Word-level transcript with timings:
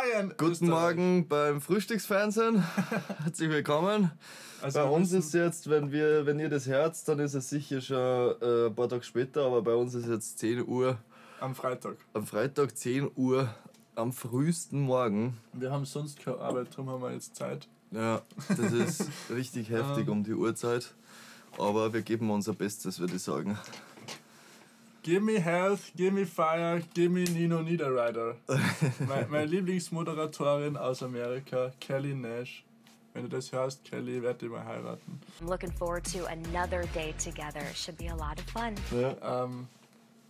Guten 0.00 0.08
Morgen! 0.08 0.34
Guten 0.38 0.50
Österreich. 0.52 0.70
Morgen 0.70 1.28
beim 1.28 1.60
Frühstücksfernsehen. 1.60 2.64
Herzlich 3.22 3.50
willkommen. 3.50 4.10
Also 4.62 4.78
bei 4.78 4.88
uns 4.88 5.12
ist 5.12 5.34
jetzt, 5.34 5.68
wenn, 5.68 5.92
wir, 5.92 6.24
wenn 6.24 6.38
ihr 6.38 6.48
das 6.48 6.66
hört, 6.66 6.96
dann 7.06 7.18
ist 7.18 7.34
es 7.34 7.50
sicher 7.50 7.82
schon 7.82 7.96
äh, 8.40 8.66
ein 8.68 8.74
paar 8.74 8.88
Tage 8.88 9.02
später, 9.02 9.44
aber 9.44 9.60
bei 9.60 9.74
uns 9.74 9.92
ist 9.94 10.06
jetzt 10.08 10.38
10 10.38 10.66
Uhr, 10.66 10.96
Am 11.40 11.54
Freitag. 11.54 11.96
am 12.14 12.26
Freitag 12.26 12.76
10 12.78 13.10
Uhr 13.14 13.54
am 13.94 14.12
frühesten 14.12 14.80
Morgen. 14.80 15.36
Wir 15.52 15.70
haben 15.70 15.84
sonst 15.84 16.18
keine 16.18 16.38
Arbeit, 16.38 16.68
darum 16.70 16.88
haben 16.88 17.02
wir 17.02 17.12
jetzt 17.12 17.36
Zeit. 17.36 17.68
Ja, 17.90 18.22
das 18.48 18.72
ist 18.72 19.04
richtig 19.30 19.68
heftig 19.68 20.08
um 20.08 20.24
die 20.24 20.32
Uhrzeit. 20.34 20.94
Aber 21.58 21.92
wir 21.92 22.00
geben 22.00 22.30
unser 22.30 22.54
Bestes, 22.54 23.00
würde 23.00 23.16
ich 23.16 23.22
sagen. 23.22 23.58
Give 25.02 25.22
me 25.22 25.38
health, 25.38 25.92
give 25.96 26.12
me 26.12 26.24
fire, 26.26 26.82
give 26.94 27.10
me 27.10 27.24
Nino 27.24 27.62
Niederreiter. 27.62 28.36
meine, 29.08 29.26
meine 29.28 29.46
Lieblingsmoderatorin 29.46 30.76
aus 30.76 31.02
Amerika, 31.02 31.72
Kelly 31.80 32.14
Nash. 32.14 32.64
Wenn 33.14 33.22
du 33.22 33.28
das 33.28 33.50
hörst, 33.50 33.82
Kelly, 33.84 34.22
werd 34.22 34.42
dich 34.42 34.50
mal 34.50 34.64
heiraten. 34.64 35.20
I'm 35.40 35.48
looking 35.48 35.72
forward 35.72 36.04
to 36.12 36.26
another 36.26 36.84
day 36.94 37.14
together. 37.18 37.62
Should 37.74 37.96
be 37.96 38.08
a 38.08 38.14
lot 38.14 38.38
of 38.38 38.44
fun. 38.52 38.74
Ja. 38.92 39.44
Ähm, 39.44 39.68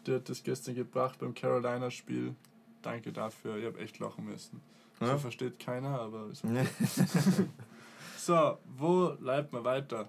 die 0.07 0.15
hat 0.15 0.29
das 0.29 0.43
gestern 0.43 0.77
gebracht 0.77 1.19
beim 1.19 1.35
Carolina-Spiel. 1.35 2.35
Danke 2.83 3.13
dafür, 3.13 3.57
ich 3.57 3.67
habe 3.67 3.79
echt 3.81 3.99
lachen 3.99 4.25
müssen. 4.25 4.61
So 4.99 5.07
Ja. 5.07 5.19
versteht 5.19 5.59
keiner, 5.59 6.01
aber 6.01 6.29
ist 6.31 6.45
okay. 6.45 6.67
So, 8.17 8.59
wo 8.77 9.15
bleibt 9.19 9.53
man 9.53 9.65
weiter? 9.65 10.09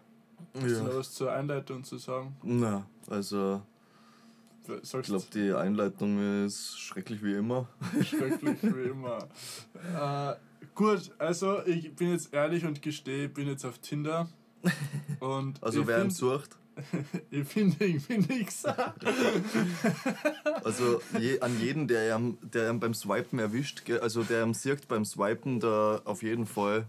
Hast 0.53 0.63
du 0.63 0.83
noch 0.83 0.91
ja. 0.91 0.97
was 0.97 1.13
zur 1.13 1.31
Einleitung 1.31 1.83
zu 1.83 1.97
sagen? 1.97 2.35
Na, 2.43 2.85
also 3.09 3.61
ich 4.81 4.91
glaube, 4.91 5.25
die 5.33 5.53
Einleitung 5.53 6.45
ist 6.45 6.79
schrecklich 6.79 7.23
wie 7.23 7.33
immer. 7.33 7.67
schrecklich 8.03 8.61
wie 8.61 8.89
immer. 8.89 9.27
Äh, 9.95 10.35
gut, 10.75 11.11
also 11.17 11.65
ich 11.65 11.95
bin 11.95 12.11
jetzt 12.11 12.33
ehrlich 12.33 12.65
und 12.65 12.81
gestehe, 12.81 13.25
ich 13.25 13.33
bin 13.33 13.47
jetzt 13.47 13.65
auf 13.65 13.79
Tinder. 13.79 14.27
Und 15.19 15.61
Also 15.63 15.87
wer 15.87 16.03
ihn 16.03 16.11
sucht, 16.11 16.57
Ich 17.31 17.47
finde 17.47 17.85
irgendwie 17.85 18.17
nichts. 18.33 18.63
Also 20.63 21.01
je, 21.19 21.39
an 21.39 21.59
jeden, 21.59 21.87
der 21.87 22.15
ihm, 22.15 22.37
der 22.41 22.69
ihm 22.69 22.79
beim 22.79 22.93
Swipen 22.93 23.39
erwischt, 23.39 23.89
also 24.01 24.23
der 24.23 24.43
ihm 24.43 24.53
sieht 24.53 24.87
beim 24.87 25.05
Swipen, 25.05 25.59
da 25.59 26.01
auf 26.05 26.21
jeden 26.23 26.45
Fall 26.45 26.85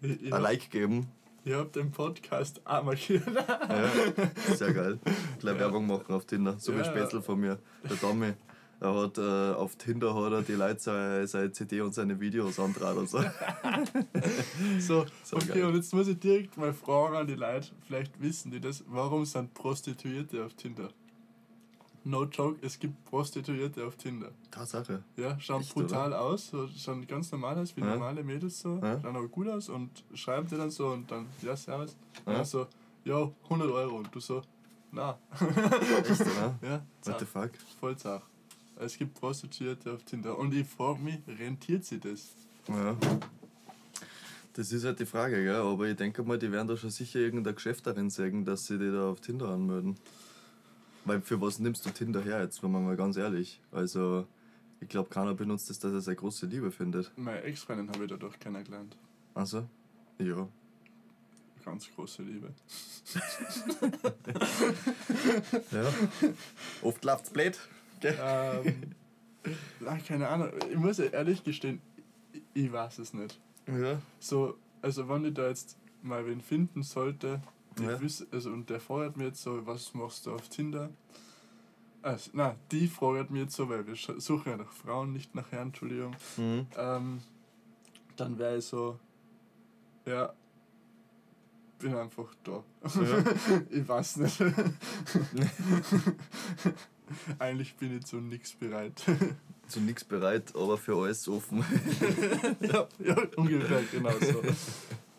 Ich, 0.00 0.22
ich 0.22 0.34
ein 0.34 0.42
Like 0.42 0.70
geben. 0.70 1.06
Ich 1.48 1.54
hab 1.54 1.72
den 1.72 1.90
Podcast 1.90 2.60
auch 2.66 2.82
markiert. 2.84 3.22
Ja, 3.26 3.90
sehr 4.54 4.74
geil. 4.74 4.98
Gleich 5.40 5.58
Werbung 5.58 5.86
machen 5.86 6.14
auf 6.14 6.26
Tinder. 6.26 6.56
So 6.58 6.74
wie 6.74 6.78
Ja. 6.78 6.84
Spätzl 6.84 7.22
von 7.22 7.40
mir, 7.40 7.58
der 7.88 7.98
Tommy. 7.98 8.34
Er 8.80 8.94
hat 8.94 9.16
äh, 9.16 9.20
auf 9.54 9.74
Tinder 9.76 10.14
hat 10.14 10.32
er 10.32 10.42
die 10.42 10.52
Leute 10.52 10.78
seine, 10.78 11.26
seine 11.26 11.50
CD 11.50 11.80
und 11.80 11.94
seine 11.94 12.20
Videos 12.20 12.60
antragen. 12.60 13.00
Also. 13.00 13.18
So, 14.78 15.06
So 15.24 15.36
okay, 15.36 15.46
geil. 15.54 15.64
und 15.64 15.74
jetzt 15.76 15.92
muss 15.94 16.06
ich 16.08 16.18
direkt 16.18 16.56
mal 16.58 16.72
fragen 16.74 17.16
an 17.16 17.26
die 17.26 17.34
Leute, 17.34 17.68
vielleicht 17.86 18.20
wissen 18.20 18.50
die 18.50 18.60
das, 18.60 18.84
warum 18.86 19.24
sind 19.24 19.54
Prostituierte 19.54 20.44
auf 20.44 20.52
Tinder? 20.54 20.90
No 22.04 22.24
joke, 22.24 22.58
es 22.64 22.78
gibt 22.78 23.04
Prostituierte 23.04 23.84
auf 23.84 23.96
Tinder. 23.96 24.30
Tatsache. 24.50 25.02
Ja, 25.16 25.38
schauen 25.40 25.60
Echt, 25.60 25.74
brutal 25.74 26.12
aus, 26.14 26.48
so, 26.48 26.68
schauen 26.68 27.06
ganz 27.06 27.30
normal 27.32 27.58
aus, 27.58 27.76
wie 27.76 27.80
Ja. 27.80 27.86
normale 27.94 28.22
Mädels 28.24 28.60
so, 28.60 28.76
Ja. 28.82 29.00
schauen 29.00 29.16
aber 29.16 29.28
gut 29.28 29.48
aus 29.48 29.68
und 29.68 29.90
schreiben 30.14 30.48
dir 30.48 30.56
dann 30.58 30.70
so 30.70 30.88
und 30.88 31.10
dann, 31.10 31.26
ja, 31.42 31.54
servus. 31.56 31.96
Und 32.24 32.32
Ja. 32.32 32.38
dann 32.38 32.44
so, 32.46 32.66
ja, 33.04 33.30
100 33.48 33.70
Euro 33.70 33.96
und 33.98 34.14
du 34.14 34.20
so, 34.20 34.42
na, 34.92 35.18
Echt, 35.32 36.20
oder? 36.22 36.58
ja, 36.62 36.70
What 36.76 36.84
zach, 37.02 37.18
the 37.20 37.24
fuck? 37.26 37.50
voll 37.80 37.96
zach. 37.96 38.22
Es 38.76 38.96
gibt 38.96 39.14
Prostituierte 39.20 39.92
auf 39.92 40.02
Tinder 40.04 40.38
und 40.38 40.54
ich 40.54 40.66
frage 40.66 41.00
mich, 41.00 41.18
rentiert 41.26 41.84
sie 41.84 41.98
das? 41.98 42.32
Ja. 42.68 42.96
Das 44.54 44.72
ist 44.72 44.84
halt 44.84 44.98
die 44.98 45.06
Frage, 45.06 45.42
gell? 45.44 45.54
aber 45.56 45.86
ich 45.88 45.96
denke 45.96 46.22
mal, 46.22 46.38
die 46.38 46.50
werden 46.50 46.66
da 46.68 46.76
schon 46.76 46.90
sicher 46.90 47.18
irgendein 47.20 47.54
Geschäft 47.54 47.86
darin 47.86 48.08
sehen, 48.10 48.44
dass 48.44 48.60
sie 48.66 48.78
die 48.78 48.90
da 48.90 49.10
auf 49.10 49.20
Tinder 49.20 49.48
anmelden. 49.48 49.96
Weil 51.08 51.22
für 51.22 51.40
was 51.40 51.58
nimmst 51.58 51.86
du 51.86 51.90
Tinder 51.90 52.20
her 52.20 52.42
jetzt, 52.42 52.62
wenn 52.62 52.70
man 52.70 52.84
mal 52.84 52.94
ganz 52.94 53.16
ehrlich? 53.16 53.62
Also, 53.72 54.26
ich 54.78 54.88
glaube, 54.88 55.08
keiner 55.08 55.32
benutzt 55.32 55.70
es, 55.70 55.78
dass 55.78 55.90
er 55.90 56.02
seine 56.02 56.16
große 56.16 56.44
Liebe 56.44 56.70
findet. 56.70 57.10
Meine 57.16 57.42
Ex-Freundin 57.44 57.88
habe 57.88 58.04
ich 58.04 58.10
dadurch 58.10 58.38
kennengelernt. 58.38 58.94
Also? 59.32 59.66
Ja. 60.18 60.46
Ganz 61.64 61.88
große 61.94 62.22
Liebe. 62.22 62.52
ja. 65.72 65.92
Oft 66.82 67.04
läuft's 67.04 67.30
blöd. 67.30 67.58
ähm, 68.02 68.94
na, 69.80 69.96
keine 69.98 70.28
Ahnung, 70.28 70.50
ich 70.70 70.76
muss 70.76 70.98
ehrlich 70.98 71.42
gestehen, 71.42 71.80
ich, 72.34 72.42
ich 72.52 72.70
weiß 72.70 72.98
es 72.98 73.14
nicht. 73.14 73.40
Ja. 73.66 74.02
So, 74.20 74.58
also 74.82 75.08
wenn 75.08 75.24
ich 75.24 75.34
da 75.34 75.48
jetzt 75.48 75.78
mal 76.02 76.26
wen 76.26 76.42
finden 76.42 76.82
sollte, 76.82 77.40
Ja. 77.86 78.00
wiss, 78.00 78.26
also, 78.30 78.50
und 78.50 78.68
der 78.70 78.80
fragt 78.80 79.16
mir 79.16 79.26
jetzt 79.26 79.42
so, 79.42 79.66
was 79.66 79.94
machst 79.94 80.26
du 80.26 80.32
auf 80.32 80.48
Tinder? 80.48 80.90
Also, 82.02 82.30
na, 82.32 82.56
die 82.70 82.86
fragt 82.86 83.30
mir 83.30 83.42
jetzt 83.42 83.56
so, 83.56 83.68
weil 83.68 83.86
wir 83.86 83.94
suchen 83.96 84.50
ja 84.50 84.56
nach 84.56 84.72
Frauen, 84.72 85.12
nicht 85.12 85.34
nach 85.34 85.50
Herren, 85.50 85.68
Entschuldigung. 85.68 86.14
Mhm. 86.36 86.66
Ähm, 86.76 87.20
dann 88.16 88.38
wäre 88.38 88.58
ich 88.58 88.64
so, 88.64 88.98
ja, 90.06 90.32
bin 91.78 91.94
einfach 91.94 92.34
da. 92.44 92.62
Ja. 92.82 93.24
ich 93.70 93.88
weiß 93.88 94.16
nicht. 94.18 94.40
Eigentlich 97.38 97.74
bin 97.76 97.96
ich 97.96 98.04
zu 98.04 98.16
nichts 98.16 98.52
bereit. 98.52 99.04
Zu 99.68 99.80
nichts 99.80 100.02
bereit, 100.02 100.54
aber 100.56 100.78
für 100.78 100.96
alles 100.96 101.28
offen. 101.28 101.62
ja, 102.60 102.88
ja, 103.00 103.16
ungefähr 103.36 103.82
genau 103.92 104.12
so. 104.18 104.42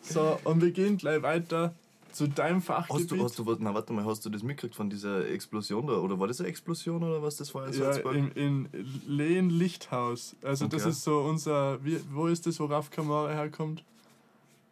So, 0.02 0.40
und 0.44 0.62
wir 0.62 0.72
gehen 0.72 0.98
gleich 0.98 1.22
weiter 1.22 1.76
zu 2.12 2.28
deinem 2.28 2.62
Fachgebiet. 2.62 3.12
Hast 3.22 3.40
du, 3.40 3.46
hast 3.46 3.60
du, 3.60 3.64
na 3.64 3.74
warte 3.74 3.94
mal, 3.94 4.06
hast 4.06 4.26
du 4.26 4.30
das 4.30 4.44
mitgekriegt 4.44 4.76
von 4.76 4.90
dieser 4.90 5.28
Explosion 5.30 5.88
da? 5.88 5.94
Oder 5.94 6.20
war 6.20 6.28
das 6.28 6.40
eine 6.40 6.50
Explosion 6.50 7.04
oder 7.04 7.22
was 7.22 7.38
das 7.38 7.54
war 7.54 7.68
in 7.68 7.74
ja, 7.74 7.80
Salzburg? 7.94 8.16
in, 8.16 8.32
in 8.32 8.70
Lehen-Lichthaus. 9.08 10.36
Also 10.44 10.68
das 10.68 10.82
Okay. 10.84 10.92
ist 10.92 11.04
so 11.04 11.20
unser, 11.22 11.84
wie, 11.84 12.00
wo 12.12 12.28
ist 12.28 12.46
das, 12.48 12.60
wo 12.60 12.66
Raf 12.66 12.90
Kamara 12.90 13.30
herkommt? 13.32 13.84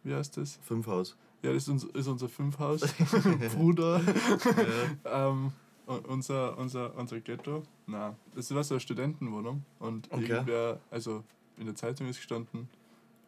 Wie 0.04 0.14
heißt 0.14 0.36
das? 0.36 0.58
Fünfhaus. 0.62 1.16
Ja, 1.42 1.52
das 1.52 1.64
ist, 1.64 1.68
uns, 1.68 1.84
ist 1.84 2.06
unser 2.08 2.28
Fünfhaus. 2.28 2.80
Bruder. 3.54 4.00
ähm, 5.04 5.52
und 5.86 6.06
unser, 6.06 6.58
unser, 6.58 6.94
unser 6.96 7.20
Ghetto. 7.20 7.62
Na, 7.86 8.14
das 8.34 8.54
war 8.54 8.62
so 8.64 8.74
eine 8.74 8.80
Studentenwohnung. 8.80 9.64
Und 9.78 10.08
Okay. 10.12 10.32
irgendwer, 10.32 10.80
also 10.90 11.24
in 11.56 11.66
der 11.66 11.74
Zeitung 11.74 12.08
ist 12.08 12.16
gestanden, 12.18 12.68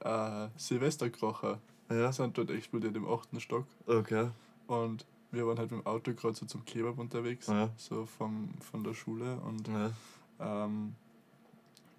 äh, 0.00 0.48
Silvesterkrocher 0.56 1.58
Ja. 1.90 2.12
sind 2.12 2.36
dort 2.38 2.50
explodiert 2.50 2.96
im 2.96 3.06
achten 3.08 3.40
Stock. 3.40 3.66
Okay. 3.86 4.28
Und 4.66 5.04
wir 5.32 5.46
waren 5.46 5.58
halt 5.58 5.70
mit 5.70 5.80
dem 5.80 5.86
Auto 5.86 6.12
gerade 6.14 6.34
so 6.34 6.46
zum 6.46 6.64
Kebab 6.64 6.98
unterwegs, 6.98 7.46
Ja. 7.48 7.70
so 7.76 8.06
vom, 8.06 8.50
von 8.60 8.84
der 8.84 8.94
Schule. 8.94 9.36
Und 9.40 9.68
Ja. 9.68 9.90
ähm, 10.40 10.94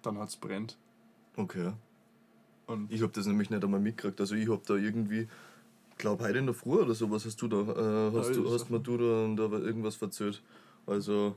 dann 0.02 0.18
hat 0.18 0.28
es 0.30 0.36
brennt. 0.36 0.76
Okay. 1.36 1.72
Und 2.66 2.90
Ich 2.92 3.02
hab 3.02 3.12
das 3.12 3.26
nämlich 3.26 3.50
nicht 3.50 3.62
einmal 3.62 3.80
mitgekriegt. 3.80 4.20
Also 4.20 4.34
ich 4.34 4.48
hab 4.48 4.64
da 4.66 4.74
irgendwie, 4.74 5.28
glaube 5.98 6.24
heute 6.24 6.38
in 6.38 6.46
der 6.46 6.54
Früh 6.54 6.80
oder 6.80 6.94
sowas 6.94 7.24
hast 7.26 7.40
du 7.42 7.48
da, 7.48 7.56
äh, 7.60 8.12
hast, 8.18 8.28
Ja, 8.28 8.34
du, 8.42 8.52
hast 8.52 8.70
mir 8.70 8.80
du 8.80 8.96
da, 9.36 9.48
da 9.48 9.58
irgendwas 9.58 9.96
verzählt. 9.96 10.42
Also, 10.86 11.36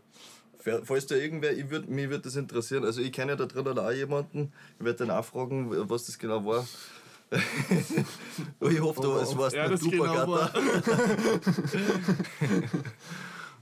falls 0.84 1.06
da 1.08 1.16
irgendwer, 1.16 1.56
ich 1.56 1.70
würd, 1.70 1.90
mich 1.90 2.10
würde 2.10 2.24
das 2.24 2.36
interessieren. 2.36 2.84
Also 2.84 3.02
ich 3.02 3.12
kenne 3.12 3.34
ja 3.34 3.36
da 3.36 3.46
drin 3.46 3.68
auch 3.78 3.92
jemanden, 3.92 4.52
ich 4.80 4.86
werde 4.86 5.06
dann 5.06 5.12
auch 5.12 5.26
fragen, 5.26 5.70
was 5.90 6.06
das 6.08 6.18
genau 6.18 6.44
war. 6.46 6.66
ich 8.70 8.80
hoffe, 8.82 9.02
du, 9.02 9.12
es 9.18 9.38
warst 9.38 9.56
Ja, 9.56 9.68
nicht 9.68 9.82
genau 9.92 10.04
Bagata. 10.26 10.54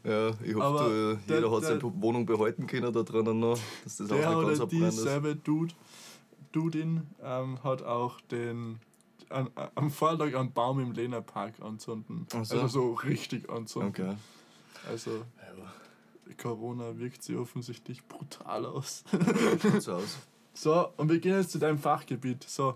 Ja, 0.04 0.30
ich 0.44 0.54
hoffe, 0.54 0.64
Aber 0.64 0.90
du, 0.90 1.16
der- 1.28 1.36
jeder 1.38 1.52
hat 1.52 1.62
der- 1.64 1.70
seine 1.80 2.02
Wohnung 2.02 2.26
behalten 2.26 2.68
können 2.68 2.92
da 2.92 3.04
drinnen 3.04 3.40
noch, 3.40 3.58
dass 3.86 3.98
das 3.98 4.12
auch 4.12 4.16
der 4.18 4.30
nicht 4.30 4.42
ganz 4.48 4.60
oder 4.60 4.64
abbrennt 4.64 4.84
ist. 4.88 4.98
dieselbe 4.98 5.36
Dude, 5.38 5.74
Dudin 6.52 7.08
ähm, 7.24 7.64
hat 7.64 7.84
auch 7.84 8.20
den 8.22 8.80
an, 9.30 9.50
am 9.76 9.90
Vortag 9.90 10.36
einen 10.36 10.52
Baum 10.52 10.80
im 10.82 10.92
Lehner 10.92 11.22
Park 11.22 11.54
anzünden. 11.62 12.28
So. 12.32 12.38
Also 12.40 12.68
so 12.68 12.94
richtig 12.94 13.50
anzünden. 13.50 13.90
Okay. 13.90 14.16
Also 14.90 15.24
Corona 16.38 16.98
wirkt 16.98 17.24
sie 17.24 17.36
offensichtlich 17.38 18.04
brutal 18.06 18.66
aus. 18.66 19.04
So 19.80 19.94
aus. 19.94 20.18
so, 20.54 20.90
und 20.98 21.10
wir 21.10 21.20
gehen 21.20 21.38
jetzt 21.38 21.52
zu 21.52 21.60
deinem 21.60 21.78
Fachgebiet. 21.80 22.44
So, 22.44 22.76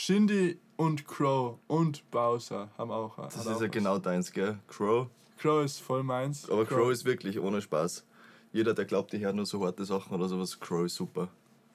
Shindy 0.00 0.60
und 0.76 1.08
Crow 1.08 1.58
und 1.66 2.08
Bowser 2.12 2.70
haben 2.78 2.92
auch. 2.92 3.16
Das 3.16 3.34
ist 3.34 3.48
auch 3.48 3.60
ja 3.60 3.66
was. 3.66 3.70
genau 3.72 3.98
deins, 3.98 4.30
gell? 4.30 4.56
Crow. 4.68 5.08
Crow 5.38 5.64
ist 5.64 5.80
voll 5.80 6.04
meins. 6.04 6.48
Aber 6.48 6.64
Crow 6.64 6.92
ist 6.92 7.04
wirklich 7.04 7.40
ohne 7.40 7.60
Spaß. 7.60 8.04
Jeder, 8.52 8.74
der 8.74 8.84
glaubt, 8.84 9.12
ich 9.12 9.22
höre 9.22 9.32
nur 9.32 9.44
so 9.44 9.66
harte 9.66 9.84
Sachen 9.84 10.14
oder 10.14 10.28
sowas, 10.28 10.60
Crow 10.60 10.86
ist 10.86 10.94
super. 10.94 11.26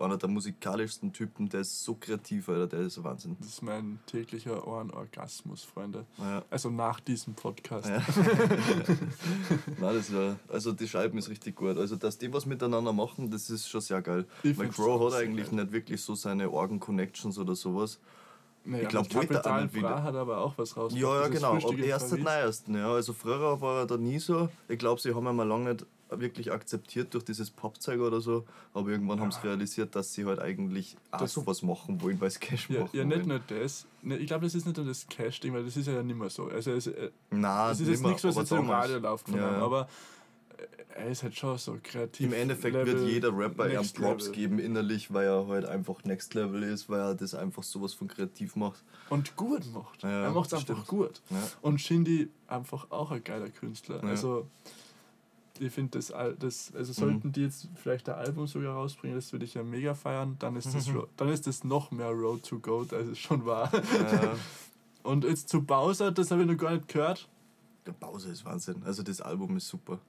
Einer 0.04 0.18
der 0.18 0.30
musikalischsten 0.30 1.14
Typen, 1.14 1.50
der 1.50 1.62
ist 1.62 1.84
so 1.84 1.96
kreativ, 1.96 2.50
Alter, 2.50 2.68
der 2.68 2.80
ist 2.82 3.04
Wahnsinn. 3.04 3.36
Das 3.40 3.50
ist 3.50 3.62
mein 3.62 4.00
täglicher 4.06 4.68
Ohrenorgasmus, 4.68 5.64
Freunde. 5.64 6.06
Ja. 6.18 6.44
Also 6.50 6.70
nach 6.70 7.00
diesem 7.00 7.34
Podcast. 7.34 7.88
Ja. 7.90 7.98
Nein, 9.80 9.96
das 9.96 10.14
war, 10.14 10.38
also 10.48 10.72
die 10.72 10.88
Scheiben 10.88 11.18
ist 11.18 11.30
richtig 11.30 11.56
gut. 11.56 11.78
Also, 11.78 11.96
dass 11.96 12.18
die 12.18 12.32
was 12.34 12.46
miteinander 12.46 12.94
machen, 12.94 13.32
das 13.32 13.50
ist 13.50 13.68
schon 13.68 13.82
sehr 13.82 14.02
geil. 14.02 14.26
Ich 14.44 14.58
Weil 14.58 14.70
Crow 14.70 15.12
hat 15.12 15.20
eigentlich 15.20 15.50
geil. 15.50 15.62
nicht 15.62 15.72
wirklich 15.74 16.02
so 16.02 16.16
seine 16.16 16.50
Organ-Connections 16.52 17.38
oder 17.38 17.56
sowas. 17.56 18.00
Naja, 18.66 18.84
Ich 18.84 18.90
glaub, 18.90 19.04
mit 19.04 19.16
wollte 19.16 19.34
Kapital 19.34 19.64
nicht 19.64 19.76
wieder. 19.76 19.90
Bra 19.90 20.04
hat 20.04 20.16
aber 20.16 20.38
auch 20.38 20.58
was 20.58 20.78
raus. 20.78 20.94
Ja, 20.96 21.22
ja, 21.24 21.28
genau. 21.28 21.58
Erst 21.58 22.10
seit 22.10 22.22
neuesten, 22.22 22.76
ja. 22.76 22.94
Also 22.94 23.12
früher 23.14 23.60
war 23.60 23.80
er 23.80 23.88
da 23.88 23.98
nie 23.98 24.20
so. 24.20 24.48
Ich 24.70 24.80
glaube, 24.80 25.02
sie 25.02 25.14
haben 25.14 25.36
mal 25.36 25.48
lange 25.48 25.74
nicht 25.74 25.86
wirklich 26.19 26.51
akzeptiert 26.51 27.13
durch 27.13 27.24
dieses 27.25 27.50
Popzeug 27.51 28.00
oder 28.01 28.21
so. 28.21 28.45
Aber 28.74 28.89
irgendwann 28.89 29.19
haben 29.19 29.31
sie 29.31 29.42
realisiert, 29.44 29.95
dass 29.95 30.13
sie 30.13 30.25
halt 30.25 30.39
eigentlich 30.39 30.95
auch 31.12 31.19
Das- 31.19 31.33
sowas 31.33 31.62
machen 31.62 32.01
wollen, 32.01 32.19
weil 32.21 32.30
sie 32.30 32.39
Cash 32.39 32.69
Ja, 32.69 32.81
machen 32.81 32.89
ja 32.94 33.04
nicht 33.06 33.18
wollen. 33.27 33.27
nur 33.48 33.60
das. 33.60 33.86
Ne, 34.01 34.18
ich 34.18 34.27
glaube, 34.27 34.45
das 34.45 34.56
ist 34.56 34.65
nicht 34.65 34.77
nur 34.77 34.86
das 34.86 35.07
Cash-Ding, 35.07 35.54
weil 35.54 35.63
das 35.65 35.77
ist 35.77 35.88
ja 35.88 36.01
nicht 36.04 36.18
mehr 36.18 36.30
so. 36.30 36.45
Also 36.48 36.71
es, 36.71 36.88
äh, 36.88 37.12
Nein, 37.31 37.71
es 37.71 37.80
ist 37.80 37.88
jetzt 37.88 38.04
nichts, 38.04 38.24
was 38.24 38.36
jetzt 38.36 38.51
im. 38.51 38.69
Radio 38.69 38.98
läuft 39.00 39.27
von 39.30 39.38
Ja, 39.38 39.48
einem, 39.48 39.60
ja. 39.60 39.65
aber 39.65 39.88
äh, 40.57 40.65
er 40.95 41.07
ist 41.10 41.24
halt 41.24 41.36
schon 41.36 41.57
so 41.57 41.77
kreativ. 41.81 42.27
Im 42.27 42.33
Endeffekt 42.33 42.75
Level, 42.75 43.00
wird 43.01 43.10
jeder 43.10 43.36
Rapper 43.36 43.68
ihm 43.68 43.75
Props 43.94 44.25
Level. 44.25 44.31
geben 44.31 44.60
innerlich, 44.60 45.12
weil 45.13 45.25
er 45.25 45.48
halt 45.48 45.65
einfach 45.65 46.04
Next 46.04 46.33
Level 46.36 46.62
ist, 46.63 46.88
weil 46.89 47.00
er 47.00 47.15
das 47.15 47.33
einfach 47.33 47.63
sowas 47.63 47.94
von 47.94 48.07
kreativ 48.07 48.56
macht. 48.56 48.83
Und 49.10 49.36
gut 49.36 49.63
macht. 49.74 50.04
Ja, 50.04 50.24
er 50.25 50.31
macht 50.31 50.45
es 50.45 50.50
das 50.51 50.60
einfach 50.62 50.86
stimmt. 50.86 50.88
gut. 50.88 51.21
Ja. 51.31 51.38
Und 51.62 51.81
Shindy 51.81 52.30
einfach 52.48 52.92
auch 52.92 53.10
ein 53.12 53.24
geiler 53.24 53.50
Künstler. 53.50 54.04
Ja. 54.04 54.10
Also 54.10 54.48
ich 55.60 55.72
finde 55.72 55.98
das, 56.00 56.14
das, 56.40 56.72
Mhm. 56.72 56.78
also 56.78 56.94
sollten 56.94 57.32
die 57.32 57.42
jetzt 57.42 57.68
vielleicht 57.76 58.10
ein 58.10 58.16
Album 58.16 58.48
sogar 58.48 58.74
rausbringen, 58.76 59.16
das 59.18 59.32
würde 59.32 59.46
ich 59.46 59.54
ja 59.54 59.64
mega 59.64 59.94
feiern, 59.94 60.36
dann 60.40 60.56
ist 60.56 60.74
das, 60.74 60.88
Ro- 60.94 61.08
dann 61.18 61.30
ist 61.30 61.46
das 61.48 61.64
noch 61.64 61.92
mehr 61.92 62.10
Road 62.10 62.44
to 62.44 62.60
Goat, 62.60 62.94
als 62.94 63.08
es 63.08 63.20
schon 63.20 63.46
war. 63.46 63.72
Ja. 63.74 64.36
Und 65.04 65.26
jetzt 65.26 65.50
zu 65.50 65.62
Bowser, 65.62 66.12
das 66.12 66.32
habe 66.32 66.42
ich 66.44 66.48
noch 66.48 66.58
gar 66.58 66.72
nicht 66.72 66.88
gehört. 66.88 67.28
Der 67.86 67.92
Bowser 67.92 68.30
ist 68.30 68.46
Wahnsinn. 68.46 68.82
Also 68.86 69.04
das 69.04 69.20
Album 69.20 69.58
ist 69.58 69.68
super. 69.68 70.00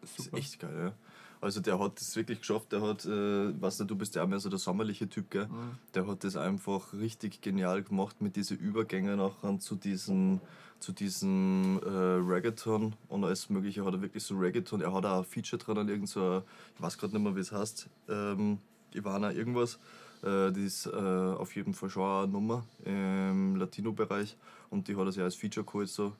Das 0.00 0.10
ist 0.18 0.24
Super. 0.24 0.36
echt 0.38 0.58
geil, 0.58 0.76
ja. 0.76 0.92
Also 1.40 1.60
der 1.60 1.78
hat 1.78 2.00
das 2.00 2.14
wirklich 2.16 2.40
geschafft, 2.40 2.70
der 2.72 2.82
hat, 2.82 3.04
äh, 3.04 3.60
weißt 3.60 3.80
du, 3.80 3.84
du 3.84 3.96
bist 3.96 4.14
ja 4.16 4.22
auch 4.24 4.28
mehr 4.28 4.38
so 4.40 4.48
der 4.48 4.58
sommerliche 4.58 5.08
Typ, 5.08 5.30
gell? 5.30 5.46
Mhm. 5.46 5.76
Der 5.94 6.06
hat 6.06 6.22
das 6.24 6.36
einfach 6.36 6.92
richtig 6.92 7.40
genial 7.40 7.82
gemacht 7.84 8.20
mit 8.20 8.34
diesen 8.36 8.58
Übergängen 8.58 9.16
nachher 9.16 9.58
zu 9.60 9.76
diesem, 9.76 10.40
zu 10.82 10.92
diesem 10.92 11.80
äh, 11.84 11.88
Reggaeton 11.88 12.94
und 13.08 13.24
alles 13.24 13.48
mögliche 13.48 13.84
hat 13.84 13.94
er 13.94 14.02
wirklich 14.02 14.24
so 14.24 14.36
Reggaeton. 14.36 14.80
Er 14.80 14.92
hat 14.92 15.06
auch 15.06 15.18
ein 15.18 15.24
Feature 15.24 15.62
dran 15.62 15.78
an 15.78 15.88
irgend 15.88 16.08
so, 16.08 16.42
ich 16.74 16.82
weiß 16.82 16.98
gerade 16.98 17.14
nicht 17.14 17.22
mehr, 17.22 17.36
wie 17.36 17.40
es 17.40 17.52
heißt, 17.52 17.88
ähm, 18.08 18.58
Ivana 18.92 19.32
irgendwas. 19.32 19.78
Äh, 20.22 20.50
die 20.50 20.64
ist 20.64 20.86
äh, 20.86 20.90
auf 20.90 21.54
jeden 21.54 21.72
Fall 21.72 21.88
schon 21.88 22.02
eine 22.04 22.32
Nummer 22.32 22.66
im 22.84 23.56
Latino-Bereich 23.56 24.36
und 24.70 24.88
die 24.88 24.96
hat 24.96 25.06
er 25.06 25.12
sich 25.12 25.22
als 25.22 25.36
Feature 25.36 25.64
geholt. 25.64 25.88
So. 25.88 26.12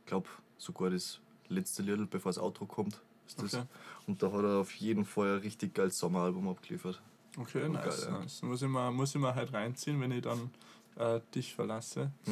Ich 0.00 0.06
glaube 0.06 0.28
sogar 0.56 0.90
das 0.90 1.20
letzte 1.48 1.82
Little, 1.82 2.06
bevor 2.06 2.30
das 2.30 2.38
Outro 2.38 2.64
kommt. 2.64 3.00
Ist 3.26 3.42
das. 3.42 3.54
Okay. 3.54 3.64
Und 4.06 4.22
da 4.22 4.32
hat 4.32 4.44
er 4.44 4.60
auf 4.60 4.72
jeden 4.76 5.04
Fall 5.04 5.34
ein 5.34 5.40
richtig 5.40 5.74
geiles 5.74 5.98
Sommeralbum 5.98 6.48
abgeliefert. 6.48 7.02
Okay, 7.38 7.68
nice, 7.68 7.84
geil, 7.84 8.12
ja. 8.12 8.18
nice. 8.20 8.42
Muss 8.42 8.62
ich 8.62 8.68
mal, 8.68 8.90
muss 8.90 9.14
ich 9.14 9.20
mal 9.20 9.34
halt 9.34 9.52
reinziehen, 9.52 10.00
wenn 10.00 10.12
ich 10.12 10.22
dann 10.22 10.50
äh, 10.96 11.20
dich 11.34 11.54
verlasse. 11.54 12.10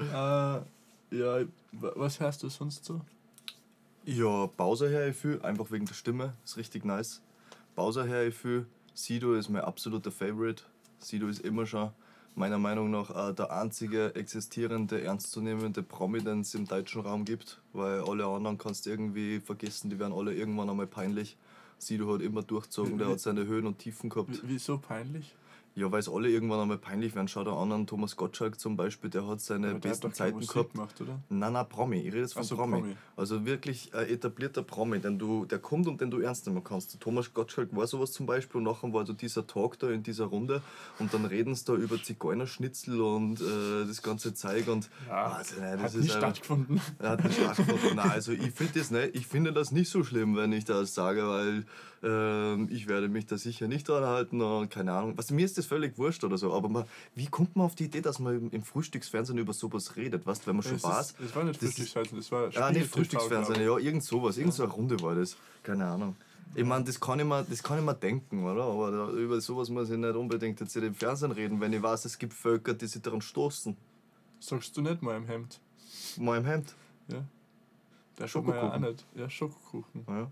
äh, 0.00 0.06
ja, 0.12 0.62
wa- 1.72 1.92
was 1.96 2.20
hörst 2.20 2.42
du 2.42 2.48
sonst 2.48 2.84
so? 2.84 3.00
Ja, 4.04 4.46
Bowser 4.46 4.88
her 4.88 5.08
ich 5.08 5.16
viel, 5.16 5.40
einfach 5.42 5.70
wegen 5.70 5.84
der 5.86 5.94
Stimme, 5.94 6.34
ist 6.44 6.56
richtig 6.56 6.84
nice. 6.84 7.20
Bowser 7.74 8.04
her 8.04 8.26
ich 8.26 8.34
viel, 8.34 8.66
Sido 8.94 9.34
ist 9.34 9.48
mein 9.48 9.62
absoluter 9.62 10.10
Favorite. 10.12 10.62
Sido 11.00 11.26
ist 11.28 11.40
immer 11.40 11.66
schon 11.66 11.90
meiner 12.34 12.58
Meinung 12.58 12.90
nach 12.90 13.10
auch 13.10 13.32
der 13.32 13.50
einzige 13.50 14.14
existierende, 14.14 15.00
ernstzunehmende 15.02 15.82
Prominenz 15.82 16.54
im 16.54 16.66
deutschen 16.66 17.00
Raum 17.02 17.24
gibt, 17.24 17.60
weil 17.72 18.00
alle 18.00 18.26
anderen 18.26 18.58
kannst 18.58 18.86
du 18.86 18.90
irgendwie 18.90 19.40
vergessen, 19.40 19.90
die 19.90 19.98
werden 19.98 20.12
alle 20.12 20.34
irgendwann 20.34 20.68
einmal 20.70 20.86
peinlich. 20.86 21.36
Sido 21.78 22.12
hat 22.14 22.22
immer 22.22 22.42
durchzogen, 22.42 22.98
der 22.98 23.08
hat 23.08 23.20
seine 23.20 23.46
Höhen 23.46 23.66
und 23.66 23.78
Tiefen 23.78 24.08
gehabt. 24.08 24.38
Wieso 24.42 24.78
peinlich? 24.78 25.34
Ja, 25.78 25.92
weil 25.92 26.00
es 26.00 26.08
alle 26.08 26.30
irgendwann 26.30 26.58
einmal 26.60 26.78
peinlich 26.78 27.14
werden. 27.14 27.28
Schau 27.28 27.44
da 27.44 27.52
an, 27.54 27.70
an 27.70 27.86
Thomas 27.86 28.16
Gottschalk 28.16 28.58
zum 28.58 28.76
Beispiel, 28.78 29.10
der 29.10 29.26
hat 29.26 29.42
seine 29.42 29.66
der 29.66 29.74
hat 29.74 29.82
besten 29.82 30.00
keine 30.04 30.14
Zeiten 30.14 30.36
Musik 30.36 30.52
gehabt. 30.54 30.72
gemacht, 30.72 31.00
oder? 31.02 31.20
Nein, 31.28 31.52
nein, 31.52 31.68
Promi. 31.68 31.98
Ich 31.98 32.06
rede 32.06 32.20
jetzt 32.22 32.32
von 32.32 32.44
so, 32.44 32.56
Promi. 32.56 32.78
Promi. 32.80 32.96
Also 33.14 33.44
wirklich 33.44 33.94
ein 33.94 34.08
etablierter 34.08 34.62
Promi, 34.62 35.00
den 35.00 35.18
du, 35.18 35.44
der 35.44 35.58
kommt 35.58 35.86
und 35.86 36.00
den 36.00 36.10
du 36.10 36.20
ernst 36.20 36.46
nehmen 36.46 36.64
kannst. 36.64 36.98
Thomas 36.98 37.34
Gottschalk 37.34 37.76
war 37.76 37.86
sowas 37.86 38.12
zum 38.12 38.24
Beispiel 38.24 38.56
und 38.58 38.64
nachher 38.64 38.90
war 38.90 39.04
so 39.04 39.12
dieser 39.12 39.46
Talk 39.46 39.78
da 39.78 39.90
in 39.90 40.02
dieser 40.02 40.24
Runde 40.24 40.62
und 40.98 41.12
dann 41.12 41.26
reden 41.26 41.54
sie 41.54 41.66
da 41.66 41.74
über 41.74 42.02
Zigeunerschnitzel 42.02 42.98
und 43.00 43.42
äh, 43.42 43.86
das 43.86 44.00
ganze 44.02 44.32
Zeug 44.32 44.68
und 44.68 44.88
also, 45.10 45.60
nein, 45.60 45.78
das 45.82 45.92
hat 45.94 46.00
nicht 46.00 46.14
einfach- 46.14 46.28
stattgefunden. 46.28 46.80
er 46.98 47.10
hat 47.10 47.22
nicht 47.24 47.34
stattgefunden. 47.38 47.96
Nein, 47.96 48.10
also 48.12 48.32
ich 48.32 48.50
finde 48.52 48.78
das 48.78 48.90
nicht, 48.90 49.14
ich 49.14 49.26
finde 49.26 49.52
das 49.52 49.72
nicht 49.72 49.90
so 49.90 50.02
schlimm, 50.04 50.36
wenn 50.36 50.52
ich 50.52 50.64
das 50.64 50.94
sage, 50.94 51.28
weil 51.28 51.66
ähm, 52.02 52.68
ich 52.70 52.88
werde 52.88 53.08
mich 53.08 53.26
da 53.26 53.36
sicher 53.38 53.68
nicht 53.68 53.88
dran 53.88 54.04
halten 54.04 54.40
und 54.40 54.70
keine 54.70 54.92
Ahnung. 54.92 55.14
Was, 55.16 55.30
mir 55.30 55.44
ist 55.44 55.58
das 55.58 55.65
völlig 55.66 55.96
wurscht 55.98 56.24
oder 56.24 56.38
so, 56.38 56.52
aber 56.52 56.68
man, 56.68 56.84
wie 57.14 57.26
kommt 57.26 57.56
man 57.56 57.66
auf 57.66 57.74
die 57.74 57.84
Idee, 57.84 58.00
dass 58.00 58.18
man 58.18 58.50
im, 58.50 58.62
Frühstücksfernsehen 58.62 59.38
über 59.38 59.52
sowas 59.52 59.96
redet, 59.96 60.26
weißt, 60.26 60.46
wenn 60.46 60.56
man 60.56 60.62
schon 60.62 60.76
Es 60.76 60.84
ist- 60.84 61.16
Das 61.20 61.34
war 61.36 61.44
nicht 61.44 61.62
ist- 61.62 61.74
Frühstücksfernsehen, 61.74 62.16
das 62.18 62.32
war 62.32 62.40
Ja, 62.42 62.48
nicht 62.48 62.58
Spiegel 62.60 62.82
TV, 62.84 62.94
Frühstücksfernsehen, 62.96 63.60
ja, 63.66 63.78
irgend 63.78 64.04
sowas, 64.04 64.36
irgend 64.38 64.54
so 64.54 64.62
eine 64.64 64.72
Runde 64.72 65.00
war 65.00 65.14
das. 65.14 65.36
Keine 65.62 65.86
Ahnung. 65.86 66.16
Ich 66.54 66.64
meine, 66.64 66.84
das 66.84 66.98
kann 67.00 67.18
ich 67.18 67.26
mir, 67.26 67.44
das 67.44 67.62
kann 67.62 67.78
ich 67.78 67.84
mir 67.84 67.94
denken, 67.94 68.44
oder? 68.44 68.64
Aber 68.64 68.90
da, 68.90 69.10
über 69.10 69.40
sowas 69.40 69.68
muss 69.68 69.90
ich 69.90 69.98
nicht 69.98 70.14
unbedingt 70.14 70.58
jetzt 70.60 70.74
im 70.76 70.94
Fernsehen 70.94 71.32
reden, 71.32 71.60
wenn 71.60 71.72
ich 71.72 71.82
weiß, 71.82 72.04
es 72.06 72.16
gibt 72.18 72.32
Völker, 72.32 72.72
die 72.72 72.86
sich 72.86 73.02
daran 73.02 73.20
stoßen. 73.20 73.76
Sagst 74.40 74.76
du 74.76 74.80
nicht 74.80 75.02
mal 75.02 75.16
im 75.16 75.26
Hemd? 75.26 75.60
Mal 76.18 76.38
im 76.38 76.44
Hemd. 76.46 76.74
Ja. 77.08 77.14
Der 77.18 77.20
man 77.20 77.26
ja 78.18 78.24
auch 78.24 78.28
Schokokuchen. 78.28 78.80
nicht. 78.82 79.06
Ja, 79.16 79.28
Schokokuchen. 79.30 80.04
Ja. 80.08 80.30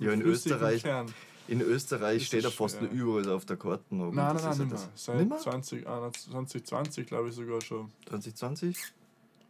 Ja, 0.00 0.10
in 0.12 0.22
Österreich- 0.22 0.82
Kern. 0.82 1.06
In 1.46 1.60
Österreich 1.60 2.26
steht 2.26 2.44
er 2.44 2.50
fast 2.50 2.80
nur 2.80 2.90
überall 2.90 3.30
auf 3.32 3.44
der 3.44 3.56
Karte. 3.56 3.84
Nein, 3.90 4.14
nein, 4.14 4.36
nein, 4.36 4.58
ja 4.58 4.64
das. 4.66 4.88
Seit 4.94 5.16
Nimmer? 5.18 5.38
20, 5.38 5.86
ah, 5.86 6.10
2020 6.12 7.06
glaube 7.06 7.28
ich 7.28 7.34
sogar 7.34 7.60
schon. 7.60 7.90
2020? 8.08 8.76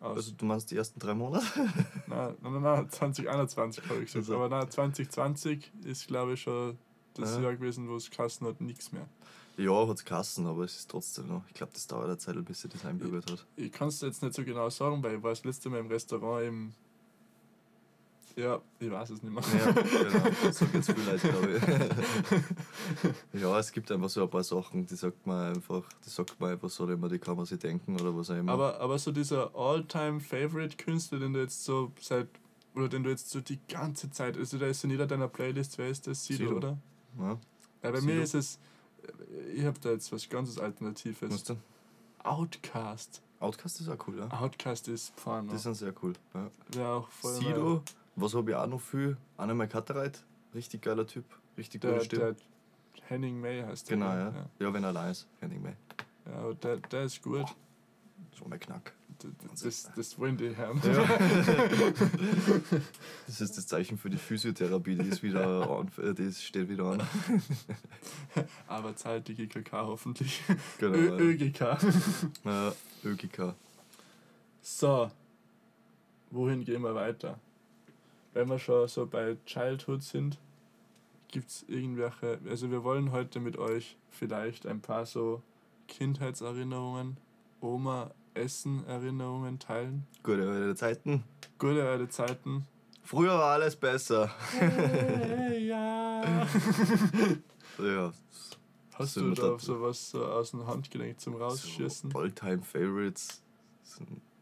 Aus. 0.01 0.17
Also 0.17 0.33
du 0.33 0.45
meinst 0.45 0.71
die 0.71 0.77
ersten 0.77 0.99
drei 0.99 1.15
Monate? 1.15 1.47
nein, 2.09 2.35
nein, 2.43 2.53
nein, 2.53 2.63
nein, 2.63 2.91
2021 2.91 3.85
habe 3.89 4.01
ich 4.01 4.07
gesagt. 4.07 4.17
Also. 4.17 4.35
Aber 4.37 4.49
nein, 4.49 4.69
2020 4.71 5.73
ist 5.85 6.07
glaube 6.09 6.35
ich 6.35 6.43
schon 6.43 6.77
das 7.15 7.37
Ja. 7.37 7.43
Jahr 7.43 7.55
gewesen, 7.55 7.89
wo 7.89 7.97
es 7.97 8.11
Kassen 8.11 8.47
hat, 8.47 8.61
nichts 8.61 8.91
mehr. 8.93 9.07
ja, 9.57 9.87
hat 9.87 9.97
es 9.97 10.05
Kassen, 10.05 10.47
aber 10.47 10.65
es 10.65 10.75
ist 10.77 10.91
trotzdem 10.91 11.29
noch. 11.29 11.43
Ich 11.49 11.55
glaube, 11.55 11.73
das 11.73 11.87
dauert 11.87 12.07
eine 12.07 12.19
Zeit, 12.19 12.45
bis 12.45 12.61
sich 12.63 12.71
das 12.73 12.85
einbürgert 12.85 13.31
hat. 13.31 13.47
Ich 13.57 13.71
kann 13.71 13.87
es 13.89 14.01
jetzt 14.01 14.21
nicht 14.21 14.35
so 14.35 14.45
genau 14.45 14.69
sagen, 14.69 15.01
weil 15.05 15.17
ich 15.17 15.23
war 15.23 15.31
das 15.31 15.45
letzte 15.45 15.71
Mal 15.71 15.79
im 15.79 15.87
Restaurant 15.87 16.45
im. 16.45 16.75
Ja, 18.37 18.61
ich 18.81 18.91
weiß 18.91 19.11
es 19.11 19.23
nicht 19.23 19.33
mehr. 19.33 19.43
Ja, 19.65 19.71
genau. 19.73 20.25
So 20.53 20.67
geht's 20.67 20.87
viel 20.87 21.05
Leute, 21.05 21.29
glaube 21.29 21.57
ich. 23.33 23.41
ja, 23.41 23.59
es 23.59 23.71
gibt 23.71 23.91
einfach 23.93 24.09
so 24.09 24.23
ein 24.25 24.31
paar 24.31 24.43
Sachen, 24.43 24.87
die 24.87 24.97
sagt 24.97 25.25
man 25.27 25.55
einfach, 25.55 25.83
die 26.05 26.11
sagt 26.11 26.41
man 26.41 26.51
einfach 26.51 26.69
so, 26.69 26.89
immer, 26.89 27.09
die 27.09 27.19
kann 27.21 27.37
man 27.37 27.47
sich 27.47 27.59
denken 27.61 27.95
oder 27.95 28.17
was 28.17 28.31
auch 28.31 28.37
immer. 28.37 28.53
Aber, 28.53 28.81
aber 28.81 28.99
so 28.99 29.13
dieser 29.13 29.55
All-Time-Favorite-Künstler, 29.55 31.21
den 31.21 31.33
du 31.33 31.41
jetzt 31.41 31.65
so 31.65 31.93
seit. 32.01 32.29
Oder 32.75 32.89
den 32.89 33.05
du 33.05 33.11
jetzt 33.11 33.31
so 33.31 33.41
die 33.41 33.61
ganze 33.69 34.11
Zeit. 34.11 34.37
Also, 34.37 34.59
der 34.59 34.69
ist 34.69 34.83
in 34.83 34.91
jeder 34.91 35.07
deiner 35.07 35.29
Playlist, 35.29 35.79
wer 35.79 35.89
ist 35.89 36.09
das? 36.09 36.25
Sido, 36.25 36.39
Sido. 36.47 36.57
oder? 36.57 36.79
ja, 37.21 37.39
Ja, 37.85 37.91
bei 37.93 38.01
Sido. 38.01 38.13
mir 38.13 38.23
ist 38.23 38.35
es. 38.35 38.59
Ich 39.55 39.65
habe 39.65 39.79
da 39.81 39.91
jetzt 39.91 40.11
was 40.13 40.29
ganz 40.29 40.59
Alternatives. 40.59 41.31
was 41.31 41.45
denn? 41.45 41.59
Outcast. 42.25 43.23
Outcast 43.39 43.81
ist 43.81 43.89
auch 43.89 44.09
cool, 44.09 44.19
ja. 44.19 44.29
Outcast 44.41 44.89
ist 44.89 45.15
Pfanne. 45.15 45.53
Die 45.53 45.59
sind 45.59 45.75
sehr 45.75 45.93
cool. 46.03 46.15
Ja. 46.35 46.51
Wäre 46.73 46.89
auch 46.95 47.09
voll 47.09 47.35
Sido, 47.35 47.83
was 48.17 48.35
habe 48.35 48.51
ich 48.51 48.57
auch 48.57 48.67
noch 48.67 48.81
viel? 48.81 49.17
Anna 49.37 49.67
Kattereit, 49.67 50.25
richtig 50.55 50.83
geiler 50.83 51.07
Typ, 51.07 51.25
richtig 51.57 51.81
Der, 51.83 51.93
gute 51.95 52.05
Stimme. 52.05 52.23
der 52.35 52.37
Henning 53.09 53.41
May 53.41 53.63
heißt 53.63 53.91
der. 53.91 53.97
genau, 53.97 54.11
gell? 54.13 54.33
ja. 54.61 54.67
ja. 54.67 54.73
wenn 54.75 54.83
er 54.85 54.89
allein 54.91 55.11
ist, 55.13 55.27
Henning 55.41 55.63
May. 55.63 55.75
Ja, 56.27 56.33
aber 56.41 56.55
der, 56.55 56.77
der 56.79 57.05
ist 57.05 57.21
gut. 57.23 57.47
So 58.39 58.47
mein 58.49 58.59
Knack. 58.61 58.93
D- 59.23 59.29
d- 59.29 59.35
Das, 59.63 59.91
das 59.95 60.19
wollen 60.19 60.37
die 60.37 60.55
Herren. 60.55 60.81
Das 63.27 63.41
ist 63.41 63.57
das 63.57 63.67
Zeichen 63.67 63.97
für 63.99 64.11
die 64.11 64.17
Physiotherapie, 64.17 64.97
die 64.97 65.09
ist 65.09 65.23
wieder 65.23 65.71
an, 65.71 65.89
äh, 66.03 66.13
die 66.15 66.33
steht 66.33 66.69
wieder 66.69 66.85
an. 66.85 67.03
Aber 68.67 68.95
zahlt 68.97 69.29
die 69.29 69.35
GKK 69.35 69.73
hoffentlich. 69.87 70.43
Genau. 70.79 70.95
Ö 70.97 71.09
ja. 71.09 71.17
ÖGK. 71.17 71.61
Ja, 72.45 72.73
ÖGK. 73.05 73.55
So, 74.63 75.11
wohin 76.31 76.65
gehen 76.65 76.83
wir 76.83 76.95
weiter? 76.95 77.39
Wenn 78.35 78.49
wir 78.49 78.59
schon 78.59 78.89
so 78.89 79.07
bei 79.07 79.37
Childhood 79.47 80.03
sind, 80.03 80.39
gibt 81.29 81.49
es 81.49 81.65
irgendwelche, 81.69 82.41
also 82.49 82.71
wir 82.71 82.83
wollen 82.83 83.13
heute 83.13 83.39
mit 83.39 83.57
euch 83.57 83.97
vielleicht 84.11 84.67
ein 84.67 84.81
paar 84.81 85.07
so 85.07 85.41
Kindheitserinnerungen, 85.87 87.17
Oma, 87.61 88.11
Essen 88.35 88.85
Erinnerungen 88.89 89.61
teilen. 89.61 90.07
Gute 90.25 90.49
alte 90.49 90.75
Zeiten. 90.75 91.23
Gute 91.59 91.89
alte 91.89 92.09
Zeiten. 92.09 92.67
Früher 93.05 93.39
war 93.39 93.53
alles 93.53 93.77
besser. 93.77 94.31
Hey, 94.51 95.69
ja. 95.69 96.47
Ja. 97.79 98.13
Hast 98.95 99.17
du 99.17 99.31
da 99.33 99.59
sowas 99.59 100.11
so 100.11 100.25
aus 100.25 100.51
dem 100.51 100.67
Handgelenk 100.67 101.21
zum 101.21 101.37
Rausschießen? 101.37 102.11
So 102.11 102.19
Alltime 102.19 102.63
Favorites. 102.63 103.43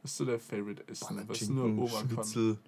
Was 0.02 0.12
ist 0.12 0.16
so 0.16 0.24
der 0.24 0.38
Favorite 0.38 0.86
Essen, 0.88 1.22
was 1.26 1.48
nur 1.48 1.66
Oma 1.66 2.02
kann? 2.14 2.58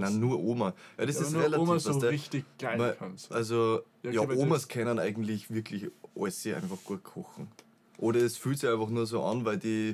Nein, 0.00 0.20
nur 0.20 0.38
Oma. 0.42 0.74
Ja, 0.98 1.06
das 1.06 1.16
Ja, 1.16 1.22
ist 1.22 1.32
nur 1.32 1.42
relativ. 1.42 1.58
Oma 1.68 1.78
so 1.78 1.98
der- 2.00 2.10
richtig 2.10 2.44
geil 2.58 2.78
Weil- 2.78 2.94
kann. 2.94 3.16
So. 3.16 3.34
Also, 3.34 3.80
Ja, 4.02 4.10
ja, 4.12 4.20
Omas 4.22 4.68
können 4.68 4.98
eigentlich 4.98 5.50
wirklich 5.50 5.86
alles 6.16 6.46
einfach 6.46 6.78
gut 6.84 7.02
kochen. 7.04 7.48
Oder 7.98 8.20
es 8.20 8.36
fühlt 8.36 8.58
sich 8.60 8.70
einfach 8.70 8.88
nur 8.90 9.06
so 9.06 9.22
an, 9.24 9.44
weil 9.44 9.58
die. 9.58 9.92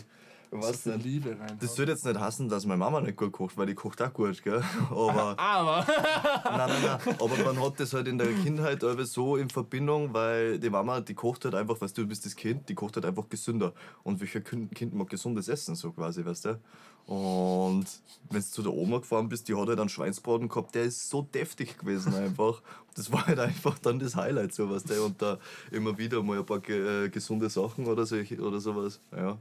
So 0.63 0.73
viel 0.73 0.97
nicht. 0.97 1.05
Liebe 1.05 1.39
rein. 1.39 1.57
Das 1.61 1.75
soll 1.75 1.89
jetzt 1.89 2.05
nicht 2.05 2.19
heißen, 2.19 2.49
dass 2.49 2.67
meine 2.67 2.79
Mama 2.79 3.01
nicht 3.01 3.17
gut 3.17 3.33
kocht, 3.33 3.57
weil 3.57 3.67
die 3.67 3.75
kocht 3.75 4.01
auch 4.03 4.13
gut, 4.13 4.43
gell? 4.43 4.63
Aber. 4.91 5.39
Aber 5.39 5.87
nein, 6.45 6.69
nein, 6.69 6.83
nein. 7.05 7.17
Aber 7.21 7.37
man 7.45 7.61
hat 7.61 7.81
das 7.81 7.93
halt 7.93 8.09
in 8.09 8.19
der 8.19 8.33
Kindheit 8.43 8.85
so 9.05 9.37
in 9.37 9.51
Verbindung, 9.51 10.13
weil 10.13 10.59
die 10.59 10.71
Mama, 10.71 11.01
die 11.01 11.15
kocht 11.15 11.45
halt 11.45 11.55
einfach, 11.55 11.81
weißt 11.81 11.97
du, 11.97 12.03
du 12.03 12.09
bist 12.09 12.25
das 12.25 12.37
Kind, 12.37 12.69
die 12.69 12.75
kocht 12.75 12.97
halt 12.97 13.07
einfach 13.07 13.29
gesünder. 13.29 13.73
Und 14.03 14.21
welcher 14.21 14.41
Kind 14.41 14.75
Kind 14.75 14.95
mag 14.95 15.09
gesundes 15.09 15.49
Essen, 15.49 15.75
so 15.75 15.93
quasi, 15.93 16.25
weißt 16.25 16.45
du? 16.47 16.61
Und 17.07 17.85
wenn 18.31 18.41
du 18.41 18.47
zu 18.47 18.63
der 18.63 18.73
Oma 18.73 18.99
gefahren 18.99 19.29
bist, 19.29 19.49
die 19.49 19.55
hat 19.55 19.69
halt 19.69 19.79
einen 19.79 19.89
Schweinsbraten 19.91 20.49
gehabt, 20.49 20.75
der 20.75 20.85
ist 20.85 21.11
so 21.11 21.23
deftig 21.23 21.77
gewesen 21.77 22.15
einfach. 22.15 22.63
Das 22.95 23.13
war 23.13 23.27
halt 23.27 23.39
einfach 23.39 23.79
dann 23.79 23.99
das 23.99 24.17
Highlight, 24.17 24.55
so 24.55 24.71
weißt 24.71 24.89
du? 24.89 25.05
Und 25.05 25.21
da 25.21 25.39
immer 25.71 25.99
wieder 25.99 26.23
mal 26.23 26.39
ein 26.39 26.47
paar 26.47 26.67
äh, 26.69 27.11
gesunde 27.11 27.51
Sachen 27.51 27.87
oder, 27.87 28.07
solche, 28.07 28.41
oder 28.41 28.61
sowas. 28.61 29.01
Ja. 29.15 29.37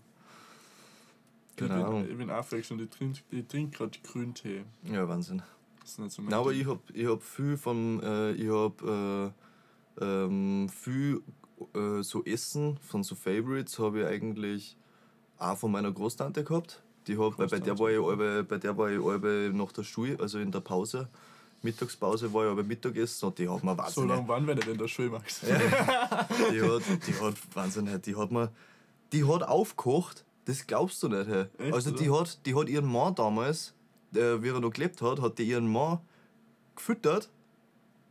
Ich 1.55 1.67
Keine 1.67 1.75
bin, 1.75 1.85
Ahnung. 1.85 2.07
ich 2.09 2.17
bin 2.17 2.29
aufgewachsen 2.29 2.73
und 2.73 2.83
ich 2.83 2.89
trinke 2.89 3.19
ich 3.31 3.47
trink 3.47 3.75
gerade 3.75 3.97
Grüntee. 4.03 4.63
Ja, 4.91 5.07
Wahnsinn. 5.07 5.41
Das 5.81 5.91
ist 5.91 5.99
nicht 5.99 6.11
so 6.11 6.21
mein 6.21 6.31
Nein, 6.31 6.39
aber 6.39 6.51
ich 6.53 6.65
hab, 6.65 6.79
ich 6.93 7.05
hab 7.05 7.21
viel 7.21 7.57
von, 7.57 8.01
äh, 8.01 8.31
ich 8.31 8.49
hab 8.49 8.81
äh, 8.81 9.31
ähm, 10.01 10.69
viel 10.69 11.21
äh, 11.75 12.01
so 12.01 12.23
Essen 12.23 12.77
von 12.77 13.03
so 13.03 13.15
Favorites 13.15 13.77
habe 13.79 14.01
ich 14.01 14.07
eigentlich 14.07 14.77
auch 15.37 15.57
von 15.57 15.71
meiner 15.71 15.91
Großtante 15.91 16.43
gehabt. 16.43 16.81
Die 17.07 17.17
hab, 17.17 17.37
weil 17.37 17.47
bei 17.47 17.59
der 17.59 17.77
war 17.77 17.91
ich 17.91 17.99
alle, 17.99 18.43
bei 18.43 18.57
der 18.57 18.77
war 18.77 18.89
ich 18.89 19.03
alle 19.03 19.51
nach 19.53 19.71
der 19.73 19.83
Schule, 19.83 20.17
also 20.19 20.39
in 20.39 20.51
der 20.51 20.61
Pause, 20.61 21.09
Mittagspause 21.61 22.33
war 22.33 22.45
ich 22.45 22.51
aber 22.51 22.63
Mittagessen 22.63 23.25
und 23.27 23.37
die 23.37 23.47
hat 23.47 23.63
mir 23.63 23.71
So 23.71 23.77
wahnsinnig, 23.77 24.09
lange 24.09 24.27
waren 24.27 24.47
wir 24.47 24.55
nicht 24.55 24.67
in 24.67 24.77
der 24.77 24.87
Schule, 24.87 25.09
Max. 25.09 25.39
die 25.41 26.61
hat, 26.61 26.83
die 27.07 27.13
hat 27.13 27.35
wahnsinnig, 27.53 28.01
die 28.03 28.15
hat 28.15 28.31
mir, 28.31 28.51
die 29.11 29.25
hat 29.25 29.43
aufgekocht, 29.43 30.25
das 30.45 30.65
glaubst 30.67 31.01
du 31.03 31.07
nicht, 31.09 31.27
hey. 31.27 31.45
Echt, 31.57 31.73
Also 31.73 31.91
die 31.91 32.09
oder? 32.09 32.21
hat, 32.21 32.45
die 32.45 32.55
hat 32.55 32.67
ihren 32.69 32.91
Mann 32.91 33.15
damals, 33.15 33.73
äh, 34.13 34.41
wie 34.41 34.49
er 34.49 34.59
noch 34.59 34.71
gelebt 34.71 35.01
hat, 35.01 35.21
hat 35.21 35.37
die 35.39 35.43
ihren 35.43 35.71
Mann 35.71 35.99
gefüttert 36.75 37.29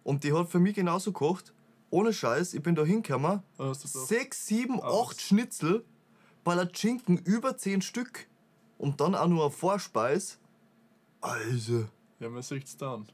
und 0.05 0.25
die 0.25 0.33
hat 0.33 0.49
für 0.51 0.59
mich 0.61 0.75
genauso 0.75 1.13
gekocht. 1.13 1.53
Ohne 1.91 2.13
Scheiß, 2.13 2.55
ich 2.55 2.63
bin 2.63 2.75
da 2.75 2.85
hingekommen, 2.85 3.43
doch- 3.59 3.75
sechs, 3.75 4.47
sieben, 4.47 4.81
Aus. 4.81 5.11
acht 5.11 5.21
Schnitzel, 5.21 5.85
Palatschinken 6.45 7.19
über 7.19 7.57
zehn 7.59 7.83
Stück 7.83 8.27
und 8.79 9.01
dann 9.01 9.15
auch 9.15 9.29
nur 9.29 9.43
eine 9.45 9.51
Vorspeis. 9.53 10.39
Also. 11.21 11.87
Ja, 12.19 12.29
man 12.31 12.43
sieht 12.43 12.65
es 12.65 12.77
dann. 12.77 13.07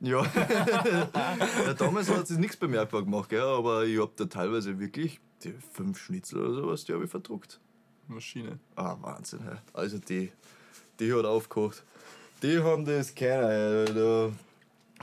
Ja. 0.00 0.22
ja 1.64 1.74
damals 1.74 2.08
hat 2.10 2.26
sich 2.26 2.38
nichts 2.38 2.56
bemerkbar 2.56 3.02
gemacht, 3.02 3.28
gell? 3.28 3.40
aber 3.42 3.84
ich 3.84 4.00
hab 4.00 4.16
da 4.16 4.24
teilweise 4.24 4.78
wirklich 4.78 5.20
die 5.44 5.52
fünf 5.72 5.98
Schnitzel 5.98 6.40
oder 6.44 6.54
sowas, 6.54 6.84
die 6.84 6.92
habe 6.92 7.04
ich 7.04 7.10
verdruckt. 7.10 7.60
Maschine. 8.12 8.58
Ah, 8.76 8.96
Wahnsinn, 9.00 9.40
hey. 9.44 9.56
Also 9.72 9.98
die, 9.98 10.30
die 11.00 11.12
hat 11.12 11.24
aufgekocht. 11.24 11.82
Die 12.42 12.58
haben 12.58 12.84
das 12.84 13.14
keiner, 13.14 13.84
da 13.84 14.30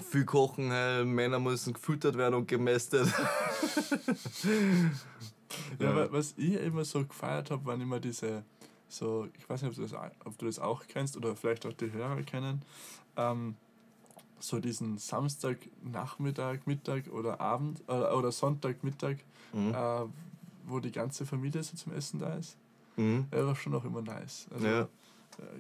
viel 0.09 0.25
kochen, 0.25 0.69
hey. 0.71 1.03
Männer 1.05 1.39
müssen 1.39 1.73
gefüttert 1.73 2.17
werden 2.17 2.35
und 2.35 2.47
gemästet. 2.47 3.07
Ja, 5.79 5.89
Ja. 5.89 5.95
wa- 5.95 6.07
was 6.11 6.33
ich 6.37 6.53
immer 6.53 6.85
so 6.85 7.05
gefeiert 7.05 7.49
habe, 7.51 7.65
waren 7.65 7.81
immer 7.81 7.99
diese, 7.99 8.43
so, 8.87 9.27
ich 9.37 9.49
weiß 9.49 9.63
nicht, 9.63 9.69
ob 9.71 9.75
du 9.75 9.81
das, 9.81 9.93
ob 10.25 10.37
du 10.37 10.45
das 10.45 10.59
auch 10.59 10.85
kennst 10.87 11.17
oder 11.17 11.35
vielleicht 11.35 11.65
auch 11.65 11.73
die 11.73 11.91
Hörer 11.91 12.21
kennen, 12.23 12.61
ähm, 13.17 13.55
so 14.39 14.59
diesen 14.59 14.97
Samstag, 14.99 15.57
Nachmittag, 15.83 16.65
Mittag 16.67 17.07
oder 17.11 17.41
Abend 17.41 17.81
äh, 17.87 17.91
oder 17.93 18.31
Sonntag, 18.31 18.83
Mittag, 18.83 19.17
Mhm. 19.51 19.73
äh, 19.73 20.05
wo 20.67 20.79
die 20.79 20.91
ganze 20.91 21.25
Familie 21.25 21.63
so 21.63 21.75
zum 21.75 21.93
Essen 21.93 22.19
da 22.19 22.35
ist. 22.35 22.55
Mhm. 22.99 23.25
Ja, 23.33 23.45
war 23.45 23.55
schon 23.55 23.73
auch 23.75 23.85
immer 23.85 24.01
nice. 24.01 24.47
Also, 24.51 24.67
Ja. 24.67 24.81
äh, 24.81 24.87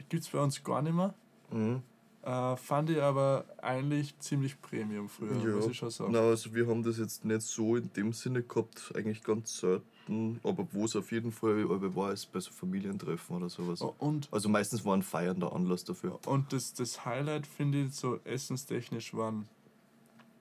Gibt 0.09 0.23
es 0.23 0.29
bei 0.29 0.41
uns 0.41 0.63
gar 0.63 0.81
nicht 0.81 0.93
mehr. 0.95 1.13
Mhm. 1.51 1.81
Äh, 2.21 2.57
fand 2.57 2.89
ich 2.89 3.01
aber 3.01 3.45
eigentlich 3.61 4.17
ziemlich 4.19 4.61
Premium 4.61 5.07
früher, 5.07 5.55
muss 5.55 5.67
ich 5.67 5.77
schon 5.77 5.89
sagen. 5.89 6.11
Na, 6.11 6.19
also 6.19 6.53
wir 6.53 6.67
haben 6.67 6.83
das 6.83 6.97
jetzt 6.97 7.23
nicht 7.23 7.41
so 7.43 7.77
in 7.77 7.91
dem 7.93 8.11
Sinne 8.11 8.43
gehabt, 8.43 8.91
eigentlich 8.93 9.23
ganz 9.23 9.57
selten, 9.57 10.39
aber 10.43 10.67
wo 10.73 10.83
es 10.83 10.95
auf 10.97 11.11
jeden 11.13 11.31
Fall 11.31 11.65
war, 11.95 12.11
ist 12.11 12.29
bei 12.33 12.41
so 12.41 12.51
Familientreffen 12.51 13.37
oder 13.37 13.47
sowas. 13.47 13.81
Oh, 13.81 13.95
Und 13.99 14.27
Also 14.31 14.49
meistens 14.49 14.83
war 14.83 14.97
ein 14.97 15.01
feiernder 15.03 15.53
Anlass 15.53 15.85
dafür. 15.85 16.19
Und 16.25 16.51
das, 16.51 16.73
das 16.73 17.05
Highlight, 17.05 17.47
finde 17.47 17.83
ich, 17.85 17.93
so 17.93 18.19
essenstechnisch 18.25 19.13
waren. 19.13 19.47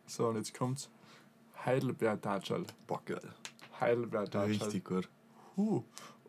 So, 0.07 0.27
und 0.29 0.37
jetzt 0.37 0.55
kommt's. 0.55 0.91
Heidelbeer 1.65 2.17
Datschal. 2.17 2.65
Boah, 2.89 3.03
geil. 3.05 3.21
Heidelbeer 3.79 4.25
Datschal. 4.25 4.47
Richtig 4.47 4.85
gut. 4.85 5.09
Huh. 5.57 5.83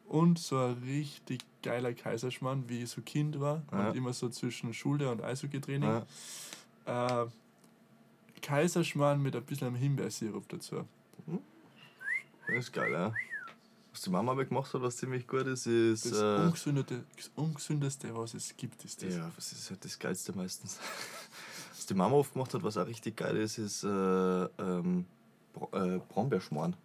Und 0.09 0.39
so 0.39 0.57
ein 0.57 0.73
richtig 0.83 1.41
geiler 1.61 1.93
Kaiserschmarrn, 1.93 2.67
wie 2.67 2.83
ich 2.83 2.89
so 2.89 3.01
Kind 3.01 3.39
war. 3.39 3.61
Ja. 3.71 3.89
Und 3.89 3.95
immer 3.95 4.11
so 4.11 4.27
zwischen 4.29 4.73
Schule 4.73 5.09
und 5.11 5.21
Eishockey-Training. 5.21 6.03
Ja. 6.85 7.23
Äh, 7.23 7.27
Kaiserschmarrn 8.41 9.21
mit 9.21 9.35
ein 9.35 9.43
bisschen 9.43 9.75
Himbeersirup 9.75 10.49
dazu. 10.49 10.85
Das 12.47 12.57
ist 12.57 12.73
geil, 12.73 12.91
ja. 12.91 13.13
Was 13.91 14.01
die 14.01 14.09
Mama 14.09 14.31
aber 14.31 14.45
gemacht 14.45 14.73
hat, 14.73 14.81
was 14.81 14.97
ziemlich 14.97 15.27
gut 15.27 15.45
ist, 15.45 15.67
ist. 15.67 16.05
Das 16.11 16.21
äh, 16.21 16.45
ungesündeste, 16.45 17.03
das 17.15 17.31
ungesündeste, 17.35 18.15
was 18.15 18.33
es 18.33 18.55
gibt, 18.55 18.83
ist 18.85 19.03
das. 19.03 19.15
ja, 19.15 19.31
was 19.35 19.51
ist 19.51 19.69
halt 19.69 19.83
das 19.83 19.97
Geilste 19.97 20.33
meistens? 20.33 20.79
Was 21.71 21.85
die 21.85 21.93
Mama 21.93 22.17
oft 22.17 22.33
gemacht 22.33 22.53
hat, 22.53 22.61
was 22.61 22.75
auch 22.75 22.85
richtig 22.85 23.15
geil 23.15 23.37
ist, 23.37 23.57
ist 23.57 23.85
äh, 23.85 23.87
ähm, 23.87 25.05
Bra 25.53 25.95
äh, 25.95 25.99
Brombeerschmarrn. 26.09 26.75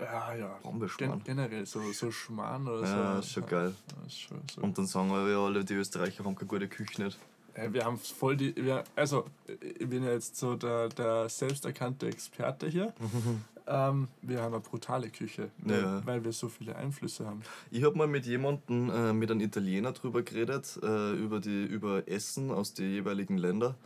Ja, 0.00 0.34
ja. 0.34 0.58
Brombeerschmarrn. 0.62 1.22
Gen 1.22 1.36
generell, 1.36 1.66
so, 1.66 1.80
so 1.92 2.10
Schmarrn 2.10 2.66
oder 2.66 2.86
so. 2.86 2.92
Ja, 2.96 3.18
ist 3.20 3.30
schon 3.30 3.46
geil. 3.46 3.74
Ja, 3.96 4.06
ist 4.06 4.20
schon 4.20 4.40
so. 4.52 4.60
Und 4.60 4.76
dann 4.76 4.86
sagen 4.86 5.08
wir 5.10 5.28
ja 5.30 5.38
alle, 5.38 5.64
die 5.64 5.74
Österreicher 5.74 6.24
haben 6.24 6.34
keine 6.34 6.48
gute 6.48 6.68
Küche 6.68 7.02
nicht. 7.04 7.18
Ja, 7.56 7.72
wir 7.72 7.84
haben 7.84 7.98
voll 7.98 8.36
die. 8.36 8.56
Wir, 8.56 8.82
also, 8.96 9.26
ich 9.46 9.88
bin 9.88 10.02
ja 10.02 10.10
jetzt 10.12 10.36
so 10.36 10.56
der, 10.56 10.88
der 10.88 11.28
selbsterkannte 11.28 12.08
Experte 12.08 12.66
hier. 12.68 12.92
ähm, 13.68 14.08
wir 14.22 14.42
haben 14.42 14.52
eine 14.54 14.60
brutale 14.62 15.08
Küche, 15.10 15.50
weil, 15.58 15.80
Ja. 15.80 16.04
weil 16.04 16.24
wir 16.24 16.32
so 16.32 16.48
viele 16.48 16.74
Einflüsse 16.74 17.24
haben. 17.26 17.42
Ich 17.70 17.84
habe 17.84 17.96
mal 17.96 18.08
mit 18.08 18.26
jemandem, 18.26 18.90
äh, 18.90 19.12
mit 19.12 19.30
einem 19.30 19.40
Italiener 19.40 19.92
drüber 19.92 20.22
geredet, 20.22 20.76
äh, 20.82 21.12
über, 21.12 21.38
die, 21.38 21.64
über 21.64 22.08
Essen 22.08 22.50
aus 22.50 22.74
den 22.74 22.90
jeweiligen 22.90 23.38
Ländern. 23.38 23.76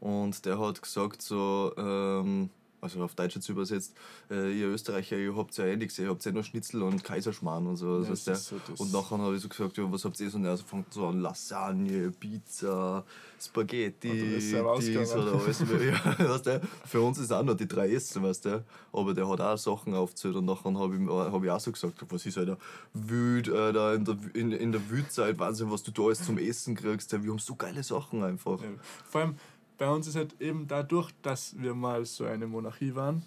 Und 0.00 0.46
der 0.46 0.58
hat 0.58 0.80
gesagt, 0.80 1.20
so, 1.20 1.72
ähm, 1.76 2.48
also 2.80 3.02
auf 3.02 3.14
Deutsch 3.14 3.34
jetzt 3.34 3.48
übersetzt, 3.48 3.94
äh, 4.30 4.52
ihr 4.52 4.68
Österreicher, 4.68 5.16
ihr 5.16 5.36
habt 5.36 5.56
ja 5.56 5.64
eh 5.64 5.76
nichts, 5.76 5.98
ihr 5.98 6.08
habt 6.08 6.24
ja 6.24 6.32
nur 6.32 6.44
Schnitzel 6.44 6.82
und 6.82 7.02
Kaiserschmarrn 7.02 7.66
und 7.66 7.76
so. 7.76 8.02
Ja, 8.02 8.12
ist 8.12 8.24
so 8.24 8.56
und 8.78 8.92
nachher 8.92 9.18
habe 9.18 9.34
ich 9.34 9.42
so 9.42 9.48
gesagt, 9.48 9.76
ja, 9.76 9.90
was 9.90 10.04
habt 10.04 10.18
ihr 10.20 10.30
so? 10.30 10.38
Und 10.38 10.44
er 10.44 10.56
fängt 10.56 10.92
so 10.92 11.06
an, 11.06 11.20
Lasagne, 11.20 12.10
Pizza, 12.10 13.04
Spaghetti, 13.40 14.10
dies 14.10 14.54
oder 14.54 14.70
alles. 14.70 14.88
ja, 14.88 15.00
weißt 15.00 16.46
du, 16.46 16.60
für 16.84 17.00
uns 17.00 17.18
ist 17.18 17.32
auch 17.32 17.42
nur 17.42 17.54
die 17.54 17.68
drei 17.68 17.92
Essen, 17.92 18.22
weißt 18.22 18.44
du. 18.44 18.64
Aber 18.92 19.14
der 19.14 19.28
hat 19.28 19.40
auch 19.40 19.58
Sachen 19.58 19.94
aufgezählt 19.94 20.36
und 20.36 20.44
nachher 20.44 20.72
habe 20.74 20.96
ich, 20.96 21.08
hab 21.08 21.44
ich 21.44 21.50
auch 21.50 21.60
so 21.60 21.72
gesagt, 21.72 22.04
was 22.08 22.26
ist 22.26 22.38
Alter, 22.38 22.58
Wüt, 22.94 23.48
Alter, 23.48 23.94
in 23.94 24.04
der, 24.04 24.16
in, 24.34 24.52
in 24.52 24.72
der 24.72 24.90
Wützeit, 24.90 25.38
Wahnsinn, 25.38 25.70
was 25.70 25.82
du 25.82 25.90
da 25.90 26.02
alles 26.02 26.24
zum 26.24 26.38
Essen 26.38 26.74
kriegst. 26.74 27.12
Ja, 27.12 27.22
wir 27.22 27.30
haben 27.30 27.38
so 27.38 27.54
geile 27.54 27.82
Sachen 27.82 28.22
einfach. 28.22 28.60
Ja. 28.60 28.68
Vor 29.08 29.20
allem 29.20 29.34
bei 29.78 29.88
uns 29.88 30.06
ist 30.06 30.16
halt 30.16 30.40
eben 30.40 30.66
dadurch, 30.66 31.12
dass 31.22 31.56
wir 31.58 31.74
mal 31.74 32.04
so 32.04 32.24
eine 32.24 32.46
Monarchie 32.46 32.94
waren, 32.94 33.22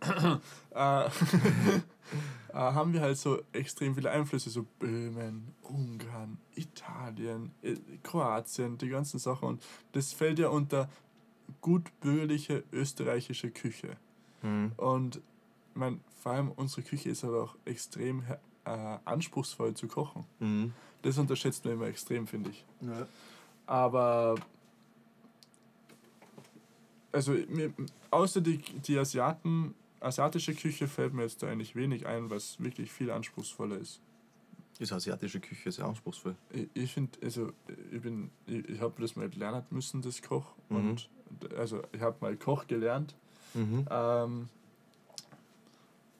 äh, 0.74 1.06
äh, 1.06 1.10
haben 2.52 2.92
wir 2.92 3.00
halt 3.00 3.18
so 3.18 3.42
extrem 3.52 3.94
viele 3.94 4.10
Einflüsse, 4.10 4.50
so 4.50 4.64
Böhmen, 4.78 5.54
Ungarn, 5.62 6.38
Italien, 6.54 7.52
äh, 7.62 7.76
Kroatien, 8.02 8.78
die 8.78 8.88
ganzen 8.88 9.18
Sachen. 9.18 9.48
Und 9.48 9.62
das 9.92 10.12
fällt 10.12 10.38
ja 10.38 10.48
unter 10.48 10.88
gut 11.60 11.90
bürgerliche 12.00 12.64
österreichische 12.72 13.50
Küche. 13.50 13.96
Mhm. 14.42 14.72
Und 14.76 15.20
mein, 15.74 16.00
vor 16.20 16.32
allem 16.32 16.50
unsere 16.52 16.82
Küche 16.82 17.10
ist 17.10 17.24
halt 17.24 17.34
auch 17.34 17.56
extrem 17.64 18.22
äh, 18.64 18.98
anspruchsvoll 19.04 19.74
zu 19.74 19.88
kochen. 19.88 20.24
Mhm. 20.38 20.72
Das 21.02 21.18
unterschätzt 21.18 21.64
man 21.64 21.74
immer 21.74 21.86
extrem, 21.86 22.26
finde 22.26 22.50
ich. 22.50 22.64
Ja. 22.80 23.06
Aber 23.66 24.36
also 27.12 27.32
mir, 27.48 27.72
außer 28.10 28.40
die, 28.40 28.58
die 28.58 28.98
Asiaten, 28.98 29.74
asiatische 30.00 30.54
Küche 30.54 30.88
fällt 30.88 31.12
mir 31.14 31.22
jetzt 31.22 31.42
da 31.42 31.48
eigentlich 31.48 31.76
wenig 31.76 32.06
ein, 32.06 32.30
was 32.30 32.58
wirklich 32.62 32.90
viel 32.90 33.10
anspruchsvoller 33.10 33.76
ist. 33.76 34.00
Ist 34.78 34.92
asiatische 34.92 35.38
Küche 35.38 35.70
sehr 35.70 35.84
anspruchsvoll. 35.84 36.34
Ich, 36.50 36.68
ich 36.74 36.92
finde, 36.92 37.16
also 37.22 37.52
ich 37.92 38.00
bin, 38.00 38.30
ich, 38.46 38.68
ich 38.68 38.80
habe 38.80 39.00
das 39.00 39.14
mal 39.16 39.28
lernen 39.34 39.62
müssen, 39.70 40.02
das 40.02 40.20
Koch. 40.22 40.46
Mhm. 40.70 40.76
Und 40.76 41.08
also 41.56 41.82
ich 41.92 42.00
habe 42.00 42.16
mal 42.20 42.36
Koch 42.36 42.66
gelernt. 42.66 43.14
Mhm. 43.54 43.86
Ähm, 43.90 44.48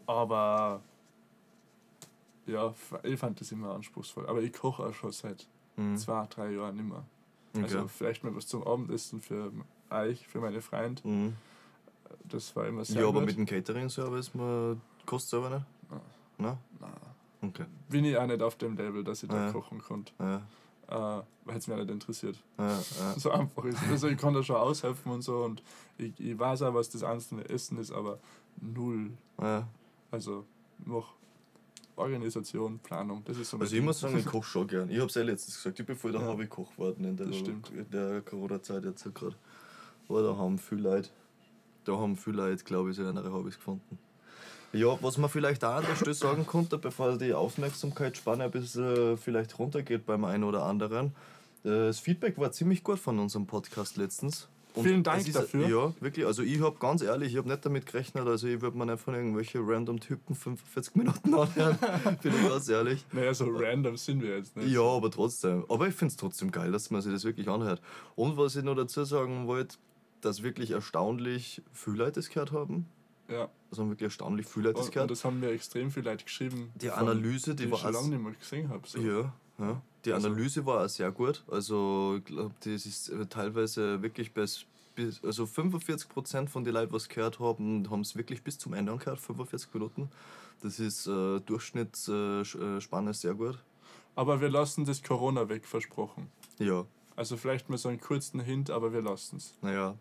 Aber 0.07 0.83
ja, 2.47 2.75
ich 3.03 3.19
fand 3.19 3.41
das 3.41 3.53
immer 3.53 3.75
anspruchsvoll. 3.75 4.27
Aber 4.27 4.43
ich 4.43 4.53
koche 4.53 4.85
auch 4.85 4.95
schon 4.95 5.13
seit 5.13 5.47
Mhm. 5.77 5.97
zwei, 5.97 6.27
drei 6.27 6.51
Jahren 6.51 6.79
immer. 6.79 7.05
Okay. 7.55 7.63
Also 7.65 7.89
vielleicht 7.89 8.23
mal 8.25 8.35
was 8.37 8.47
zum 8.47 8.63
Abendessen 8.63 9.23
für 9.23 9.51
euch, 9.93 10.27
für 10.27 10.41
meine 10.41 10.61
Freunde. 10.61 11.07
mhm. 11.07 11.35
Das 12.25 12.55
war 12.57 12.67
immer 12.67 12.85
sehr 12.85 13.03
Ja, 13.03 13.09
aber 13.09 13.21
gut. 13.21 13.27
mit 13.29 13.37
dem 13.39 13.47
Catering-Service 13.47 14.35
man 14.35 14.81
kostet 15.07 15.31
selber 15.31 15.51
nicht? 15.51 15.67
Nein. 15.91 16.01
Nein? 16.39 16.59
Nein. 16.81 16.91
Okay. 17.51 17.65
Bin 17.89 18.05
ich 18.05 18.17
auch 18.17 18.27
nicht 18.27 18.43
auf 18.43 18.57
dem 18.57 18.77
Level, 18.77 19.03
dass 19.03 19.23
ich 19.23 19.29
da 19.29 19.47
Ja. 19.47 19.53
kochen 19.53 19.81
konnte. 19.81 20.13
Ja, 20.19 20.43
Äh, 20.89 21.23
weil 21.47 21.57
es 21.57 21.67
mich 21.67 21.75
auch 21.77 21.81
nicht 21.81 21.91
interessiert. 21.91 22.39
ja. 22.59 22.79
So 23.19 23.31
einfach 23.31 23.65
ist. 23.65 23.79
Also 23.91 24.09
ich 24.09 24.19
kann 24.19 24.35
da 24.35 24.43
schon 24.43 24.57
aushelfen 24.57 25.11
und 25.11 25.23
so 25.23 25.39
und 25.45 25.63
ich, 25.99 26.13
ich 26.21 26.39
weiß 26.39 26.63
auch, 26.63 26.75
was 26.75 26.91
das 26.91 27.03
einzelne 27.03 27.49
Essen 27.49 27.79
ist, 27.79 27.91
aber 27.93 28.19
null. 28.61 29.11
Also 30.11 30.45
noch 30.85 31.15
Organisation, 31.97 32.79
Planung, 32.79 33.23
das 33.25 33.37
ist 33.37 33.51
so 33.51 33.59
Also 33.59 33.77
ich 33.77 33.83
muss 33.83 34.01
sagen, 34.01 34.17
ich 34.19 34.25
koche 34.27 34.45
schon 34.47 34.67
gern. 34.67 34.91
Ich 34.91 34.99
habe 34.99 35.09
es 35.09 35.15
ja 35.15 35.23
letztens 35.23 35.57
gesagt, 35.57 35.79
ich 35.79 35.87
bin 35.87 35.97
voll 35.97 36.13
der 36.13 36.21
Ja. 36.23 36.27
Hobby-Koch 36.29 36.73
geworden 36.73 37.05
in 37.05 37.17
der, 37.17 37.27
Das 37.27 37.37
stimmt. 37.37 37.71
in 37.71 37.89
der 37.91 38.23
Corona-Zeit 38.23 38.85
jetzt 38.85 39.05
gerade. 39.15 39.37
Aber 40.13 40.23
da 40.23 40.37
haben 40.37 40.59
viele 40.59 40.83
Leute, 40.83 41.09
da 41.85 41.93
haben 41.97 42.17
viele 42.17 42.37
Leute, 42.37 42.63
glaube 42.65 42.91
ich, 42.91 42.97
so 42.97 43.03
andere 43.07 43.33
Hobbys 43.33 43.57
gefunden. 43.57 43.99
Ja, 44.75 44.97
was 45.03 45.17
man 45.19 45.31
vielleicht 45.31 45.65
auch 45.65 45.77
an 45.77 45.85
der 45.89 45.97
Stelle 45.97 46.15
sagen 46.15 46.47
konnte, 46.47 46.77
bevor 46.79 47.17
die 47.17 47.33
Aufmerksamkeitsspanne 47.35 48.45
ein 48.45 48.51
bisschen 48.51 49.17
vielleicht 49.17 49.59
runtergeht 49.59 50.05
beim 50.05 50.25
einen 50.25 50.45
oder 50.45 50.65
anderen, 50.65 51.09
äh, 51.65 51.69
das 51.89 51.99
Feedback 51.99 52.37
war 52.39 52.53
ziemlich 52.53 52.83
gut 52.85 52.99
von 52.99 53.19
unserem 53.19 53.47
Podcast 53.47 53.97
letztens. 53.97 54.49
Vielen 54.75 55.03
Dank 55.03 55.27
ist- 55.27 55.37
dafür. 55.37 55.69
Ja, 55.69 55.93
wirklich. 56.01 56.25
Also 56.25 56.43
ich 56.43 56.61
habe 56.63 56.77
ganz 56.79 57.03
ehrlich, 57.03 57.33
ich 57.33 57.39
habe 57.39 57.49
nicht 57.49 57.65
damit 57.67 57.85
gerechnet, 57.85 58.27
also 58.27 58.47
ich 58.47 58.61
würde 58.63 58.77
mir 58.79 58.87
nicht 58.87 59.01
von 59.01 59.15
irgendwelchen 59.15 59.63
random 59.67 60.01
Typen 60.01 60.35
45 60.35 60.95
Minuten 60.97 61.35
anhören. 61.35 61.79
Bin 62.23 62.33
ich 62.35 62.49
ganz 62.49 62.69
ehrlich. 62.71 63.05
Naja, 63.13 63.35
so 63.35 63.47
random 63.51 63.99
sind 63.99 64.23
wir 64.23 64.37
jetzt 64.39 64.57
nicht. 64.57 64.69
Ja, 64.73 64.81
aber 64.83 65.11
trotzdem. 65.11 65.65
Aber 65.69 65.89
ich 65.89 65.95
finde 65.95 66.13
es 66.13 66.17
trotzdem 66.17 66.51
geil, 66.51 66.73
dass 66.73 66.91
man 66.91 67.03
sich 67.03 67.13
das 67.13 67.25
wirklich 67.25 67.49
anhört. 67.49 67.83
Und 68.15 68.39
was 68.39 68.57
ich 68.57 68.65
noch 68.65 68.75
dazu 68.75 69.05
sagen 69.05 69.47
wollte, 69.47 69.77
dass 70.23 70.43
wirklich 70.43 70.71
erstaunlich 70.71 71.61
viele 71.73 71.99
Leute 71.99 72.13
das 72.13 72.29
gehört 72.31 72.53
haben. 72.53 72.87
ja. 73.29 73.49
Also 73.71 73.83
haben 73.83 73.91
wirklich 73.91 74.07
erstaunlich 74.09 74.47
viele 74.47 74.69
Leute 74.69 74.75
das 74.75 74.83
Und, 74.83 74.89
und 74.89 74.93
gehört. 74.95 75.11
das 75.11 75.25
haben 75.25 75.41
mir 75.41 75.51
extrem 75.51 75.91
viele 75.91 76.11
Leute 76.11 76.25
geschrieben. 76.25 76.71
Die 76.75 76.91
Analyse, 76.91 77.55
die 77.55 77.65
die 77.65 77.71
war 77.71 77.79
ich 77.79 77.83
schon 77.85 77.93
lange 77.95 78.09
nicht 78.09 78.23
mehr 78.23 78.33
gesehen 78.33 78.69
habe. 78.69 78.87
So. 78.87 78.99
Ja, 79.01 79.33
ja. 79.59 79.83
Die 80.05 80.13
Also- 80.13 80.29
Analyse 80.29 80.67
war 80.67 80.85
auch 80.85 80.89
sehr 80.89 81.11
gut. 81.11 81.43
Also 81.51 82.17
ich 82.19 82.25
glaube, 82.27 82.55
das 82.65 82.85
ist 82.87 83.09
äh, 83.09 83.25
teilweise 83.27 84.03
wirklich 84.03 84.33
bis, 84.35 84.67
bis 84.95 85.23
also 85.25 85.45
45% 85.45 86.49
von 86.49 86.65
den 86.65 86.75
Leuten, 86.75 86.93
was 86.93 87.09
gehört 87.09 87.39
haben, 87.41 87.89
haben 87.91 88.01
es 88.03 88.15
wirklich 88.17 88.43
bis 88.43 88.59
zum 88.59 88.75
Ende 88.75 88.93
angehört, 88.93 89.19
45 89.21 89.73
Minuten. 89.73 90.11
Das 90.63 90.79
ist 90.79 91.07
äh, 91.07 91.41
Durchschnittsspanne 91.41 92.77
äh, 92.77 92.81
Spanne 92.81 93.15
sehr 93.15 93.35
gut. 93.35 93.59
Aber 94.15 94.41
wir 94.43 94.51
lassen 94.51 94.85
das 94.85 95.03
Corona 95.03 95.49
weg, 95.49 95.65
versprochen. 95.67 96.29
Ja, 96.59 96.85
Also 97.23 97.37
vielleicht 97.37 97.71
mal 97.71 97.79
so 97.79 97.89
einen 97.89 98.01
kurzen 98.01 98.41
Hint, 98.41 98.69
aber 98.69 98.93
wir 98.93 99.01
lassen 99.01 99.37
es. 99.37 99.55
Naja. 99.63 99.95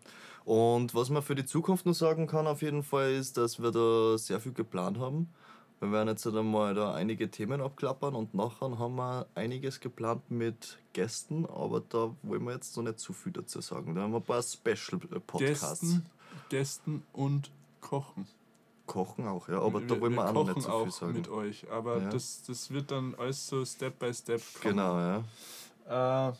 Und 0.44 0.92
was 0.92 1.08
man 1.08 1.22
für 1.22 1.36
die 1.36 1.44
Zukunft 1.46 1.86
noch 1.86 1.94
sagen 1.94 2.26
kann, 2.26 2.48
auf 2.48 2.62
jeden 2.62 2.82
Fall, 2.82 3.12
ist, 3.12 3.36
dass 3.36 3.62
wir 3.62 3.70
da 3.70 4.18
sehr 4.18 4.40
viel 4.40 4.52
geplant 4.52 4.98
haben. 4.98 5.32
Wir 5.78 5.92
werden 5.92 6.08
jetzt 6.08 6.26
halt 6.26 6.34
einmal 6.34 6.74
da 6.74 6.94
einige 6.94 7.30
Themen 7.30 7.60
abklappern 7.60 8.16
und 8.16 8.34
nachher 8.34 8.76
haben 8.76 8.96
wir 8.96 9.28
einiges 9.36 9.78
geplant 9.78 10.28
mit 10.32 10.78
Gästen, 10.94 11.46
aber 11.46 11.80
da 11.88 12.12
wollen 12.24 12.42
wir 12.42 12.54
jetzt 12.54 12.76
noch 12.76 12.82
nicht 12.82 12.98
zu 12.98 13.12
viel 13.12 13.30
dazu 13.30 13.60
sagen. 13.60 13.94
Da 13.94 14.00
haben 14.00 14.10
wir 14.10 14.16
ein 14.18 14.24
paar 14.24 14.42
Special-Podcasts. 14.42 15.80
Gästen, 15.80 16.06
Gästen 16.48 17.02
und 17.12 17.52
Kochen. 17.80 18.26
Kochen 18.86 19.28
auch, 19.28 19.48
ja, 19.48 19.60
aber 19.60 19.80
da 19.80 20.00
wollen 20.00 20.14
wir, 20.14 20.28
auch 20.28 20.32
noch 20.32 20.56
nicht 20.56 20.66
kochen 20.66 20.66
zu 20.66 20.70
viel 20.70 20.88
auch 20.88 20.90
sagen. 20.90 21.12
mit 21.12 21.28
euch. 21.28 21.70
Aber 21.70 21.98
Ja. 22.02 22.08
das, 22.10 22.42
das 22.48 22.68
wird 22.72 22.90
dann 22.90 23.14
alles 23.14 23.46
so 23.46 23.64
Step 23.64 24.00
by 24.00 24.12
Step 24.12 24.42
kommen. 24.60 24.76
Genau, 24.76 24.98
ja. 24.98 26.28
Äh, 26.28 26.32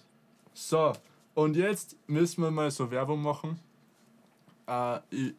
so, 0.55 0.93
und 1.35 1.57
jetzt 1.57 1.97
müssen 2.07 2.43
wir 2.43 2.51
mal 2.51 2.71
so 2.71 2.91
Werbung 2.91 3.23
machen. 3.23 3.59
Äh, 4.67 4.99
ich, 5.11 5.35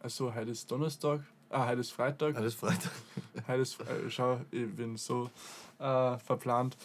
also, 0.00 0.34
heute 0.34 0.50
ist 0.50 0.70
Donnerstag. 0.70 1.20
Ah, 1.50 1.66
heute 1.68 1.80
ist 1.80 1.92
Freitag. 1.92 2.36
Alles 2.36 2.54
Freitag. 2.54 2.90
Heute 3.46 3.62
ist, 3.62 3.80
äh, 3.80 4.10
schau, 4.10 4.40
ich 4.50 4.74
bin 4.74 4.96
so 4.96 5.30
äh, 5.78 6.18
verplant. 6.18 6.76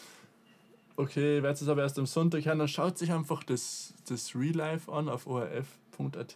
Okay, 0.95 1.37
ich 1.37 1.43
werde 1.43 1.53
es 1.63 1.67
aber 1.67 1.81
erst 1.81 1.97
am 1.97 2.05
Sonntag 2.05 2.45
hören. 2.45 2.59
Dann 2.59 2.67
schaut 2.67 2.97
sich 2.97 3.11
einfach 3.11 3.43
das, 3.43 3.93
das 4.07 4.35
Real 4.35 4.55
Life 4.55 4.91
an 4.91 5.09
auf 5.09 5.25
orf.at. 5.25 6.35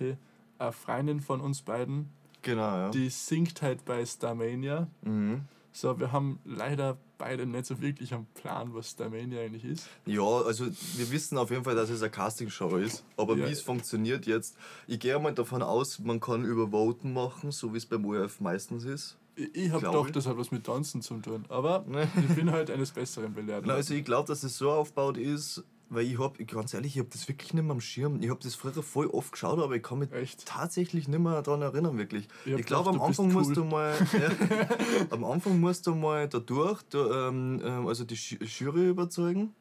Eine 0.57 0.71
Freundin 0.71 1.19
von 1.19 1.41
uns 1.41 1.61
beiden, 1.61 2.09
Genau, 2.41 2.61
ja. 2.61 2.89
die 2.89 3.09
singt 3.09 3.61
halt 3.61 3.85
bei 3.85 4.05
Starmania. 4.05 4.87
Mhm. 5.01 5.41
So, 5.71 5.99
wir 5.99 6.11
haben 6.11 6.39
leider 6.45 6.97
beide 7.23 7.45
nicht 7.45 7.65
so 7.65 7.79
wirklich 7.79 8.13
am 8.13 8.25
Plan, 8.33 8.73
was 8.73 8.91
Starmania 8.91 9.41
eigentlich 9.41 9.63
ist. 9.63 9.87
Ja, 10.05 10.21
also 10.23 10.65
wir 10.65 11.11
wissen 11.11 11.37
auf 11.37 11.51
jeden 11.51 11.63
Fall, 11.63 11.75
dass 11.75 11.89
es 11.89 12.01
eine 12.01 12.11
Castingshow 12.11 12.75
ist. 12.77 13.05
Aber 13.15 13.37
Ja. 13.37 13.47
wie 13.47 13.51
es 13.51 13.61
funktioniert 13.61 14.25
jetzt, 14.25 14.57
ich 14.87 14.99
gehe 14.99 15.17
mal 15.19 15.33
davon 15.33 15.61
aus, 15.61 15.99
man 15.99 16.19
kann 16.19 16.43
über 16.43 16.71
Voten 16.71 17.13
machen, 17.13 17.51
so 17.51 17.73
wie 17.73 17.77
es 17.77 17.85
beim 17.85 18.05
ORF 18.05 18.41
meistens 18.41 18.83
ist. 18.83 19.17
Ich, 19.35 19.55
ich 19.55 19.71
habe 19.71 20.05
ich. 20.05 20.11
das 20.11 20.27
hat 20.27 20.37
was 20.37 20.51
mit 20.51 20.65
Tanzen 20.65 21.01
zu 21.01 21.17
tun. 21.19 21.45
Aber 21.49 21.85
ich 22.29 22.35
bin 22.35 22.51
halt 22.51 22.69
eines 22.69 22.91
Besseren 22.91 23.33
belehrt. 23.33 23.67
Also 23.69 23.93
ich 23.93 24.03
glaube, 24.03 24.27
dass 24.27 24.43
es 24.43 24.57
so 24.57 24.69
aufgebaut 24.71 25.17
ist, 25.17 25.63
weil 25.93 26.05
ich 26.05 26.17
habe, 26.19 26.43
ganz 26.45 26.73
ehrlich, 26.73 26.93
ich 26.95 26.99
habe 26.99 27.09
das 27.11 27.27
wirklich 27.27 27.53
nicht 27.53 27.63
mehr 27.63 27.71
am 27.71 27.81
Schirm. 27.81 28.21
Ich 28.21 28.29
habe 28.29 28.39
das 28.41 28.55
früher 28.55 28.81
voll 28.83 29.07
oft 29.07 29.31
geschaut, 29.31 29.59
aber 29.59 29.75
ich 29.75 29.83
kann 29.83 29.99
mich 29.99 30.11
Echt? 30.11 30.45
tatsächlich 30.45 31.07
nicht 31.07 31.19
mehr 31.19 31.41
daran 31.41 31.61
erinnern, 31.61 31.97
wirklich. 31.97 32.27
Ich 32.45 32.53
Ich, 32.53 32.65
glaube, 32.65 32.89
am 32.89 32.97
du 32.97 33.03
Anfang 33.03 33.31
musst 33.31 33.49
cool. 33.49 33.55
du 33.55 33.63
mal, 33.65 33.93
ja, 34.13 34.67
am 35.09 35.23
Anfang 35.23 35.59
musst 35.59 35.87
du 35.87 35.95
mal 35.95 36.27
da 36.27 36.39
durch, 36.39 36.81
da, 36.89 37.29
ähm, 37.29 37.61
ähm, 37.63 37.87
also 37.87 38.03
die 38.03 38.15
Ju- 38.15 38.43
Jury 38.43 38.89
überzeugen, 38.89 39.53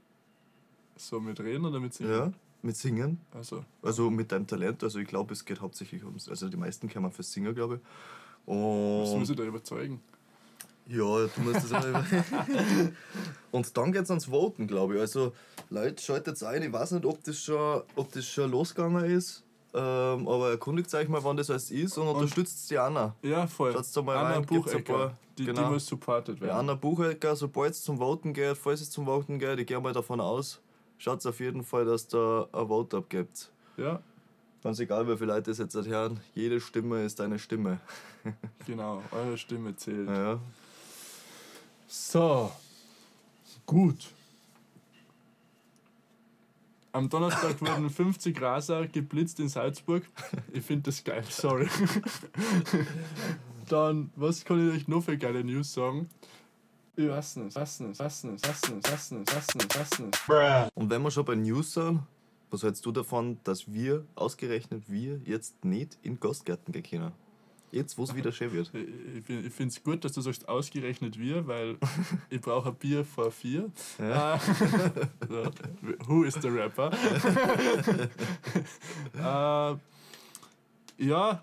So 0.97 1.21
mit 1.21 1.41
Reden 1.41 1.65
oder 1.65 1.81
mit 1.81 1.95
Singen? 1.95 2.11
ja, 2.13 2.33
mit 2.63 2.77
Singen. 2.77 3.21
Also, 3.33 3.65
Also 3.83 4.11
mit 4.11 4.31
deinem 4.33 4.47
Talent, 4.47 4.83
also 4.85 4.99
ich 4.99 5.09
glaube, 5.09 5.33
es 5.33 5.45
geht 5.45 5.61
hauptsächlich 5.61 6.05
ums, 6.05 6.29
also 6.29 6.49
die 6.49 6.57
meisten 6.57 6.89
kennen 6.89 7.11
fürs 7.11 7.33
Singen, 7.33 7.55
glaube 7.55 7.77
ich. 7.77 7.81
was 8.47 9.15
muss 9.17 9.29
Und 9.29 9.31
ich 9.31 9.37
da 9.37 9.45
überzeugen? 9.45 10.01
Ja, 10.89 10.97
du 10.97 11.41
musst 11.43 11.71
das 11.71 11.85
über 11.87 12.05
Und 13.51 13.77
dann 13.77 13.93
geht 13.93 14.03
es 14.05 14.11
ans 14.11 14.27
Voten, 14.31 14.67
glaube 14.67 14.95
ich. 14.95 15.01
Also 15.01 15.33
Leute, 15.71 16.03
schaltet 16.03 16.43
ein, 16.43 16.63
ich 16.63 16.73
weiß 16.73 16.93
nicht, 16.93 17.05
ob 17.07 17.23
das 17.25 17.39
schon, 17.39 17.83
ob 17.97 18.13
das 18.13 18.27
schon 18.27 18.51
losgegangen 18.51 19.05
ist, 19.05 19.45
ähm, 19.75 20.27
aber 20.29 20.51
erkundigt 20.51 20.93
euch 20.95 21.09
mal, 21.09 21.23
wann 21.23 21.37
das 21.37 21.51
alles 21.51 21.71
ist 21.71 21.97
und, 21.99 22.09
unterstützt 22.09 22.71
die 22.71 22.79
Anna. 22.79 23.15
Ja, 23.23 23.47
voll. 23.47 23.73
Schaut's 23.73 23.93
da 23.93 24.03
mal 24.03 24.17
Anna 24.17 24.35
rein, 24.37 24.47
Buchecker. 24.47 24.81
paar- 24.81 25.19
Die, 25.39 25.45
genau. 25.47 25.65
die 25.65 25.71
muss 25.75 25.87
supported 25.87 26.37
Die 26.37 26.41
werden. 26.43 26.59
Anna 26.59 26.75
Buchecker, 26.75 27.37
sobald 27.37 27.73
es 27.73 27.83
zum 27.83 27.99
Voten 27.99 28.33
geht, 28.35 28.57
falls 28.59 28.81
es 28.83 28.91
zum 28.91 29.07
Voten 29.07 29.39
geht, 29.39 29.59
ich 29.59 29.67
gehe 29.67 29.81
mal 29.81 29.93
davon 29.93 30.21
aus, 30.21 30.61
schaut 30.99 31.25
auf 31.27 31.41
jeden 31.41 31.63
Fall, 31.65 31.85
dass 31.87 32.07
da 32.09 32.49
ein 32.53 32.69
Vote 32.69 32.97
abgibt. 32.99 33.51
Ja, 33.77 34.01
Ganz 34.63 34.79
egal, 34.79 35.09
wie 35.09 35.17
viele 35.17 35.33
Leute 35.33 35.51
das 35.51 35.59
jetzt 35.59 35.75
hören, 35.75 36.21
jede 36.35 36.61
Stimme 36.61 37.05
ist 37.05 37.21
eine 37.21 37.41
Stimme. 37.41 37.81
genau. 38.67 39.03
Eure 39.11 39.37
Stimme 39.37 39.75
zählt. 39.75 40.09
Ja. 40.09 40.39
So, 41.95 42.51
gut. 43.67 44.15
Am 46.91 47.07
Donnerstag 47.07 47.61
wurden 47.61 47.91
50 47.91 48.41
Raser 48.41 48.87
geblitzt 48.87 49.41
in 49.41 49.51
Salzburg. 49.51 50.03
Ich 50.55 50.65
finde 50.65 50.85
das 50.85 51.05
geil, 51.05 51.23
sorry. 51.29 51.69
Dann, 53.69 54.11
was 54.17 54.43
kann 54.43 54.67
ich 54.67 54.75
euch 54.75 54.89
noch 54.89 55.03
für 55.03 55.19
geile 55.19 55.45
News 55.45 55.75
sagen? 55.75 56.09
Ich 56.97 57.11
weiß 57.11 57.37
nicht, 57.37 57.55
weiß 57.55 57.81
nicht, 57.81 58.01
weiß 58.01 58.25
nicht, 58.25 58.49
weiß 58.49 58.71
nicht, 58.71 58.91
weiß 58.91 59.11
nicht, 59.13 59.35
weiß 59.35 59.55
nicht, 59.55 59.79
weiß 59.79 59.99
nicht. 59.99 60.71
Und 60.75 60.89
wenn 60.89 61.03
wir 61.03 61.11
schon 61.11 61.27
bei 61.27 61.35
News 61.35 61.75
sind, 61.75 62.01
was 62.51 62.63
hältst 62.63 62.87
du 62.87 62.93
davon, 62.93 63.39
dass 63.45 63.71
wir, 63.71 64.07
ausgerechnet 64.15 64.91
wir, 64.91 65.21
jetzt 65.27 65.63
nicht 65.63 65.99
in 66.03 66.19
Gastgärten 66.19 66.73
gehen 66.73 66.85
können? 66.85 67.13
Jetzt, 67.73 67.97
wo 67.99 68.05
es 68.05 68.15
wieder 68.15 68.31
schön 68.33 68.53
wird. 68.53 68.71
Ich, 68.75 69.29
ich 69.47 69.53
finde 69.53 69.73
es 69.75 69.83
gut, 69.83 70.05
dass 70.05 70.13
du 70.13 70.21
sagst, 70.21 70.49
ausgerechnet 70.49 71.19
wir, 71.19 71.47
weil 71.47 71.77
ich 72.31 72.41
brauche 72.41 72.69
ein 72.69 72.75
Bier 72.75 73.05
vor 73.05 73.31
vier. 73.33 73.71
Ja. 73.99 74.39
So, 75.29 75.45
who 76.07 76.25
is 76.25 76.35
the 76.35 76.49
rapper? 76.49 76.91
äh, 79.17 79.77
ja, 81.05 81.43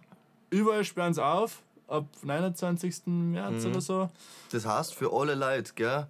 überall 0.49 0.83
sperren 0.85 1.13
sie 1.13 1.23
auf, 1.25 1.61
ab 1.87 2.05
29. 2.23 3.07
März 3.07 3.63
Mhm. 3.63 3.71
oder 3.71 3.81
so. 3.81 4.09
Das 4.51 4.65
heißt, 4.65 4.93
für 4.93 5.11
alle 5.11 5.35
Leute, 5.35 5.73
gell, 5.73 6.07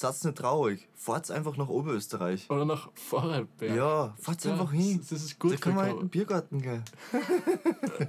seid 0.00 0.24
nicht 0.24 0.38
traurig. 0.38 0.88
Fahrt 0.96 1.30
einfach 1.30 1.56
nach 1.56 1.68
Oberösterreich. 1.68 2.48
Oder 2.50 2.64
nach 2.64 2.90
Vorarlberg. 2.94 3.76
Ja, 3.76 4.14
fahrt 4.20 4.44
Ja, 4.44 4.52
einfach 4.52 4.72
hin. 4.72 5.00
Das 5.08 5.22
ist 5.22 5.32
Da 5.32 5.48
gut. 5.48 5.60
kann 5.60 5.74
man 5.74 5.90
in 5.90 5.98
den 5.98 6.08
Biergarten 6.08 6.60
gehen. 6.60 6.82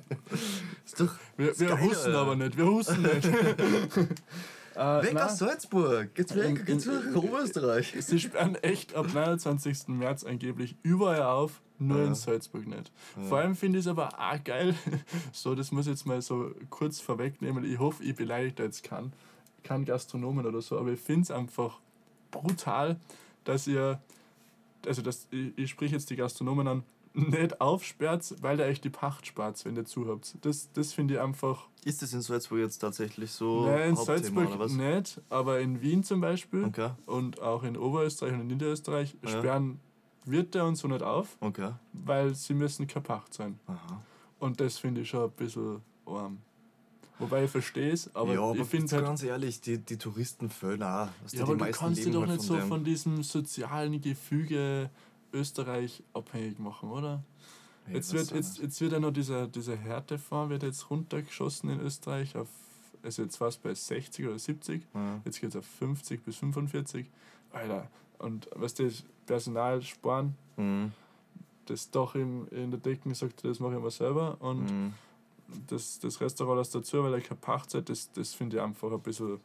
ist 0.86 1.00
doch, 1.00 1.14
wir 1.38 1.58
wir 1.60 1.68
geil, 1.70 1.82
husten 1.82 2.16
aber 2.16 2.36
nicht, 2.36 2.58
wir 2.58 2.66
husten 2.66 3.02
nicht. 3.02 3.30
Äh, 4.74 5.04
Weg 5.04 5.14
nein. 5.16 5.24
aus 5.24 5.38
Salzburg! 5.38 6.16
Geht's 6.16 6.34
weg, 6.34 6.46
In- 6.60 6.64
geht's 6.66 6.86
in- 6.86 7.12
nach 7.14 7.22
Oberösterreich! 7.22 7.94
Sie 8.00 8.18
sperren 8.22 8.56
echt 8.56 8.96
ab 8.96 9.14
29. 9.14 9.90
März 9.90 10.24
angeblich 10.24 10.78
überall 10.82 11.24
auf, 11.24 11.60
nur 11.78 11.98
Ja. 12.00 12.06
in 12.06 12.16
Salzburg 12.16 12.66
nicht. 12.68 12.90
Vor 13.28 13.40
allem 13.40 13.58
finde 13.58 13.80
ich 13.80 13.86
es 13.86 13.90
aber 13.90 14.08
auch 14.18 14.42
geil, 14.46 14.74
so 15.34 15.56
das 15.56 15.74
muss 15.74 15.88
ich 15.88 15.92
jetzt 15.92 16.06
mal 16.06 16.22
so 16.22 16.52
kurz 16.70 17.02
vorwegnehmen, 17.02 17.66
ich 17.66 17.80
hoffe, 17.80 18.02
ich 18.02 18.16
beleidige 18.16 18.54
da 18.56 18.64
jetzt 18.64 18.82
keinen, 18.84 19.12
keinen 19.64 19.86
Gastronomen 19.86 20.46
oder 20.46 20.62
so, 20.62 20.78
aber 20.78 20.92
ich 20.92 21.00
finde 21.00 21.22
es 21.24 21.32
einfach 21.32 21.80
brutal, 22.32 22.98
dass 23.44 23.68
ihr, 23.68 24.02
also 24.86 25.02
dass, 25.02 25.28
ich, 25.32 25.58
ich 25.58 25.70
sprich 25.70 25.92
jetzt 25.92 26.10
die 26.10 26.16
Gastronomen 26.16 26.68
an, 26.68 26.84
nicht 27.14 27.60
aufsperrt, 27.60 28.36
weil 28.42 28.60
ihr 28.60 28.66
euch 28.66 28.80
die 28.80 28.90
Pacht 28.90 29.28
spart, 29.28 29.64
wenn 29.66 29.76
ihr 29.76 29.84
zuhabt. 29.86 30.38
Das, 30.42 30.72
das 30.72 30.94
finde 30.94 31.16
ich 31.16 31.20
einfach 31.20 31.68
Ist 31.84 32.02
das 32.02 32.14
in 32.14 32.22
Salzburg 32.22 32.60
jetzt 32.60 32.78
tatsächlich 32.78 33.32
so 33.32 33.66
Nein, 33.66 33.90
in 33.90 33.98
Hauptthema, 33.98 34.06
Salzburg 34.06 34.48
oder 34.48 34.60
was? 34.60 34.72
nicht, 34.72 35.22
aber 35.30 35.60
in 35.60 35.82
Wien 35.82 36.04
zum 36.06 36.22
Beispiel 36.22 36.64
Okay, 36.64 36.92
und 37.08 37.42
auch 37.42 37.64
in 37.64 37.76
Oberösterreich 37.76 38.34
und 38.34 38.40
in 38.42 38.48
Niederösterreich 38.48 39.16
Ja. 39.24 39.30
sperren 39.30 39.80
Wirte 40.24 40.64
und 40.64 40.76
so 40.76 40.88
nicht 40.88 41.04
auf, 41.04 41.36
okay. 41.42 41.72
weil 41.94 42.34
sie 42.36 42.54
müssen 42.54 42.88
keine 42.88 43.04
Pacht 43.04 43.34
sein. 43.34 43.60
Aha. 43.68 44.02
Und 44.40 44.60
das 44.62 44.78
finde 44.78 45.02
ich 45.02 45.10
schon 45.10 45.24
ein 45.26 45.32
bisschen 45.32 45.82
arm. 46.06 46.38
Wobei 47.22 47.46
ich 47.46 47.52
verstehe 47.52 47.92
es, 47.92 48.14
aber 48.16 48.34
ja, 48.34 48.52
ich 48.54 48.68
finde 48.68 48.96
halt. 48.96 49.06
ganz 49.06 49.24
ehrlich, 49.24 49.62
die, 49.62 49.78
die 49.78 49.98
Touristen 49.98 50.50
fehlen 50.50 50.84
auch. 50.84 51.08
Weißt 51.24 51.34
Ja, 51.36 51.44
aber 51.44 51.56
du 51.56 51.72
kannst 51.72 52.04
dich 52.04 52.12
doch 52.12 52.22
halt 52.22 52.32
nicht 52.32 52.42
so 52.42 52.56
dem. 52.58 52.68
von 52.68 52.84
diesem 52.84 53.24
sozialen 53.24 54.02
Gefüge 54.02 54.90
Österreich 55.34 56.04
abhängig 56.14 56.60
machen, 56.60 56.90
oder? 56.92 57.24
Ich 57.88 57.94
Jetzt 57.96 58.14
wird, 58.14 58.32
jetzt, 58.32 58.60
jetzt 58.60 58.80
wird 58.82 58.92
ja 58.94 59.00
noch 59.00 59.12
dieser, 59.12 59.48
dieser 59.48 59.76
Härtefonds 59.76 60.50
wird 60.50 60.64
jetzt 60.64 60.90
runtergeschossen 60.90 61.70
in 61.70 61.80
Österreich 61.80 62.36
auf, 62.36 62.48
also 63.04 63.24
jetzt 63.24 63.40
war 63.42 63.48
es 63.48 63.58
bei 63.58 63.74
60 63.74 64.28
oder 64.28 64.38
70, 64.40 64.84
Ja. 64.94 65.22
jetzt 65.26 65.40
geht 65.42 65.50
es 65.50 65.56
auf 65.56 65.66
50 65.66 66.24
bis 66.24 66.36
45. 66.38 67.10
Alter, 67.52 67.90
und 68.20 68.48
was 68.56 68.74
das 68.76 69.04
Personal 69.26 69.82
sparen, 69.82 70.36
Mhm. 70.58 70.92
das 71.66 71.90
doch 71.92 72.16
im, 72.16 72.48
in 72.52 72.72
der 72.72 72.80
Decken 72.80 73.14
sagt, 73.16 73.44
das 73.44 73.60
mache 73.60 73.76
ich 73.76 73.82
mal 73.82 73.92
selber 73.92 74.38
und 74.42 74.64
Mhm. 74.66 74.94
Das, 75.68 76.00
das 76.00 76.20
Restaurant 76.22 76.58
lässt 76.60 76.76
dazu, 76.76 77.04
weil 77.04 77.14
er 77.14 77.22
keine 77.22 77.40
Pacht 77.40 77.74
hat, 77.74 77.90
das, 77.90 78.12
das 78.12 78.34
finde 78.34 78.58
ich 78.58 78.62
einfach 78.64 78.92
ein 78.92 79.02
bisschen 79.02 79.40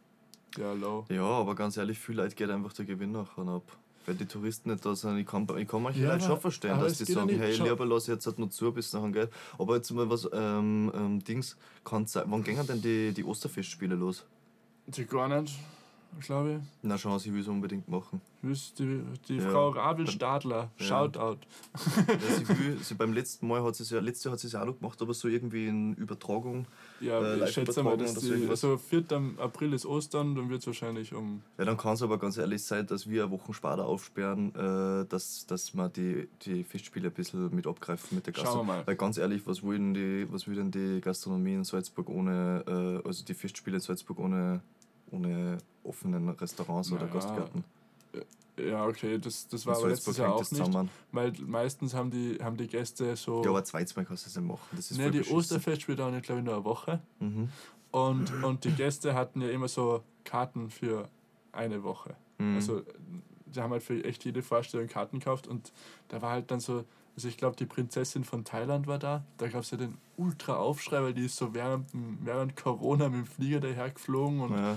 ja, 0.57 0.73
low. 0.73 1.05
Ja, 1.09 1.25
aber 1.25 1.55
ganz 1.55 1.77
ehrlich, 1.77 1.99
viel 1.99 2.17
Leute 2.17 2.35
geht 2.35 2.51
einfach 2.51 2.73
der 2.73 2.85
Gewinn 2.85 3.13
nachher 3.13 3.47
ab. 3.47 3.77
Weil 4.07 4.15
die 4.15 4.27
Touristen 4.27 4.71
nicht 4.71 4.87
da 4.87 4.95
sind. 4.95 5.19
Ich 5.19 5.27
kann, 5.27 5.47
ich 5.59 5.67
kann 5.67 5.83
manche 5.83 6.01
Ja, 6.01 6.13
Leute 6.13 6.27
schon 6.27 6.41
verstehen, 6.41 6.79
dass 6.79 6.97
die 6.97 7.05
sagen, 7.05 7.29
hey, 7.29 7.57
lieber 7.57 7.85
lass 7.85 8.05
ich 8.05 8.15
jetzt 8.15 8.27
halt 8.27 8.39
noch 8.39 8.51
zu, 8.51 8.73
bis 8.73 8.93
nachher 8.93 9.11
geht. 9.11 9.31
Aber 9.59 9.75
jetzt 9.75 9.91
mal 9.91 10.09
was, 10.09 10.29
ähm, 10.33 10.93
ähm, 10.95 11.25
Dings, 11.25 11.57
kann 11.85 12.07
sein. 12.07 12.25
Wann 12.29 12.45
gehen 12.45 12.65
denn 12.67 12.81
die, 12.81 13.13
die 13.13 13.25
Osterfestspiele 13.25 13.97
los? 13.97 14.25
Die 14.87 15.05
gar 15.05 15.29
nicht, 15.29 15.59
glaube 16.21 16.53
ich. 16.61 16.69
Na, 16.83 16.97
schauen 16.99 17.19
Sie, 17.19 17.33
will 17.33 17.41
es 17.41 17.49
unbedingt 17.49 17.89
machen. 17.89 18.21
Die, 18.43 19.01
die 19.29 19.37
Ja. 19.39 19.51
Frau 19.51 19.71
Rabel 19.71 20.07
Stadler, 20.07 20.71
Ja. 20.79 20.85
Shoutout. 20.87 21.39
Ja, 21.97 22.37
sie 22.37 22.49
will, 22.49 22.79
sie 22.83 22.95
beim 22.95 23.13
letzten 23.13 23.49
Mal 23.49 23.63
hat 23.65 23.75
sie 23.75 23.83
es 23.83 23.91
ja, 23.91 23.99
letztes 23.99 24.25
Jahr 24.25 24.33
hat 24.33 24.41
sie 24.41 24.47
es 24.47 24.53
ja 24.53 24.63
auch 24.63 24.67
noch 24.67 24.79
gemacht, 24.79 25.03
aber 25.03 25.15
so 25.15 25.27
irgendwie 25.27 25.67
in 25.67 25.95
Übertragung. 25.95 26.67
Ja, 27.01 27.21
Äh, 27.21 27.45
ich 27.45 27.51
schätze 27.55 27.83
mal, 27.83 27.97
dass 27.97 28.15
so 28.15 28.35
die, 28.35 28.47
also 28.49 28.77
4. 28.79 29.05
April 29.39 29.73
ist 29.73 29.85
Ostern, 29.85 30.37
dann 30.37 30.49
wird 30.49 30.61
es 30.61 30.67
wahrscheinlich 30.69 31.13
um. 31.13 31.43
Ja, 31.59 31.65
dann 31.65 31.77
kann 31.77 31.95
es 31.95 32.03
aber 32.03 32.19
ganz 32.19 32.37
ehrlich 32.37 32.63
sein, 32.63 32.87
dass 32.87 33.09
wir 33.09 33.25
eine 33.25 33.33
Woche 33.33 33.53
später 33.53 33.85
aufsperren, 33.85 34.55
äh, 34.55 35.07
dass, 35.09 35.47
dass 35.47 35.75
wir 35.75 35.89
die, 35.89 36.29
die 36.43 36.63
Festspiele 36.63 37.09
ein 37.09 37.15
bisschen 37.15 37.53
mit 37.55 37.67
abgreifen 37.67 38.15
mit 38.17 38.27
der 38.29 38.33
Schauen 38.33 38.45
wir 38.45 38.45
Gastronomie. 38.45 38.69
mal. 38.79 38.87
Weil 38.87 38.97
ganz 38.97 39.19
ehrlich, 39.19 39.43
was 39.47 39.63
will 39.65 39.77
denn 39.79 39.95
die, 39.95 40.27
was 40.33 40.47
will 40.47 40.55
denn 40.55 40.71
die 40.71 41.01
Gastronomie 41.01 41.55
in 41.55 41.65
Salzburg 41.65 42.09
ohne, 42.09 42.63
äh, 43.05 43.07
also 43.09 43.25
die 43.25 43.35
Festspiele 43.35 43.77
in 43.79 43.81
Salzburg 43.83 44.21
ohne, 44.21 44.61
ohne 45.11 45.59
offenen 45.85 46.29
Restaurants 46.31 46.91
oder 46.93 47.03
Naja, 47.07 47.15
Gastgärten? 47.15 47.65
Ja, 48.59 48.87
okay, 48.87 49.19
das, 49.19 49.47
das 49.49 49.67
war 49.67 49.77
aber 49.77 49.89
letztes 49.89 50.17
Jahr 50.17 50.35
auch 50.35 50.51
nicht. 50.51 50.91
Weil 51.13 51.33
meistens 51.47 51.95
haben 51.95 52.11
die, 52.11 52.39
haben 52.43 52.57
die 52.57 52.67
Gäste 52.67 53.15
so. 53.17 53.43
Ja, 53.45 53.51
aber 53.51 53.65
zweites 53.65 53.95
Mal 53.95 54.05
kannst 54.05 54.25
du 54.25 54.29
das 54.29 54.37
nicht 54.37 54.49
machen. 54.49 54.63
Das 54.73 54.91
ist 54.91 54.97
ne, 54.97 55.11
die. 55.11 55.23
Osterfestspiele 55.23 55.97
dauern, 55.97 56.21
glaube 56.23 56.41
ich, 56.41 56.45
nur 56.47 56.55
eine 56.55 56.65
Woche. 56.65 57.01
Mhm. 57.21 57.51
Und, 57.91 58.43
und 58.43 58.65
die 58.65 58.73
Gäste 58.73 59.15
hatten 59.15 59.41
ja 59.43 59.51
immer 59.51 59.69
so 59.69 60.03
Karten 60.25 60.71
für 60.71 61.09
eine 61.53 61.83
Woche. 61.83 62.17
Mhm. 62.39 62.57
Also 62.57 62.83
die 63.47 63.61
haben 63.61 63.73
halt 63.73 63.83
für 63.83 64.03
echt 64.05 64.25
jede 64.25 64.43
Vorstellung 64.43 64.89
Karten 64.89 65.19
gekauft 65.19 65.47
und 65.47 65.73
da 66.09 66.21
war 66.21 66.33
halt 66.33 66.51
dann 66.51 66.61
so, 66.61 66.85
also 67.15 67.29
ich 67.29 67.37
glaube 67.37 67.57
die 67.57 67.67
Prinzessin 67.67 68.25
von 68.25 68.45
Thailand 68.45 68.87
war 68.87 68.99
da, 68.99 69.25
da 69.39 69.49
gab 69.49 69.63
es 69.63 69.71
ja 69.71 69.79
den 69.79 69.97
ultra 70.17 70.57
Aufschrei, 70.57 71.03
weil 71.03 71.15
die 71.15 71.27
ist 71.27 71.37
so 71.37 71.55
während, 71.55 71.89
während 72.23 72.57
Corona 72.57 73.09
mit 73.09 73.21
dem 73.21 73.27
Flieger 73.27 73.61
dahergeflogen 73.61 74.41
und 74.41 74.53
ja, 74.53 74.77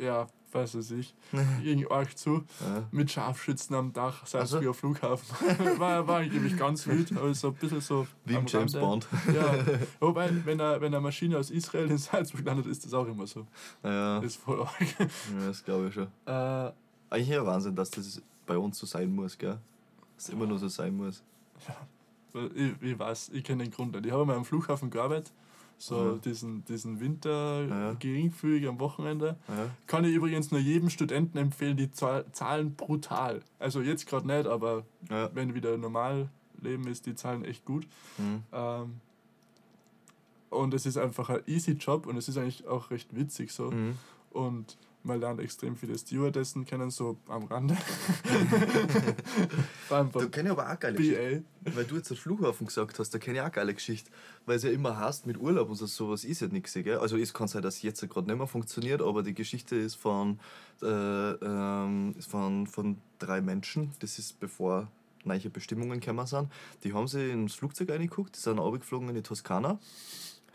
ja, 0.00 0.26
weiß 0.52 0.76
was 0.76 0.90
ich, 0.92 1.14
irgendwie 1.62 1.90
arg 1.90 2.16
zu, 2.16 2.44
ja. 2.60 2.84
mit 2.92 3.10
Scharfschützen 3.10 3.74
am 3.74 3.92
Dach, 3.92 4.22
Also? 4.22 4.38
Salzburger 4.38 4.72
Flughafen. 4.74 5.26
war, 5.78 6.06
war 6.06 6.18
eigentlich 6.18 6.56
ganz 6.56 6.86
wild, 6.88 7.10
aber 7.16 7.34
so 7.34 7.48
ein 7.48 7.54
bisschen 7.54 7.80
so 7.80 8.06
Wie 8.24 8.34
im 8.34 8.40
am 8.40 8.46
James. 8.46 8.72
Bond. 8.72 9.06
Ja, 9.34 9.56
wobei, 10.00 10.30
wenn 10.44 10.60
eine, 10.60 10.80
wenn 10.80 10.94
eine 10.94 11.00
Maschine 11.00 11.38
aus 11.38 11.50
Israel 11.50 11.90
in 11.90 11.98
Salzburg 11.98 12.44
landet, 12.44 12.66
ist 12.66 12.84
das 12.84 12.94
auch 12.94 13.06
immer 13.08 13.26
so. 13.26 13.46
Ja, 13.82 14.18
Ist 14.20 14.36
voll 14.36 14.60
arg. 14.62 14.80
ja 15.00 15.06
das 15.46 15.64
glaube 15.64 15.88
ich 15.88 15.94
schon. 15.94 16.06
Äh, 16.26 16.72
Eigentlich 17.10 17.32
ein 17.38 17.46
Wahnsinn, 17.46 17.74
dass 17.76 17.90
das 17.90 18.22
bei 18.46 18.56
uns 18.58 18.78
so 18.78 18.86
sein 18.86 19.12
muss, 19.14 19.36
gell? 19.38 19.58
Dass 20.16 20.24
es 20.24 20.28
immer 20.30 20.46
nur 20.46 20.58
so 20.58 20.68
sein 20.68 20.96
muss. 20.96 21.22
Ich, 22.54 22.72
ich 22.82 22.98
weiß, 22.98 23.30
ich 23.32 23.44
kenne 23.44 23.62
den 23.64 23.72
Grund 23.72 23.92
nicht. 23.92 24.06
Ich 24.06 24.12
habe 24.12 24.24
mal 24.26 24.36
am 24.36 24.44
Flughafen 24.44 24.90
gearbeitet, 24.90 25.32
so 25.86 26.12
Ja. 26.12 26.18
diesen, 26.24 26.64
diesen 26.64 27.00
Winter 27.00 27.66
Ja. 27.68 27.92
geringfügig 27.94 28.66
am 28.68 28.78
Wochenende. 28.80 29.36
Ja. 29.48 29.70
Kann 29.86 30.04
ich 30.04 30.14
übrigens 30.14 30.50
nur 30.50 30.60
jedem 30.60 30.88
Studenten 30.90 31.36
empfehlen, 31.38 31.76
die 31.76 31.90
Zahl- 31.90 32.24
zahlen 32.32 32.74
brutal. 32.74 33.42
Also 33.58 33.80
jetzt 33.82 34.06
gerade 34.06 34.26
nicht, 34.26 34.46
aber 34.46 34.84
Ja. 35.10 35.30
wenn 35.34 35.54
wieder 35.54 35.76
normal 35.76 36.28
Leben 36.62 36.86
ist, 36.86 37.04
die 37.06 37.14
zahlen 37.14 37.44
echt 37.44 37.64
gut. 37.66 37.86
Mhm. 38.18 38.42
Ähm, 38.52 38.94
und 40.50 40.72
es 40.72 40.86
ist 40.86 40.96
einfach 40.96 41.28
ein 41.30 41.40
easy 41.46 41.72
Job 41.72 42.06
und 42.06 42.16
es 42.16 42.28
ist 42.28 42.38
eigentlich 42.38 42.66
auch 42.66 42.90
recht 42.90 43.14
witzig 43.14 43.52
so. 43.52 43.70
Mhm. 43.70 43.98
Und 44.30 44.78
man 45.04 45.20
lernt 45.20 45.40
extrem 45.40 45.76
viele 45.76 45.96
Stewardessen 45.98 46.64
kennen, 46.64 46.90
so 46.90 47.18
am 47.28 47.44
Rande. 47.44 47.76
Da 49.88 50.04
kenne 50.30 50.48
ich 50.48 50.58
aber 50.58 50.72
auch 50.72 50.80
geile 50.80 50.96
Geschichten. 50.96 51.44
BA. 51.62 51.76
Weil 51.76 51.84
du 51.84 51.96
jetzt 51.96 52.10
den 52.10 52.16
Flughafen 52.16 52.66
gesagt 52.66 52.98
hast, 52.98 53.10
da 53.10 53.18
kenne 53.18 53.38
ich 53.38 53.44
auch 53.44 53.52
geile 53.52 53.74
Geschichte. 53.74 54.10
Weil 54.46 54.56
es 54.56 54.62
ja 54.62 54.70
immer 54.70 54.98
heißt, 54.98 55.26
mit 55.26 55.36
Urlaub 55.36 55.68
und 55.68 55.76
so, 55.76 55.86
sowas 55.86 56.24
ist 56.24 56.40
ja 56.40 56.48
nichts. 56.48 56.72
Gell? 56.72 56.98
Also 56.98 57.16
es 57.16 57.32
kann 57.34 57.48
sein, 57.48 57.62
dass 57.62 57.82
jetzt 57.82 58.00
gerade 58.08 58.26
nicht 58.26 58.36
mehr 58.36 58.46
funktioniert, 58.46 59.02
aber 59.02 59.22
die 59.22 59.34
Geschichte 59.34 59.76
ist 59.76 59.94
von, 59.94 60.40
äh, 60.82 60.86
ähm, 60.86 62.14
ist 62.18 62.30
von, 62.30 62.66
von 62.66 62.96
drei 63.18 63.40
Menschen. 63.40 63.92
Das 64.00 64.18
ist 64.18 64.40
bevor 64.40 64.88
neue 65.24 65.50
Bestimmungen 65.50 66.00
gekommen 66.00 66.26
sind. 66.26 66.50
Die 66.82 66.92
haben 66.92 67.06
sich 67.06 67.30
ins 67.30 67.54
Flugzeug 67.54 67.90
reingeguckt, 67.90 68.36
die 68.36 68.40
sind 68.40 68.58
runtergeflogen 68.58 69.10
in 69.10 69.14
die 69.14 69.22
Toskana. 69.22 69.78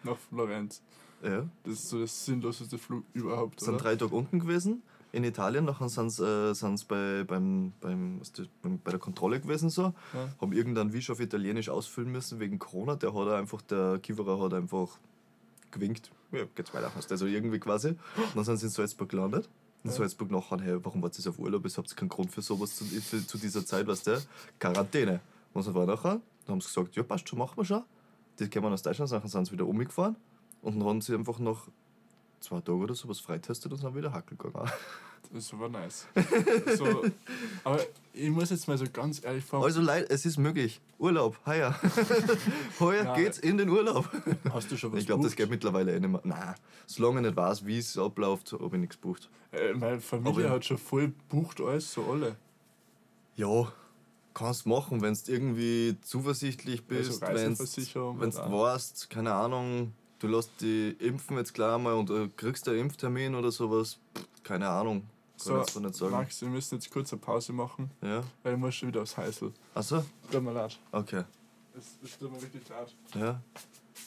nach 0.04 0.18
Florenz. 0.18 0.82
Ja. 1.24 1.48
Das 1.64 1.74
ist 1.74 1.90
so 1.90 2.00
das 2.00 2.26
sinnloseste 2.26 2.78
Flug 2.78 3.04
überhaupt. 3.14 3.60
sind 3.60 3.76
Oder? 3.76 3.84
drei 3.84 3.96
Tage 3.96 4.16
unten 4.16 4.40
gewesen 4.40 4.82
in 5.12 5.24
Italien, 5.24 5.66
nachher 5.66 5.90
sind 5.90 6.12
sie 6.12 6.24
äh, 6.24 6.54
sind's 6.54 6.86
bei, 6.86 7.24
beim, 7.24 7.74
beim, 7.82 8.20
das, 8.20 8.48
beim, 8.62 8.78
bei 8.80 8.92
der 8.92 9.00
Kontrolle 9.00 9.40
gewesen 9.42 9.70
so, 9.72 9.94
Ja. 10.14 10.30
haben 10.40 10.54
irgendeinen 10.54 10.94
Wisch 10.94 11.10
auf 11.10 11.20
Italienisch 11.20 11.68
ausfüllen 11.70 12.12
müssen 12.12 12.40
wegen 12.40 12.60
Corona, 12.60 12.96
der 12.96 13.12
hat 13.14 13.28
einfach, 13.30 13.62
der 13.64 13.98
Kiewerer 14.00 14.40
hat 14.40 14.54
einfach 14.54 14.88
gewinkt, 15.72 16.12
ja, 16.32 16.44
geht's 16.56 16.74
weiter, 16.76 16.92
hast 16.96 17.12
also 17.12 17.26
irgendwie 17.26 17.60
quasi. 17.60 17.90
Und 17.90 17.98
dann 18.36 18.44
sind 18.44 18.58
sie 18.58 18.68
in 18.68 18.72
Salzburg 18.72 19.10
gelandet. 19.10 19.50
In 19.84 19.90
Ja. 19.90 19.96
Salzburg 19.96 20.30
nachher, 20.30 20.60
hey, 20.62 20.78
warum 20.84 21.02
wart 21.02 21.18
ihr 21.18 21.28
auf 21.30 21.40
Urlaub? 21.40 21.66
Ihr 21.66 21.72
habt 21.76 21.96
keinen 21.98 22.10
Grund 22.10 22.32
für 22.32 22.42
sowas 22.44 22.76
zu, 22.76 22.84
für, 22.86 23.26
zu 23.26 23.38
dieser 23.40 23.66
Zeit, 23.66 23.88
weißt 23.88 24.08
du? 24.08 24.22
Quarantäne. 24.60 25.22
Und 25.54 25.64
so 25.64 25.74
war 25.74 25.86
nachher, 25.88 26.22
dann 26.46 26.54
haben 26.54 26.62
sie 26.62 26.68
gesagt, 26.68 26.96
ja 26.96 27.02
passt 27.04 27.28
schon, 27.28 27.40
machen 27.40 27.58
wir 27.58 27.66
schon. 27.66 27.84
Die 28.38 28.48
kommen 28.50 28.72
aus 28.72 28.84
Deutschland, 28.84 29.10
nachher 29.12 29.28
sind 29.28 29.46
sie 29.46 29.54
wieder 29.54 29.66
umgefahren 29.66 30.16
und 30.62 30.80
dann 30.80 30.88
haben 30.88 31.02
sie 31.02 31.14
einfach 31.16 31.40
nach 31.40 31.68
zwei 32.40 32.62
Tagen 32.62 32.82
oder 32.82 32.96
sowas 32.96 33.20
freitestet 33.20 33.72
und 33.72 33.78
sind 33.80 33.96
wieder 33.96 34.12
hackel 34.14 34.38
gegangen. 34.38 34.70
Das 35.32 35.58
war 35.60 35.70
nice. 35.70 36.08
so, 36.78 37.04
aber 37.64 37.80
ich 38.14 38.30
muss 38.32 38.50
jetzt 38.50 38.68
mal 38.68 38.78
so 38.80 38.86
ganz 38.92 39.24
ehrlich 39.24 39.44
fragen, 39.46 39.64
Also 39.64 39.82
Leute, 39.82 40.10
es 40.10 40.26
ist 40.26 40.38
möglich. 40.38 40.82
Urlaub, 40.98 41.38
heuer. 41.46 41.76
heuer 42.80 43.04
Nein. 43.04 43.22
geht's 43.24 43.38
in 43.38 43.58
den 43.58 43.70
Urlaub. 43.70 44.10
hast 44.52 44.72
du 44.72 44.78
schon 44.78 44.92
was 44.92 45.02
Ich 45.02 45.06
glaube, 45.06 45.24
das 45.24 45.36
geht 45.36 45.50
mittlerweile 45.50 45.94
eh 45.96 46.00
nicht 46.00 46.10
mehr. 46.10 46.22
Nein, 46.24 46.56
solange 46.88 47.20
ich 47.20 47.26
nicht 47.28 47.36
weiß, 47.36 47.64
wie 47.66 47.78
es 47.78 47.96
abläuft, 47.98 48.54
habe 48.54 48.66
ich 48.78 48.80
nichts 48.82 48.96
gebucht. 49.00 49.30
Äh, 49.52 49.74
meine 49.74 50.00
Familie 50.02 50.46
Aber- 50.46 50.56
hat 50.56 50.66
schon 50.66 50.78
voll 50.80 51.14
bucht 51.28 51.62
alles, 51.62 51.94
so 51.94 52.04
alle. 52.06 52.36
Ja, 53.36 53.72
kannst 54.34 54.66
machen, 54.66 55.02
wenn 55.02 55.14
du 55.14 55.32
irgendwie 55.32 55.98
zuversichtlich 56.02 56.82
Also 56.90 57.10
bist, 57.10 57.22
wenn 57.22 57.28
Reiseversicherung 57.36 58.20
du 58.20 58.28
weißt, 58.32 59.10
keine 59.10 59.34
Ahnung, 59.34 59.94
du 60.20 60.28
lässt 60.28 60.52
die 60.62 60.92
impfen 61.00 61.38
jetzt 61.38 61.54
klar 61.54 61.78
mal 61.80 61.94
und 61.94 62.10
äh, 62.10 62.30
kriegst 62.36 62.68
einen 62.68 62.80
Impftermin 62.80 63.36
oder 63.36 63.52
sowas. 63.52 63.98
Pff, 64.16 64.44
keine 64.44 64.68
Ahnung. 64.70 65.02
Kann 65.44 65.64
So, 65.66 65.80
nicht 65.80 65.96
sagen. 65.96 66.12
Max, 66.12 66.42
wir 66.42 66.50
müssen 66.50 66.76
jetzt 66.76 66.92
kurz 66.92 67.14
eine 67.14 67.22
Pause 67.22 67.54
machen, 67.54 67.90
Ja. 68.02 68.22
weil 68.44 68.54
ich 68.54 68.60
muss 68.60 68.76
schon 68.76 68.90
wieder 68.90 69.02
aufs 69.02 69.16
Heißel. 69.18 69.54
Achso? 69.74 70.04
Tut 70.32 70.44
mir 70.44 70.52
leid. 70.52 70.78
Okay. 70.92 71.24
Es, 71.78 71.98
es 72.04 72.18
tut 72.18 72.32
mir 72.32 72.42
wirklich 72.42 72.68
leid. 72.68 72.94
Ja. 73.16 73.42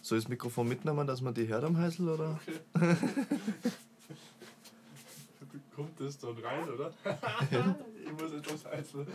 Soll 0.03 0.19
ich 0.19 0.25
das 0.25 0.29
Mikrofon 0.29 0.69
mitnehmen, 0.69 1.07
dass 1.07 1.21
man 1.23 1.33
die 1.33 1.47
hört 1.49 1.65
am 1.65 1.77
Heißel, 1.77 2.09
oder? 2.09 2.39
Okay. 2.75 2.97
kommt 5.75 5.99
das 6.01 6.19
dann 6.19 6.37
rein, 6.39 6.69
oder? 6.69 6.93
ich 8.05 8.13
muss 8.13 8.33
etwas 8.33 8.65
heißeln. 8.67 9.07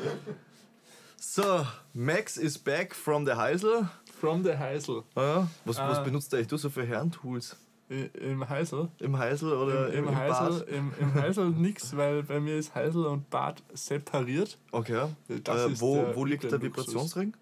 So, 1.20 1.66
Max 1.94 2.38
is 2.38 2.58
back 2.58 2.94
from 2.94 3.26
the 3.26 3.32
Heisel. 3.36 3.90
From 4.20 4.44
the 4.44 4.52
Heisel. 4.58 5.04
Ja, 5.16 5.48
was, 5.66 5.78
was 5.78 5.98
Ah. 5.98 6.04
benutzt 6.04 6.34
eigentlich 6.34 6.48
du 6.48 6.58
so 6.58 6.70
für 6.70 6.86
Herrentools? 6.86 7.56
Im 7.90 8.48
Heisel? 8.50 8.90
Im 9.00 9.18
Heisel 9.18 9.54
oder 9.54 9.94
Im, 9.94 10.10
im, 10.10 10.16
Heisel, 10.16 10.62
im, 10.70 10.92
Im 11.00 11.14
Heisel 11.14 11.50
nix, 11.52 11.96
weil 11.96 12.22
bei 12.24 12.40
mir 12.40 12.58
ist 12.58 12.76
Heisel 12.76 13.06
und 13.06 13.30
Bad 13.30 13.64
separiert. 13.74 14.58
Okay. 14.72 15.08
Das 15.44 15.62
äh, 15.66 15.72
ist 15.72 15.82
wo, 15.82 15.96
der 15.96 16.16
wo 16.16 16.26
liegt 16.26 16.44
der 16.44 16.52
Luxus. 16.52 16.88
Vibrationsring? 16.88 17.34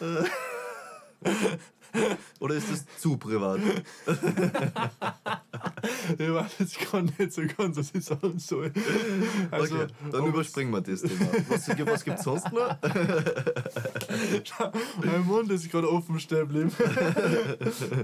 Oder 2.40 2.54
ist 2.54 2.70
das 2.70 2.84
zu 2.98 3.16
privat? 3.16 3.60
Ich 6.18 6.32
weiß 6.32 6.52
jetzt 6.58 6.78
gerade 6.80 7.04
nicht 7.18 7.32
so 7.32 7.42
ganz, 7.56 7.76
was 7.76 7.94
ich 7.94 8.04
sagen 8.04 8.38
soll. 8.38 8.72
Also, 9.50 9.76
okay, 9.76 9.86
dann 10.10 10.26
überspringen 10.26 10.72
wir 10.72 10.80
das 10.80 11.02
Thema. 11.02 11.28
Was, 11.48 11.68
was 11.68 12.04
gibt 12.04 12.18
es 12.18 12.24
sonst 12.24 12.50
noch? 12.52 12.76
Mein 15.04 15.26
Mund 15.26 15.50
ist 15.52 15.70
gerade 15.70 15.90
offen 15.90 16.18
stehen 16.18 16.48
geblieben. 16.48 16.72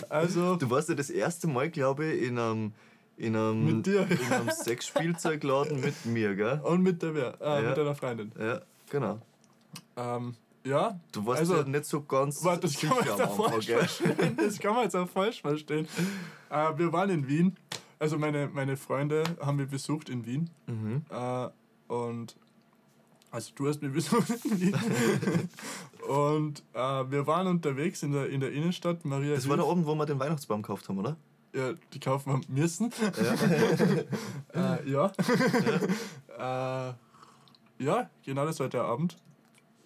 Also, 0.08 0.56
Du 0.56 0.70
warst 0.70 0.88
ja 0.90 0.94
das 0.94 1.10
erste 1.10 1.48
Mal, 1.48 1.70
glaube 1.70 2.06
ich, 2.06 2.22
in 2.28 2.38
einem, 2.38 2.72
in 3.16 3.34
einem, 3.36 3.76
Mit 3.78 3.86
dir. 3.86 4.06
in 4.08 4.32
einem 4.32 4.50
Sexspielzeugladen 4.50 5.80
mit 5.80 6.06
mir, 6.06 6.34
gell? 6.36 6.60
und 6.62 6.82
mit 6.82 7.02
der 7.02 7.14
äh, 7.40 7.62
Ja. 7.62 7.68
mit 7.68 7.76
deiner 7.78 7.94
Freundin. 7.94 8.32
Ja, 8.38 8.60
genau. 8.90 9.18
Ähm, 9.96 10.34
ja, 10.64 10.98
Du 11.12 11.26
warst 11.26 11.40
Also, 11.40 11.56
ja 11.56 11.64
nicht 11.64 11.84
so 11.84 12.02
ganz 12.02 12.42
Warte, 12.44 12.62
das 12.62 12.78
kann 12.78 12.90
man 12.90 12.98
sicher 13.00 13.10
jetzt 13.10 13.20
am 13.20 13.28
auch 13.28 13.32
Anfang, 13.38 13.52
falsch 13.52 13.66
gell? 13.66 13.78
verstehen. 13.78 14.36
Das 14.36 14.58
kann 14.58 14.74
man 14.74 14.82
jetzt 14.84 14.96
auch 14.96 15.08
falsch 15.08 15.40
verstehen. 15.40 15.88
Äh, 16.50 16.78
wir 16.78 16.92
waren 16.92 17.10
in 17.10 17.26
Wien. 17.28 17.56
Also 17.98 18.18
meine, 18.18 18.48
meine 18.48 18.76
Freunde 18.76 19.22
haben 19.40 19.58
wir 19.58 19.66
besucht 19.66 20.08
in 20.08 20.24
Wien. 20.26 20.50
Mhm. 20.66 21.04
Äh, 21.10 21.48
und 21.92 22.36
also 23.30 23.52
du 23.54 23.68
hast 23.68 23.80
mich 23.82 23.92
besucht 23.94 24.28
in 24.44 24.60
Wien. 24.60 24.76
und 26.08 26.62
äh, 26.74 26.78
wir 27.10 27.26
waren 27.26 27.46
unterwegs 27.46 28.02
in 28.02 28.12
der, 28.12 28.28
in 28.28 28.40
der 28.40 28.52
Innenstadt. 28.52 29.04
Maria 29.04 29.34
Das 29.34 29.48
war 29.48 29.56
Hilf. 29.56 29.68
Abend, 29.68 29.86
wo 29.86 29.94
wir 29.94 30.06
den 30.06 30.18
Weihnachtsbaum 30.18 30.62
gekauft 30.62 30.88
haben, 30.88 30.98
oder? 30.98 31.16
ja, 31.54 31.74
die 31.92 32.00
kaufen 32.00 32.32
wir 32.32 32.40
müssen. 32.62 32.90
Ja. 34.54 34.78
äh, 34.78 34.90
ja. 34.90 35.12
äh, 36.88 36.94
ja, 37.84 38.10
genau 38.24 38.46
das 38.46 38.58
war 38.60 38.68
der 38.70 38.84
Abend, 38.84 39.18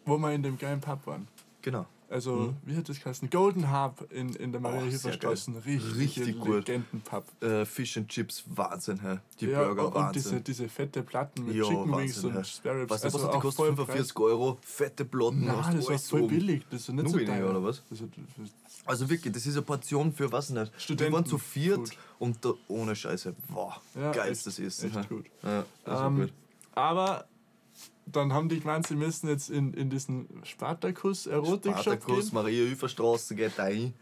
wo 0.06 0.16
wir 0.18 0.32
in 0.32 0.42
dem 0.42 0.56
geilen 0.58 0.80
Pub 0.80 1.06
waren. 1.06 1.28
genau. 1.62 1.84
Also, 2.08 2.54
wie 2.64 2.76
hat 2.76 2.88
das 2.88 3.00
geheißen? 3.00 3.28
Golden 3.30 3.68
Harp 3.68 4.06
in, 4.12 4.28
in 4.36 4.52
der 4.52 4.60
Maria-Hilfer 4.60 4.96
sehr 5.10 5.16
geil. 5.18 5.36
Straße. 5.36 5.64
Richtig, 5.66 5.96
Richtig 5.96 6.38
gut. 6.38 6.68
Legendenpub. 6.68 7.24
Äh, 7.42 7.64
Fish 7.64 7.96
and 7.96 8.08
Chips, 8.08 8.44
Wahnsinn, 8.46 9.02
hä? 9.02 9.18
Die 9.40 9.46
Ja, 9.46 9.64
Burger, 9.64 9.86
und 9.92 10.14
diese, 10.14 10.26
Wahnsinn. 10.30 10.44
diese 10.44 10.68
fette 10.68 11.02
Platten 11.02 11.46
mit 11.46 11.56
Ja, 11.56 11.64
Chicken 11.64 11.96
Wings 11.96 12.22
und? 12.22 12.46
Spare 12.46 12.82
Ribs. 12.82 12.90
Weißt 12.92 13.02
du, 13.02 13.08
also 13.08 13.26
die 13.26 13.32
kostet? 13.40 13.56
voll 13.56 13.66
45 13.74 14.16
Euro, 14.20 14.56
fette 14.62 15.04
Platten. 15.04 15.40
Du 15.40 15.46
das 15.48 15.66
war 15.88 15.98
voll 15.98 15.98
so. 15.98 16.26
billig. 16.28 16.62
Das 16.70 16.82
ist 16.82 16.88
nicht 16.90 17.02
Nur 17.02 17.10
so 17.10 17.18
teuer. 17.26 17.50
oder 17.50 17.64
was? 17.64 17.82
Das 17.90 18.00
ist, 18.00 18.08
das 18.38 18.46
ist, 18.46 18.54
Also 18.84 19.10
wirklich, 19.10 19.32
das 19.34 19.44
ist 19.44 19.54
eine 19.56 19.62
Portion 19.62 20.12
für 20.12 20.30
was 20.30 20.50
nicht. 20.50 20.70
Wir 21.00 21.12
waren 21.12 21.26
zu 21.26 21.38
viert 21.38 21.88
Studentenfood. 21.88 21.98
und 22.20 22.44
da 22.44 22.52
ohne 22.68 22.94
Scheiße. 22.94 23.34
Wow, 23.48 23.80
Ja, 23.96 24.12
geilstes 24.12 24.60
echt- 24.60 24.68
Essen. 24.68 24.90
echt 24.90 25.10
hä? 25.10 25.12
gut. 25.12 25.26
Ja, 25.42 25.64
das 25.84 26.00
ähm, 26.02 26.16
gut. 26.20 26.32
aber 26.72 27.24
dann 28.06 28.32
haben 28.32 28.48
die 28.48 28.60
gemeint, 28.60 28.86
sie 28.86 28.94
müssen 28.94 29.28
jetzt 29.28 29.50
in, 29.50 29.74
in 29.74 29.90
diesen 29.90 30.28
Spartakus 30.44 31.26
Erotik-Shop 31.26 31.82
Spartakus, 31.82 32.26
gehen. 32.26 32.34
Maria-Hilfer-Straße 32.34 33.34
geht 33.34 33.58
rein. 33.58 33.94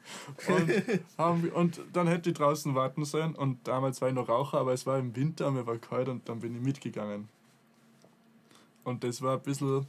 Und, 0.47 1.01
haben, 1.19 1.49
und 1.51 1.81
dann 1.93 2.07
hätte 2.07 2.31
ich 2.31 2.37
draußen 2.37 2.75
warten 2.75 3.05
sollen. 3.07 3.35
Und 3.35 3.67
damals 3.67 4.03
war 4.03 4.09
ich 4.09 4.15
noch 4.15 4.29
Raucher, 4.29 4.59
aber 4.59 4.75
es 4.75 4.85
war 4.85 4.99
im 4.99 5.17
Winter, 5.17 5.51
mir 5.51 5.67
war 5.67 5.79
kalt 5.79 6.09
und 6.09 6.29
dann 6.29 6.41
bin 6.41 6.55
ich 6.55 6.61
mitgegangen. 6.61 7.29
Und 8.85 9.05
das 9.05 9.23
war 9.23 9.39
ein 9.39 9.43
bisschen 9.43 9.87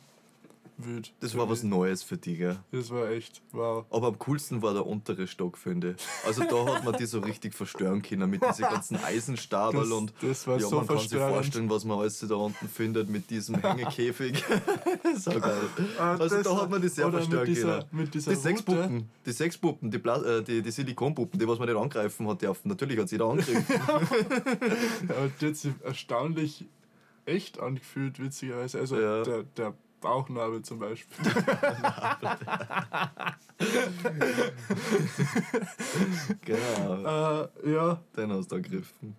wild. 0.77 1.13
Das 1.19 1.35
war 1.37 1.49
was. 1.49 1.63
Neues 1.63 2.03
für 2.03 2.17
dich, 2.17 2.37
gell? 2.37 2.57
Das 2.71 2.89
war 2.91 3.09
echt, 3.09 3.41
wow. 3.51 3.85
Aber 3.89 4.07
am 4.07 4.19
coolsten 4.19 4.61
war 4.61 4.73
der 4.73 4.85
untere 4.85 5.25
Stock, 5.27 5.57
finde 5.57 5.95
ich. 5.97 6.05
Also 6.27 6.43
da 6.43 6.73
hat 6.75 6.83
man 6.83 6.95
die 6.97 7.05
so 7.05 7.19
richtig 7.19 7.53
verstören 7.53 8.01
können 8.01 8.29
mit 8.29 8.43
diesen 8.47 8.63
ganzen 8.63 8.97
Eisenstapel 9.03 9.79
Das- 9.81 9.91
und 9.91 10.13
das 10.21 10.45
war 10.47 10.59
ja, 10.59 10.67
so 10.67 10.75
man 10.77 10.87
kann 10.87 10.99
sich 10.99 11.17
vorstellen, 11.17 11.69
was 11.69 11.85
man 11.85 11.99
alles 11.99 12.19
da 12.19 12.35
unten 12.35 12.67
findet 12.67 13.09
mit 13.09 13.29
diesem 13.29 13.55
Hängekäfig. 13.55 14.43
so 15.17 15.31
geil. 15.31 15.57
Ah, 15.97 16.15
Also 16.17 16.41
da 16.43 16.57
hat 16.61 16.69
man 16.69 16.81
die 16.81 16.89
sehr 16.89 17.09
verstören 17.09 17.53
können. 17.53 17.83
mit 17.91 18.13
dieser 18.13 18.31
die 18.31 18.37
sechs. 18.37 18.61
Puppen, 18.61 19.09
die 19.25 19.31
sechs 19.31 19.57
Puppen, 19.57 19.89
die, 19.91 19.97
Pla 19.99 20.21
äh, 20.23 20.43
die, 20.43 20.61
die 20.61 20.71
Silikonpuppen, 20.71 21.39
die 21.39 21.47
was 21.47 21.57
man 21.59 21.67
nicht 21.67 21.77
angreifen 21.77 22.27
hat 22.27 22.41
dürfen. 22.41 22.67
Natürlich 22.69 22.99
hat 22.99 23.09
sie 23.09 23.17
da 23.17 23.29
angegriffen. 23.29 23.75
Aber 25.09 25.29
die 25.41 25.45
hat 25.47 25.55
sich 25.55 25.73
erstaunlich 25.83 26.65
echt 27.25 27.59
angefühlt, 27.59 28.19
witzigerweise. 28.19 28.79
Also 28.79 28.99
Ja. 28.99 29.23
der, 29.23 29.43
der 29.43 29.73
Bauchnabel 30.01 30.61
zum 30.61 30.79
Beispiel. 30.79 31.17
genau, 36.41 37.47
äh, 37.63 37.71
ja, 37.73 38.01
den 38.15 38.31
hast 38.31 38.51
du 38.51 38.55
angegriffen. 38.55 39.15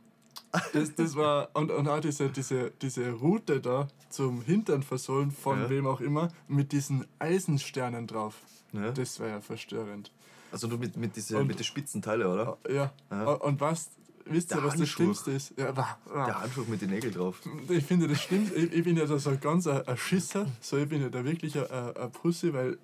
das, 0.73 0.95
das 0.95 1.17
war. 1.17 1.49
Und, 1.55 1.71
und 1.71 1.89
auch 1.89 2.01
diese, 2.01 2.29
diese, 2.31 2.71
diese 2.83 3.11
Route 3.13 3.61
da 3.61 3.89
zum 4.09 4.43
Hintern 4.43 4.83
versohlen, 4.83 5.31
von 5.31 5.61
Ja. 5.63 5.71
wem 5.71 5.87
auch 5.87 6.01
immer, 6.01 6.29
mit 6.49 6.73
diesen 6.73 7.07
Eisensternen 7.19 8.07
drauf. 8.07 8.37
Ja? 8.73 8.91
Das 8.93 9.21
war 9.21 9.29
ja 9.29 9.41
verstörend. 9.41 10.13
Also 10.53 10.69
du 10.69 10.79
mit, 10.79 10.97
mit, 10.97 11.17
diese, 11.17 11.39
Und- 11.39 11.49
mit 11.49 11.59
den 11.59 11.65
spitzen 11.65 12.01
Teile, 12.01 12.29
oder? 12.33 12.57
Ja. 12.73 12.93
Ja. 13.11 13.25
Und 13.33 13.61
was, 13.61 13.91
wisst 14.27 14.53
ihr, 14.53 14.63
was 14.63 14.77
das. 14.77 14.89
Schlimmste 14.89 15.31
ist? 15.33 15.53
Ja, 15.57 15.77
wa- 15.77 15.99
wa- 16.07 16.27
Der 16.27 16.41
Handschuh 16.41 16.65
mit 16.69 16.81
den 16.83 16.91
Nägeln 16.91 17.13
drauf. 17.15 17.41
Ich 17.69 17.85
finde 17.85 18.09
das 18.09 18.21
stimmt. 18.23 18.55
Ich, 18.55 18.73
ich 18.73 18.85
bin 18.85 18.97
ja 18.97 19.07
da 19.07 19.19
so 19.19 19.37
ganz 19.39 19.67
ein, 19.67 19.87
ein 19.87 19.97
Schisser. 19.97 20.47
So, 20.61 20.77
ich 20.79 20.89
bin 20.89 21.03
ja 21.03 21.09
da 21.09 21.25
wirklich 21.25 21.57
ein, 21.59 21.71
ein, 21.71 21.97
ein 21.97 22.11
Pussy, 22.13 22.53
weil 22.53 22.79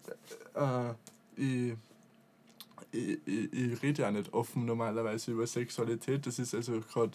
äh, 0.54 0.90
ich, 1.36 1.74
ich, 2.92 3.18
ich, 3.26 3.52
ich 3.52 3.82
rede 3.82 4.02
ja 4.02 4.10
nicht 4.10 4.32
offen 4.32 4.64
normalerweise 4.66 5.32
über 5.32 5.46
Sexualität. 5.46 6.26
Das 6.26 6.38
ist 6.38 6.54
also 6.54 6.80
gerade, 6.80 7.12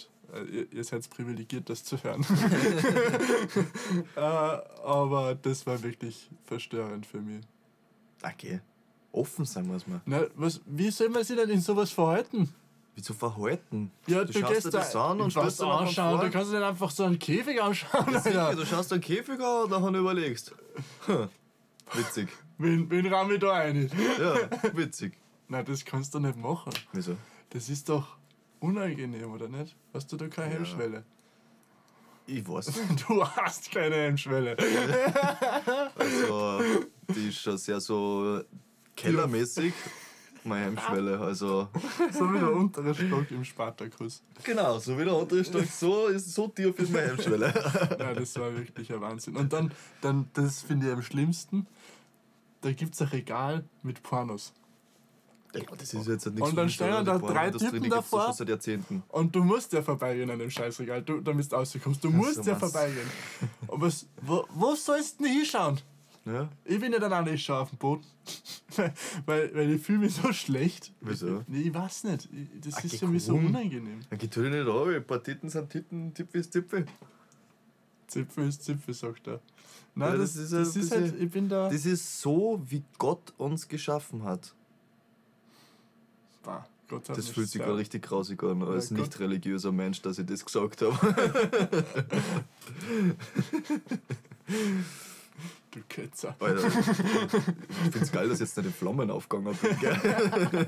ihr, 0.52 0.72
ihr 0.72 0.84
seid 0.84 1.10
privilegiert, 1.10 1.70
das 1.70 1.84
zu 1.84 2.02
hören. 2.04 2.26
äh, 4.16 4.20
aber 4.20 5.36
das 5.36 5.66
war 5.66 5.82
wirklich 5.84 6.30
verstörend 6.46 7.06
für 7.06 7.22
mich. 7.22 7.44
Okay. 8.24 8.62
Offen 9.12 9.46
sein 9.46 9.68
muss 9.68 9.88
man. 9.88 10.02
Na, 10.06 10.22
was, 10.36 10.62
wie 10.66 10.92
soll 10.92 11.10
man 11.10 11.24
sich 11.24 11.36
denn 11.36 11.50
in 11.50 11.62
sowas 11.62 11.92
verhalten? 11.92 12.54
Wieso 12.98 13.14
verhalten? 13.14 13.92
Ja, 14.08 14.24
du, 14.26 14.34
schaust 14.34 14.66
dir 14.66 14.72
das 14.72 14.96
an 14.96 15.22
und 15.22 15.30
stellst 15.30 15.60
dir 15.62 15.68
anschauen. 15.68 16.20
Du 16.20 16.32
kannst 16.32 16.52
nicht 16.52 16.64
einfach 16.64 16.90
so 16.90 17.04
einen 17.04 17.20
Käfig 17.20 17.62
anschauen. 17.62 18.20
Sicher, 18.24 18.48
Alter. 18.48 18.62
du 18.62 18.66
schaust 18.66 18.92
einen 18.92 19.04
Käfig 19.04 19.40
an 19.40 19.66
und 19.66 19.70
nachher 19.70 20.00
überlegst. 20.00 20.56
Hm, 21.06 21.30
Witzig. 21.94 22.28
Wen, 22.58 22.90
wen 22.90 23.06
ramm 23.14 23.32
ich 23.32 23.40
da 23.40 23.52
rein? 23.52 23.92
Ja, 24.20 24.36
witzig. 24.76 25.14
Nein, 25.48 25.64
das 25.66 25.86
kannst 25.86 26.16
du 26.16 26.20
nicht 26.20 26.38
machen. 26.38 26.74
Wieso? 26.92 27.16
Das 27.52 27.70
ist 27.70 27.88
doch 27.88 28.18
unangenehm, 28.62 29.32
oder 29.32 29.48
nicht? 29.48 29.76
Hast 29.94 30.12
du 30.12 30.18
da 30.18 30.28
keine 30.28 30.56
Hemmschwelle? 30.56 31.04
Ich 32.26 32.48
weiß. 32.50 32.74
Du 33.08 33.24
hast 33.24 33.72
keine 33.72 33.96
Hemmschwelle. 33.96 34.58
Also, 35.96 36.62
die 37.16 37.30
ist 37.30 37.42
schon 37.42 37.60
sehr 37.60 37.80
so 37.80 38.42
kellermäßig. 38.96 39.72
Meine 40.48 40.66
Hemmschwelle. 40.66 41.20
Also, 41.20 41.68
So 42.12 42.34
wie 42.34 42.40
der 42.40 42.52
untere 42.54 42.94
Stock 42.96 43.30
im 43.32 43.44
Spartakus. 43.44 44.24
genau, 44.44 44.80
so 44.80 44.98
wie 44.98 45.06
der 45.06 45.14
andere 45.14 45.44
Stock, 45.44 45.66
so, 45.66 46.08
ist, 46.08 46.34
so 46.34 46.48
tief 46.48 46.78
ist 46.80 46.92
meine 46.92 47.10
Hemmschwelle. 47.10 47.54
Ja, 48.00 48.14
das 48.14 48.38
war 48.40 48.56
wirklich 48.56 48.92
ein 48.94 49.02
Wahnsinn. 49.02 49.36
Und 49.36 49.52
dann, 49.52 49.72
dann 50.02 50.30
das 50.34 50.62
finde 50.62 50.88
ich 50.88 50.94
am 50.94 51.02
schlimmsten, 51.02 51.68
da 52.62 52.72
gibt 52.72 52.94
es 52.94 53.02
ein 53.02 53.08
Regal 53.10 53.64
mit 53.84 54.02
Pornos. 54.04 54.54
Ja, 55.54 55.62
das 55.78 55.94
ist 55.94 56.08
jetzt 56.08 56.26
nichts 56.28 56.42
Und 56.50 56.56
dann 56.56 56.70
stehen 56.70 57.06
da 57.06 57.18
Die 57.18 57.26
drei 57.26 57.50
Typen 57.52 57.90
davor. 57.90 58.26
schon 58.26 58.34
seit 58.34 58.50
Jahrzehnten. 58.50 59.04
Und 59.08 59.34
du 59.36 59.44
musst 59.44 59.72
ja 59.74 59.82
vorbeigehen 59.82 60.30
an 60.30 60.40
dem 60.40 60.50
Scheißregal, 60.52 61.02
du, 61.02 61.22
damit 61.22 61.52
du 61.52 61.56
rauskommst. 61.56 62.04
Du 62.04 62.10
musst 62.10 62.46
ja 62.46 62.60
was. 62.60 62.72
vorbeigehen. 62.72 63.08
Aber 63.68 63.88
was, 63.88 64.06
wo, 64.22 64.46
wo 64.54 64.76
sollst 64.76 65.20
du 65.20 65.24
denn 65.24 65.34
hinschauen? 65.34 65.80
Ja? 66.28 66.50
Ich 66.66 66.80
bin 66.80 66.92
ja 66.92 67.00
dann 67.00 67.14
auch 67.14 67.24
nicht 67.24 67.44
schon 67.44 67.56
auf 67.56 67.70
dem 67.70 67.78
Boden. 67.80 68.04
weil, 69.26 69.56
weil 69.56 69.72
ich 69.72 69.82
fühle 69.82 70.00
mich 70.00 70.14
so 70.16 70.32
schlecht. 70.34 70.92
Wieso? 71.02 71.44
Nee, 71.48 71.62
ich 71.62 71.74
weiß 71.74 72.04
nicht. 72.04 72.28
Ich, 72.34 72.62
das 72.62 72.76
Ach, 72.78 72.84
ist 72.84 72.98
für 73.00 73.08
mich 73.08 73.24
so 73.24 73.36
unangenehm. 73.36 74.02
Dann 74.10 74.20
geht 74.20 74.36
nicht 74.38 74.68
an, 74.68 74.94
ein 74.94 75.04
paar 75.08 75.24
Titten 75.24 75.50
sind 75.50 75.70
Titten, 75.70 76.14
Tippe 76.14 76.38
ist 76.40 76.52
Tippe. 76.52 76.86
Zipfel 78.08 78.48
ist 78.48 78.64
Zipfel, 78.64 78.94
sagt 78.94 79.28
er. 79.28 79.42
Nein, 79.96 80.12
Ja, 80.14 80.18
das, 80.18 80.34
das 80.36 80.50
das, 80.50 80.52
ist 80.52 80.54
ein 80.54 80.62
ist, 80.82 80.90
bisschen- 80.90 81.02
halt, 81.12 81.22
ich 81.22 81.30
bin 81.30 81.50
da. 81.50 81.70
Das 81.70 81.86
ist 81.86 82.22
so, 82.22 82.62
wie 82.68 82.84
Gott 82.98 83.34
uns 83.38 83.68
geschaffen 83.68 84.24
hat. 84.24 84.54
Bah, 86.44 86.66
Gott 86.88 87.10
hat 87.10 87.18
Das 87.18 87.28
fühlt 87.28 87.50
sich 87.50 87.62
gerade 87.62 87.78
richtig 87.78 88.04
grausig 88.04 88.42
an, 88.44 88.64
als 88.64 88.90
Gott. 88.90 89.00
nicht 89.00 89.20
religiöser 89.20 89.72
Mensch, 89.74 90.02
dass 90.02 90.20
ich 90.20 90.26
das 90.26 90.46
gesagt 90.46 90.82
habe. 90.82 90.98
Du 95.78 95.84
Ketzer. 95.88 96.36
Alter, 96.40 96.68
ich 96.68 97.92
find's 97.92 98.12
geil, 98.12 98.28
dass 98.28 98.40
jetzt 98.40 98.58
nicht 98.58 98.66
in 98.66 98.74
Flammen 98.74 99.12
aufgegangen 99.12 99.56
gell? 99.80 100.68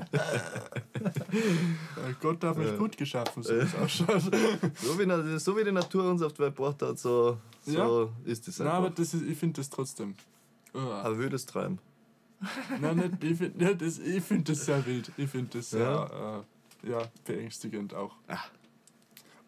Äh, 1.32 2.14
Gott 2.20 2.42
hat 2.44 2.56
mich 2.58 2.76
gut 2.78 2.96
geschaffen, 2.96 3.42
so 3.42 3.54
wie 3.54 3.58
es 3.58 3.74
ausschaut. 3.74 4.22
So 4.76 4.98
wie, 4.98 5.38
so 5.38 5.56
wie 5.56 5.64
die 5.64 5.72
Natur 5.72 6.10
uns 6.10 6.22
auf 6.22 6.32
die 6.34 6.40
Welt 6.40 6.54
gebracht 6.56 6.82
hat, 6.82 6.98
so, 6.98 7.38
so 7.66 8.10
Ja. 8.24 8.30
ist 8.30 8.46
es 8.46 8.58
Nein, 8.58 8.68
aber 8.68 8.86
einfach. 8.86 8.96
das 8.98 9.14
ist, 9.14 9.22
ich 9.22 9.36
finde 9.38 9.60
das 9.60 9.68
trotzdem. 9.70 10.14
Uh, 10.74 10.78
Ein 10.78 11.18
wildes 11.18 11.46
Treiben. 11.46 11.78
nein, 12.80 12.96
nicht, 12.96 13.24
ich 13.24 13.38
finde 13.38 13.64
ja, 13.64 13.74
das, 13.74 13.98
ich 13.98 14.22
find 14.22 14.48
das 14.48 14.64
sehr 14.64 14.84
wild. 14.86 15.10
Ich 15.16 15.28
finde 15.28 15.58
das 15.58 15.70
sehr 15.70 16.44
äh, 16.84 16.90
ja, 16.90 17.02
beängstigend 17.24 17.94
auch. 17.94 18.14
Ah. 18.28 18.38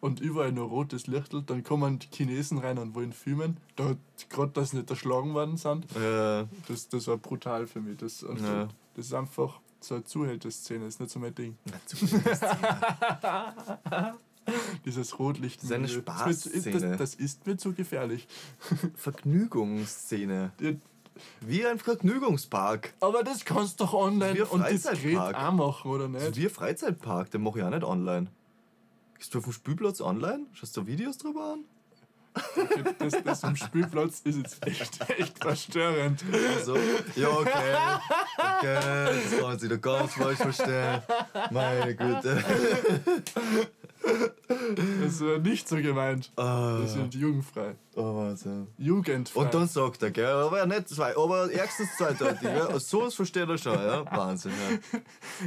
Und 0.03 0.19
überall 0.19 0.51
nur 0.51 0.67
rotes 0.67 1.07
Lichtel, 1.07 1.43
dann 1.43 1.63
kommen 1.63 1.97
die 1.97 2.07
Chinesen 2.11 2.57
rein 2.57 2.77
und 2.77 2.93
wollen 2.93 3.13
filmen. 3.13 3.55
Da 3.77 3.95
gerade, 4.27 4.51
dass 4.51 4.71
sie 4.71 4.77
nicht 4.77 4.89
erschlagen 4.89 5.33
worden 5.33 5.55
sind. 5.55 5.85
Ja, 5.95 6.45
Das, 6.67 6.89
das 6.89 7.07
war 7.07 7.15
brutal 7.17 7.67
für 7.67 7.79
mich. 7.79 7.99
Das, 7.99 8.21
und 8.21 8.41
Ja. 8.41 8.67
das 8.95 9.05
ist 9.05 9.13
einfach 9.13 9.61
so 9.79 9.95
eine 9.95 10.03
Zuhälterszene, 10.03 10.83
das 10.85 10.95
ist 10.95 10.99
nicht 10.99 11.09
so 11.11 11.19
mein 11.19 11.33
Ding. 11.33 11.55
Dieses 14.85 15.17
Rotlicht. 15.19 15.59
Das 15.63 15.69
ist 15.69 15.71
eine 15.71 15.83
Das, 15.87 15.93
Spaßszene. 15.95 16.79
das, 16.89 16.97
das 16.97 17.15
ist 17.15 17.47
mir 17.47 17.55
zu 17.55 17.71
gefährlich. 17.71 18.27
Vergnügungsszene. 18.95 20.51
Wie 21.39 21.65
ein 21.65 21.79
Vergnügungspark. 21.79 22.93
Aber 22.99 23.23
das 23.23 23.45
kannst 23.45 23.79
du 23.79 23.85
doch 23.85 23.93
online 23.93 24.33
Wir 24.35 24.51
und 24.51 24.67
diskret 24.69 25.15
auch 25.17 25.51
machen, 25.53 25.89
oder 25.91 26.09
nicht? 26.09 26.35
wie 26.35 26.43
ein 26.45 26.49
Freizeitpark, 26.49 27.31
den 27.31 27.41
mache 27.43 27.59
ich 27.59 27.63
auch 27.65 27.69
nicht 27.69 27.83
online. 27.85 28.27
Gehst 29.23 29.33
du 29.33 29.37
auf 29.37 29.45
dem 29.45 29.53
Spielplatz 29.53 30.01
online? 30.01 30.47
Schaust 30.51 30.75
du 30.75 30.85
Videos 30.85 31.17
drüber 31.17 31.53
an? 31.53 31.63
Das, 32.99 33.23
das 33.23 33.43
am 33.45 33.55
Spielplatz 33.55 34.19
ist 34.25 34.35
jetzt 34.35 34.67
echt, 34.67 35.09
echt 35.17 35.41
verstörend. 35.41 36.21
Also, 36.57 36.75
ja, 37.15 37.29
okay. 37.29 37.75
Okay, 38.57 39.21
das 39.23 39.31
kann 39.31 39.41
man 39.41 39.59
sich 39.59 39.69
da 39.69 39.77
ganz 39.77 40.13
falsch 40.15 40.39
verstehen. 40.39 41.01
Meine 41.51 41.95
Güte. 41.95 42.43
Das 44.47 45.21
war 45.21 45.37
nicht 45.39 45.67
so 45.69 45.77
gemeint. 45.77 46.31
Ah, 46.35 46.77
Wir 46.79 46.87
sind 46.87 47.15
jugendfrei. 47.15 47.75
oh, 47.95 48.15
Wahnsinn. 48.17 48.67
Jugendfrei. 48.77 49.39
Und 49.41 49.53
dann 49.53 49.67
sagt 49.67 50.03
er, 50.03 50.11
gell, 50.11 50.25
aber 50.25 50.57
ja 50.57 50.65
nicht 50.65 50.89
zwei, 50.89 51.15
aber 51.17 51.51
ärgstens 51.51 51.89
zweideutig, 51.97 52.41
ja. 52.43 52.77
So 52.79 53.03
was 53.03 53.15
versteht 53.15 53.47
er 53.47 53.57
schon, 53.57 53.73
ja. 53.73 54.03
Wahnsinn, 54.11 54.51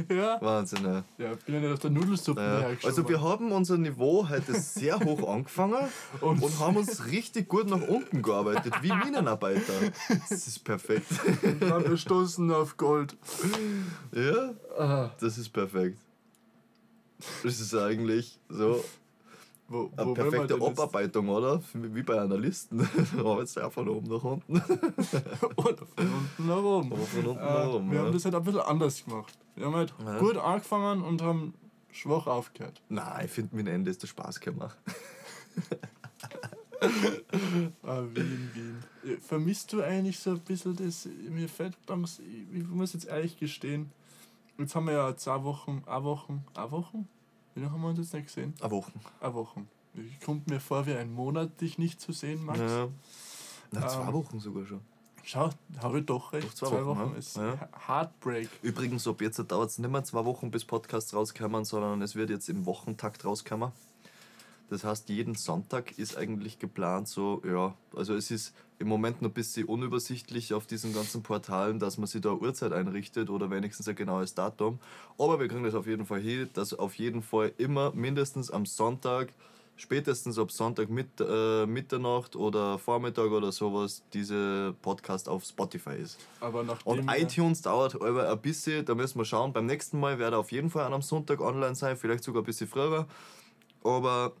ja. 0.09 0.15
ja, 0.15 0.41
Wahnsinn, 0.41 0.83
ja. 0.83 1.03
ja, 1.17 1.33
bin 1.45 1.55
ja 1.55 1.61
nicht 1.61 1.73
auf 1.73 1.79
der 1.79 1.91
Nudelsuppe 1.91 2.41
Ja. 2.41 2.87
Also 2.87 3.07
wir 3.07 3.21
haben 3.21 3.51
unser 3.51 3.77
Niveau 3.77 4.27
heute 4.27 4.53
sehr 4.59 4.99
hoch 4.99 5.27
angefangen 5.29 5.87
Und- 6.21 6.41
und, 6.41 6.59
haben 6.59 6.77
uns 6.77 7.05
richtig 7.05 7.47
gut 7.47 7.69
nach 7.69 7.87
unten 7.87 8.21
gearbeitet, 8.23 8.73
wie 8.81 8.91
Minenarbeiter. 8.91 9.73
Das 10.29 10.47
ist 10.47 10.63
perfekt. 10.63 11.05
dann 11.59 11.87
wir 11.87 11.97
stoßen 11.97 12.51
auf 12.51 12.77
Gold. 12.77 13.15
Ja, 14.13 14.53
Ah, 14.77 15.09
das 15.19 15.37
ist 15.37 15.49
perfekt. 15.49 15.99
Das 17.43 17.59
ist 17.59 17.73
eigentlich 17.73 18.39
so 18.49 18.83
wo, 19.69 19.91
eine 19.97 20.05
wo 20.09 20.15
wir 20.15 20.29
perfekte? 20.29 20.55
Abarbeitung, 20.55 21.27
oder? 21.29 21.61
Wie 21.73 22.03
bei 22.03 22.19
Analysten. 22.21 22.87
Auch 23.23 23.71
von 23.71 23.89
oben 23.89 24.07
nach 24.07 24.23
unten. 24.23 24.53
Oder 25.57 25.85
von 25.85 26.07
unten 26.07 26.47
nach 26.47 26.63
oben. 26.63 26.93
Aber 26.93 27.01
von 27.05 27.25
unten 27.25 27.39
Äh, 27.41 27.43
nach 27.53 27.73
oben. 27.73 27.91
wir 27.91 27.99
ja. 27.99 28.05
haben 28.05 28.13
das 28.13 28.23
halt 28.25 28.35
ein 28.35 28.43
bisschen 28.43 28.61
anders 28.61 29.03
gemacht. 29.03 29.37
Wir 29.55 29.65
haben 29.65 29.75
halt 29.75 29.93
Ja. 30.05 30.19
gut 30.19 30.37
angefangen 30.37 31.01
und 31.01 31.21
haben 31.21 31.53
schwach 31.91 32.27
aufgehört. 32.27 32.81
Nein, 32.89 33.25
ich 33.25 33.31
finde, 33.31 33.57
dem 33.57 33.67
Ende 33.67 33.91
ist 33.91 34.01
der 34.01 34.07
Spaß 34.07 34.39
gemacht. 34.39 34.77
Ah, 37.83 38.03
Wien, 38.13 38.51
Wien. 38.53 39.17
Vermisst 39.21 39.73
du 39.73 39.81
eigentlich 39.81 40.19
so 40.19 40.31
ein 40.31 40.39
bisschen 40.41 40.75
das? 40.75 41.07
Mir 41.29 41.49
fällt 41.49 41.75
damals, 41.87 42.19
ich 42.53 42.63
muss 42.67 42.93
jetzt 42.93 43.07
ehrlich 43.07 43.37
gestehen, 43.39 43.91
jetzt 44.57 44.75
haben 44.75 44.87
wir 44.87 44.93
ja 44.93 45.15
zwei 45.15 45.43
Wochen, 45.43 45.83
eine 45.85 46.03
Wochen, 46.03 46.45
eine 46.53 46.71
Wochen? 46.71 47.07
Wie 47.53 47.61
lange 47.61 47.73
haben 47.73 47.81
wir 47.81 47.89
uns 47.89 47.99
jetzt 47.99 48.13
nicht 48.13 48.27
gesehen? 48.27 48.53
Eine 48.61 48.71
Woche. 48.71 48.91
Eine 49.19 49.33
Wochen. 49.33 49.67
Ich 49.93 50.19
kommt 50.19 50.47
mir 50.47 50.59
vor 50.59 50.85
wie 50.85 50.93
ein 50.93 51.11
Monat, 51.11 51.59
dich 51.59 51.77
nicht 51.77 51.99
zu 51.99 52.11
sehen, 52.11 52.45
Max. 52.45 52.59
Ja. 52.59 52.87
Na, 53.71 53.87
zwei 53.87 54.07
Ähm, 54.07 54.13
Wochen 54.13 54.39
sogar 54.39 54.65
schon. 54.65 54.81
Schau, 55.23 55.49
habe 55.81 55.99
ich 55.99 56.05
doch 56.05 56.31
recht. 56.31 56.47
Doch, 56.61 56.69
zwei 56.69 56.85
Wochen, 56.85 57.11
ja. 57.11 57.17
ist 57.17 57.35
Ja. 57.35 57.67
Heartbreak. 57.87 58.49
Übrigens, 58.61 59.07
ab 59.07 59.21
jetzt 59.21 59.39
dauert 59.51 59.71
es 59.71 59.77
nicht 59.77 59.91
mehr 59.91 60.03
zwei 60.03 60.23
Wochen, 60.23 60.51
bis 60.51 60.63
Podcasts 60.63 61.13
rauskommen, 61.13 61.65
sondern 61.65 62.01
es 62.01 62.15
wird 62.15 62.29
jetzt 62.29 62.47
im 62.47 62.65
Wochentakt 62.65 63.25
rauskommen. 63.25 63.71
Das 64.69 64.83
heißt, 64.83 65.07
jeden 65.09 65.35
Sonntag 65.35 65.97
ist 65.97 66.17
eigentlich 66.17 66.59
geplant 66.59 67.07
so, 67.07 67.41
ja, 67.47 67.73
also 67.95 68.15
es 68.15 68.31
ist 68.31 68.53
im 68.79 68.87
Moment 68.89 69.21
noch 69.21 69.29
ein 69.29 69.33
bisschen 69.33 69.65
unübersichtlich 69.65 70.53
auf 70.53 70.65
diesen 70.67 70.93
ganzen 70.93 71.23
Portalen, 71.23 71.79
dass 71.79 71.97
man 71.97 72.05
sich 72.07 72.21
da 72.21 72.31
eine 72.31 72.39
Uhrzeit 72.39 72.73
einrichtet 72.73 73.29
oder 73.29 73.49
wenigstens 73.49 73.87
ein 73.87 73.95
genaues 73.95 74.35
Datum. 74.35 74.79
Aber 75.17 75.39
wir 75.39 75.47
kriegen 75.47 75.63
das 75.63 75.73
auf 75.73 75.87
jeden 75.87 76.05
Fall 76.05 76.19
hin, 76.19 76.49
dass 76.53 76.73
auf 76.73 76.95
jeden 76.95 77.21
Fall 77.23 77.53
immer 77.57 77.91
mindestens 77.93 78.51
am 78.51 78.65
Sonntag, 78.65 79.29
spätestens 79.77 80.37
ab 80.37 80.51
Sonntag 80.51 80.89
mit, 80.89 81.07
äh, 81.21 81.65
Mitternacht 81.65 82.35
oder 82.35 82.77
Vormittag 82.77 83.31
oder 83.31 83.51
sowas, 83.51 84.03
diese 84.13 84.75
Podcast 84.81 85.29
auf 85.29 85.43
Spotify 85.45 85.95
ist. 85.95 86.19
Aber 86.41 86.65
Und 86.83 87.07
wir- 87.07 87.17
iTunes 87.17 87.61
dauert 87.61 87.95
aber 87.95 88.29
ein 88.29 88.41
bisschen, 88.41 88.85
da 88.85 88.93
müssen 88.95 89.17
wir 89.17 89.25
schauen. 89.25 89.53
Beim 89.53 89.65
nächsten 89.65 89.99
Mal 89.99 90.19
wird 90.19 90.33
er 90.33 90.39
auf 90.39 90.51
jeden 90.51 90.69
Fall 90.69 90.85
an 90.85 90.93
am 90.93 91.01
Sonntag 91.01 91.39
online 91.41 91.73
sein, 91.75 91.95
vielleicht 91.95 92.23
sogar 92.23 92.41
ein 92.41 92.45
bisschen 92.45 92.67
früher. 92.67 93.07
Aber 93.83 94.33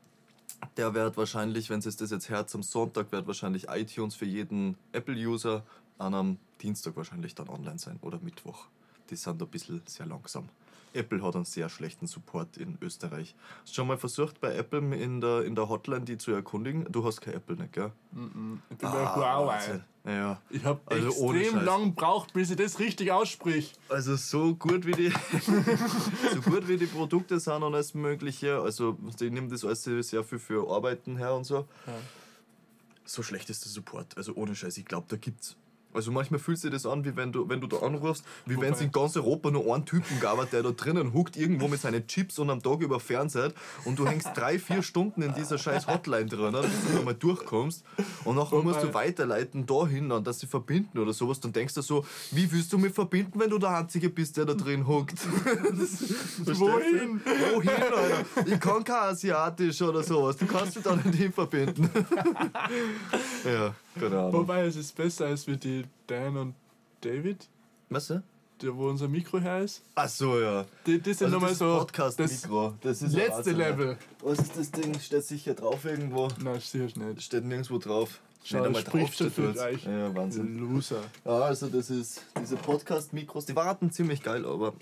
der 0.75 0.93
wird 0.93 1.17
wahrscheinlich, 1.17 1.69
wenn 1.69 1.79
es 1.79 1.97
das 1.97 2.11
jetzt 2.11 2.29
hört, 2.29 2.53
am 2.53 2.63
Sonntag 2.63 3.11
wird 3.11 3.27
wahrscheinlich 3.27 3.67
iTunes 3.69 4.15
für 4.15 4.25
jeden 4.25 4.77
Apple-User 4.91 5.63
an 5.97 6.13
am 6.13 6.37
Dienstag 6.61 6.95
wahrscheinlich 6.95 7.35
dann 7.35 7.49
online 7.49 7.79
sein 7.79 7.99
oder 8.01 8.19
Mittwoch. 8.19 8.67
Die 9.09 9.15
sind 9.15 9.41
ein 9.41 9.47
bisschen 9.47 9.81
sehr 9.85 10.05
langsam. 10.05 10.49
Apple 10.93 11.21
hat 11.21 11.35
einen 11.35 11.45
sehr 11.45 11.69
schlechten 11.69 12.07
Support 12.07 12.57
in 12.57 12.77
Österreich. 12.81 13.35
Hast 13.61 13.71
du 13.71 13.75
schon 13.75 13.87
mal 13.87 13.97
versucht, 13.97 14.41
bei 14.41 14.55
Apple 14.55 14.79
in 14.95 15.21
der, 15.21 15.43
in 15.43 15.55
der 15.55 15.69
Hotline 15.69 16.01
die 16.01 16.17
zu 16.17 16.31
erkundigen? 16.31 16.85
Du 16.91 17.05
hast 17.05 17.21
kein 17.21 17.35
Apple, 17.35 17.55
nicht, 17.55 17.73
gell? 17.73 17.91
Mhm. 18.11 18.61
Ich 18.69 18.77
bin 18.77 18.91
bei 18.91 19.15
Huawei. 19.15 19.81
Ja. 20.05 20.41
Ich 20.49 20.63
habe 20.63 20.79
Also 20.85 21.07
extrem 21.07 21.65
lang 21.65 21.83
gebraucht, 21.95 22.31
bis 22.33 22.49
ich 22.49 22.55
das 22.55 22.79
richtig 22.79 23.11
aussprich. 23.11 23.73
Also 23.89 24.15
so 24.15 24.55
gut 24.55 24.85
wie 24.85 24.93
die 24.93 25.09
so 26.33 26.41
gut 26.41 26.67
wie 26.69 26.77
die 26.77 26.85
Produkte 26.85 27.39
sind 27.39 27.61
und 27.61 27.75
alles 27.75 27.93
mögliche, 27.93 28.59
also 28.59 28.97
ich 29.19 29.31
nehme 29.31 29.49
das 29.49 29.65
alles 29.65 29.83
sehr 29.83 30.23
viel 30.23 30.39
für 30.39 30.69
Arbeiten 30.71 31.17
her 31.17 31.35
und 31.35 31.43
so. 31.43 31.67
Ja. 31.85 31.93
So 33.03 33.21
schlecht 33.21 33.49
ist 33.49 33.65
der 33.65 33.71
Support, 33.71 34.17
also 34.17 34.33
ohne 34.35 34.55
Scheiß, 34.55 34.77
ich 34.77 34.85
glaube, 34.85 35.07
da 35.09 35.17
gibt's 35.17 35.57
also 35.97 36.11
manchmal 36.11 36.39
fühlt 36.39 36.59
sich 36.59 36.71
das 36.71 36.85
an, 36.85 37.03
wie 37.03 37.15
wenn 37.15 37.31
du, 37.31 37.49
wenn 37.49 37.59
du 37.59 37.67
da 37.67 37.77
anrufst, 37.77 38.23
wie 38.45 38.59
wenn 38.59 38.73
es 38.73 38.81
in 38.81 38.91
ganz 38.91 39.17
Europa 39.17 39.51
nur 39.51 39.73
einen 39.73 39.85
Typen 39.85 40.19
gab, 40.19 40.37
der 40.51 40.63
da 40.63 40.71
drinnen 40.71 41.13
huckt 41.13 41.35
irgendwo 41.35 41.67
mit 41.67 41.81
seinen 41.81 42.05
Chips 42.07 42.39
und 42.39 42.49
am 42.49 42.61
Tag 42.61 42.81
über 42.81 42.99
Fernsehen 42.99 43.51
und 43.83 43.97
du 43.99 44.07
hängst 44.07 44.29
drei, 44.35 44.59
vier 44.59 44.83
Stunden 44.83 45.21
in 45.21 45.33
dieser 45.33 45.57
scheiß 45.57 45.87
Hotline 45.87 46.27
drin, 46.27 46.55
bis 46.61 46.95
du 46.95 47.03
mal 47.03 47.13
durchkommst 47.13 47.83
und 48.23 48.35
nachher 48.35 48.61
musst 48.61 48.83
du 48.83 48.93
weiterleiten 48.93 49.65
dahin, 49.65 50.09
dann, 50.09 50.23
dass 50.23 50.39
sie 50.39 50.47
verbinden 50.47 50.99
oder 50.99 51.13
sowas. 51.13 51.39
Dann 51.39 51.51
denkst 51.51 51.73
du 51.73 51.81
so, 51.81 52.05
wie 52.31 52.51
willst 52.51 52.71
du 52.71 52.77
mich 52.77 52.93
verbinden, 52.93 53.39
wenn 53.39 53.49
du 53.49 53.57
der 53.57 53.69
Einzige 53.69 54.09
bist, 54.09 54.37
der 54.37 54.45
da 54.45 54.53
drin 54.53 54.87
huckt? 54.87 55.17
Wohin? 56.45 57.21
Wohin, 57.53 57.69
Alter? 57.69 58.45
Ich 58.45 58.59
kann 58.59 58.83
kein 58.83 59.09
Asiatisch 59.09 59.81
oder 59.81 60.03
sowas. 60.03 60.37
Du 60.37 60.45
kannst 60.45 60.75
mich 60.75 60.83
da 60.83 60.95
nicht 60.95 61.15
hin 61.15 61.33
verbinden. 61.33 61.89
ja, 63.45 63.73
keine 63.99 64.19
Ahnung. 64.19 64.33
Wobei 64.33 64.65
es 64.65 64.75
ist 64.75 64.95
besser 64.95 65.25
als 65.27 65.45
wie 65.47 65.57
die 65.57 65.83
Dan 66.07 66.37
und 66.37 66.55
David, 67.01 67.47
Was? 67.89 68.09
ja? 68.09 68.21
der, 68.61 68.75
wo 68.75 68.89
unser 68.89 69.07
Mikro 69.07 69.39
her 69.39 69.59
ist. 69.59 69.83
Ach 69.93 70.09
so, 70.09 70.39
ja. 70.39 70.65
Die, 70.85 70.99
die 70.99 71.13
sind 71.13 71.25
Also 71.27 71.35
nochmal 71.35 71.51
das 71.51 71.59
so. 71.59 71.77
Podcast-Mikro. 71.77 72.73
Das 72.81 73.01
ist 73.03 73.13
letzte 73.13 73.33
Wahnsinn, 73.33 73.59
ja. 73.59 73.67
Level. 73.69 73.97
Was 74.23 74.39
ist 74.39 74.57
das 74.57 74.71
Ding? 74.71 74.99
Steht 74.99 75.23
sicher 75.25 75.53
drauf 75.53 75.85
irgendwo? 75.85 76.27
Nein, 76.43 76.59
sicher 76.59 76.85
nicht. 76.99 77.21
Steht 77.21 77.45
nirgendwo 77.45 77.77
drauf. 77.77 78.19
Schau, 78.43 78.57
Nicht 78.57 78.65
einmal 78.67 78.81
das 78.83 78.91
spricht 78.91 79.17
schon 79.17 79.29
steht 79.29 79.33
für 79.45 79.53
dort. 79.53 79.57
euch. 79.59 79.83
Ja, 79.85 80.15
Wahnsinn. 80.15 80.57
Loser. 80.57 81.01
Ja, 81.25 81.39
also 81.41 81.67
das 81.67 81.89
ist 81.91 82.23
diese 82.41 82.55
Podcast-Mikros, 82.55 83.45
die 83.45 83.55
warten 83.55 83.91
ziemlich 83.91 84.23
geil, 84.23 84.43
aber 84.45 84.73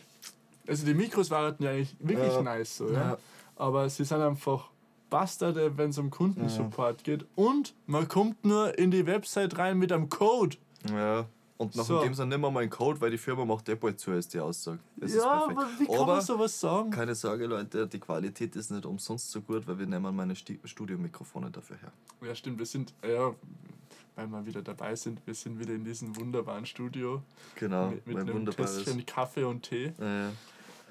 Also 0.68 0.86
die 0.86 0.94
Mikros 0.94 1.30
waren 1.32 1.56
ja 1.60 1.72
eigentlich 1.72 1.96
wirklich 2.00 2.32
Ja. 2.34 2.42
nice 2.44 2.78
so, 2.78 2.88
ja. 2.90 2.94
Ja. 2.94 3.18
Aber 3.58 3.90
sie 3.90 4.06
sind 4.06 4.22
einfach 4.22 4.70
Bastarde, 5.10 5.78
wenn 5.78 5.90
es 5.92 5.98
um 5.98 6.10
Kundensupport 6.10 7.04
geht. 7.04 7.26
Und 7.36 7.74
man 7.88 8.08
kommt 8.08 8.44
nur 8.46 8.78
in 8.78 8.92
die 8.92 9.06
Website 9.06 9.58
rein 9.58 9.78
mit 9.78 9.92
einem 9.92 10.10
Code. 10.10 10.58
ja. 10.90 11.26
Und 11.58 11.74
nach 11.78 11.86
So. 11.86 12.02
dem 12.02 12.14
sind 12.14 12.28
nicht 12.28 12.38
mehr 12.38 12.52
mal 12.52 12.64
ein 12.64 12.70
Code, 12.70 13.00
weil 13.00 13.12
die 13.12 13.18
Firma 13.18 13.46
macht 13.46 13.70
eh 13.70 13.76
bald 13.76 13.98
zu, 13.98 14.12
ist 14.12 14.34
die 14.34 14.42
Aussage. 14.42 14.80
Das 14.98 15.12
ist 15.12 15.24
ja, 15.24 15.38
perfekt. 15.40 15.58
aber 15.58 15.68
wie 15.80 15.86
kann 15.86 15.96
aber 16.02 16.14
man 16.16 16.22
sowas 16.22 16.60
sagen? 16.60 16.90
keine 16.92 17.16
Sorge, 17.16 17.46
Leute, 17.46 17.88
die 17.88 17.98
Qualität 17.98 18.58
ist 18.58 18.72
nicht 18.72 18.86
umsonst 18.86 19.32
so 19.32 19.40
gut, 19.40 19.66
weil 19.66 19.80
wir 19.80 19.86
nehmen 19.86 20.14
meine 20.14 20.34
Sti- 20.36 20.60
Studiomikrofone 20.66 21.50
dafür 21.52 21.78
her. 21.78 21.94
Ja, 22.28 22.36
stimmt, 22.36 22.60
wir 22.60 22.66
sind, 22.66 22.94
ja, 23.02 23.34
weil 24.18 24.28
wir 24.28 24.46
wieder 24.46 24.62
dabei 24.64 24.98
sind, 24.98 25.22
wir 25.26 25.34
sind 25.34 25.58
wieder 25.58 25.74
in 25.74 25.86
diesem 25.86 26.14
wunderbaren 26.18 26.66
Studio 26.66 27.22
Genau, 27.58 27.88
mit, 27.88 28.06
mit 28.06 28.18
mein 28.18 28.30
einem. 28.32 28.46
Tässchen 28.48 29.06
Kaffee 29.06 29.46
und 29.46 29.62
Tee. 29.64 29.94
Äh, 29.98 30.32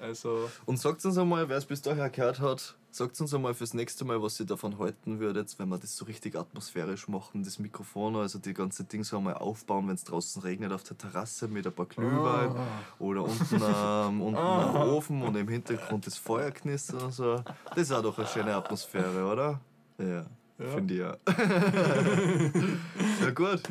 Also, 0.01 0.49
Und 0.65 0.79
sagt 0.79 1.05
uns 1.05 1.15
einmal, 1.15 1.47
wer 1.47 1.57
es 1.57 1.65
bis 1.65 1.83
daher 1.83 2.09
gehört 2.09 2.39
hat, 2.39 2.75
sagt 2.95 3.19
uns 3.19 3.33
einmal 3.33 3.53
fürs 3.53 3.73
nächste 3.73 4.05
Mal, 4.05 4.21
was 4.21 4.39
ihr 4.39 4.45
davon 4.45 4.79
halten 4.79 5.19
würdet, 5.19 5.53
wenn 5.59 5.67
wir 5.67 5.77
das 5.77 5.97
so 5.97 6.05
richtig 6.05 6.37
atmosphärisch 6.37 7.09
machen, 7.09 7.43
das 7.43 7.59
Mikrofon, 7.59 8.15
also 8.15 8.39
die 8.39 8.53
ganze 8.53 8.85
Ding 8.85 9.03
so 9.03 9.17
einmal 9.17 9.33
aufbauen, 9.33 9.89
wenn 9.89 9.95
es 9.95 10.05
draußen 10.05 10.41
regnet 10.41 10.71
auf 10.71 10.83
der 10.83 10.97
Terrasse 10.97 11.49
mit 11.49 11.67
ein 11.67 11.73
paar 11.73 11.87
Glühwein 11.87 12.55
oder 12.99 13.23
unten, 13.23 13.55
ähm, 13.61 14.21
unten 14.21 14.37
am 14.37 14.75
Ofen 14.89 15.21
und 15.23 15.35
im 15.35 15.49
Hintergrund 15.49 16.07
das 16.07 16.17
Feuer 16.17 16.51
knistert 16.51 17.03
und 17.03 17.11
so. 17.11 17.43
Das 17.71 17.77
ist 17.79 17.91
auch 17.91 18.01
doch 18.01 18.17
eine 18.17 18.27
schöne 18.27 18.55
Atmosphäre, 18.55 19.29
oder? 19.29 19.59
Ja, 19.97 20.25
Ja. 20.57 20.71
finde 20.73 20.93
ich 20.93 20.99
ja. 21.01 21.17
ja 23.25 23.31
gut, 23.31 23.61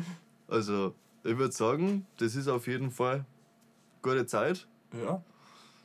also 0.47 0.93
ich 1.23 1.35
würde 1.35 1.51
sagen, 1.51 2.05
das 2.17 2.35
ist 2.35 2.47
auf 2.47 2.67
jeden 2.67 2.91
Fall 2.91 3.25
gute 4.03 4.27
Zeit. 4.27 4.67
ja, 4.93 5.23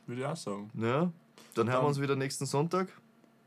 würde 0.05 0.21
ich 0.21 0.27
auch 0.27 0.37
sagen. 0.37 0.69
Ja, 0.75 1.11
dann 1.55 1.71
hören 1.71 1.81
wir 1.81 1.87
uns 1.87 1.99
wieder 1.99 2.15
nächsten 2.15 2.45
Sonntag. 2.45 2.87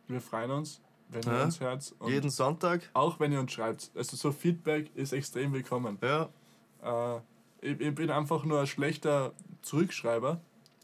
Wir 0.09 0.21
freuen 0.21 0.51
uns, 0.51 0.81
wenn 1.09 1.23
ihr 1.23 1.33
Ja. 1.33 1.45
uns 1.45 1.61
hört. 1.61 1.95
Und 1.99 2.11
Jeden 2.13 2.31
Sonntag. 2.31 2.89
auch 2.93 3.19
wenn 3.21 3.33
ihr 3.33 3.41
uns 3.41 3.53
schreibt. 3.53 3.91
Also, 3.95 4.17
so 4.17 4.33
Feedback 4.33 4.91
ist 4.95 5.13
extrem 5.13 5.53
willkommen. 5.53 5.99
Ja, 6.03 6.29
Äh, 6.83 7.17
ich, 7.63 7.81
ich 7.81 7.95
bin 7.95 8.11
einfach 8.11 8.45
nur 8.45 8.61
ein 8.61 8.67
schlechter 8.67 9.33
Zurückschreiber, 9.63 10.39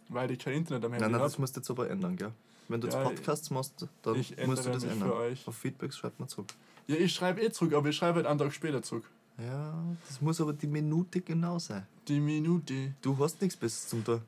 weil 0.08 0.30
ich 0.30 0.38
kein 0.38 0.54
Internet 0.54 0.82
am 0.84 0.92
nein, 0.92 1.00
Handy 1.02 1.12
nein, 1.12 1.22
das 1.22 1.32
habe. 1.34 1.42
musst 1.42 1.56
du 1.56 1.60
jetzt 1.60 1.70
aber 1.70 1.90
ändern, 1.90 2.16
gell? 2.16 2.32
Wenn 2.68 2.80
du 2.80 2.86
jetzt 2.86 2.94
Ja, 2.94 3.02
Podcasts 3.02 3.50
machst, 3.50 3.86
dann 4.02 4.16
musst 4.46 4.64
du 4.64 4.70
das 4.70 4.84
ändern. 4.84 5.08
für 5.10 5.14
euch. 5.16 5.46
Auf 5.46 5.56
Feedbacks 5.56 5.98
schreibt 5.98 6.18
man 6.18 6.28
zurück. 6.28 6.46
Ja, 6.86 6.96
ich 6.96 7.12
schreibe 7.14 7.42
eh 7.42 7.50
zurück, 7.50 7.74
aber 7.74 7.88
ich 7.90 7.96
schreibe 7.96 8.16
halt 8.16 8.26
einen 8.26 8.38
Tag 8.38 8.52
später 8.54 8.80
zurück. 8.82 9.04
Ja, 9.36 9.74
das 10.08 10.20
muss 10.22 10.40
aber 10.40 10.52
die 10.54 10.66
Minute 10.66 11.20
genau 11.20 11.58
sein. 11.58 11.86
Die 12.08 12.20
Minute. 12.20 12.94
Du 13.02 13.18
hast 13.18 13.40
nichts 13.42 13.56
Besseres 13.56 13.88
zum 13.88 14.02
tun. 14.04 14.22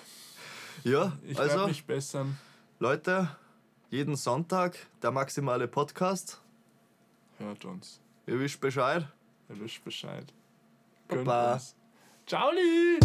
ja, 0.84 1.12
Ich 1.26 1.38
also 1.38 1.56
werde 1.56 1.68
mich 1.68 1.84
bessern. 1.84 2.38
Leute, 2.78 3.28
jeden 3.96 4.14
Sonntag 4.14 4.76
der 5.00 5.10
maximale 5.10 5.66
Podcast. 5.66 6.42
Hört 7.38 7.64
uns. 7.64 7.98
Ihr 8.26 8.38
wisst 8.38 8.60
Bescheid. 8.60 9.08
Ihr 9.48 9.58
wisst 9.58 9.82
Bescheid. 9.82 10.34
Baba. 11.08 11.54
uns. 11.54 11.74
Ciao, 12.26 12.50
Li! 12.50 13.00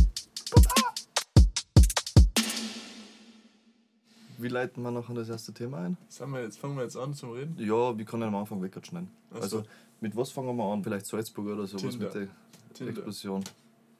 Wie 4.37 4.47
leiten 4.49 4.83
wir 4.83 4.91
noch 4.91 5.07
an 5.07 5.15
das 5.15 5.29
erste 5.29 5.53
Thema 5.53 5.77
ein? 5.77 5.97
Sagen 6.09 6.33
wir 6.33 6.41
jetzt, 6.41 6.59
fangen 6.59 6.75
wir 6.75 6.83
jetzt 6.83 6.97
an 6.97 7.13
zum 7.13 7.31
Reden. 7.31 7.55
Ja, 7.57 7.97
wir 7.97 8.03
können 8.03 8.23
am 8.23 8.35
Anfang 8.35 8.61
wegschneiden. 8.61 9.09
Ach 9.29 9.37
so. 9.37 9.41
Also, 9.43 9.63
mit 10.01 10.13
was 10.17 10.31
fangen 10.31 10.57
wir 10.57 10.73
an? 10.73 10.83
Vielleicht 10.83 11.05
Salzburg 11.05 11.47
oder 11.47 11.67
sowas 11.67 11.83
Tinder. 11.83 12.05
mit 12.05 12.15
der 12.15 12.27
Tinder. 12.73 12.91
Explosion. 12.91 13.43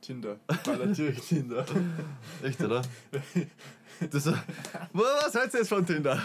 Tinder. 0.01 0.39
Baller 0.65 0.91
Tinder. 0.91 1.65
Echt, 2.43 2.59
oder? 2.59 2.81
Das, 4.09 4.25
was 4.93 5.33
hältst 5.33 5.53
du 5.53 5.57
jetzt 5.59 5.69
von 5.69 5.85
Tinder? 5.85 6.19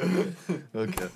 okay. 0.74 1.08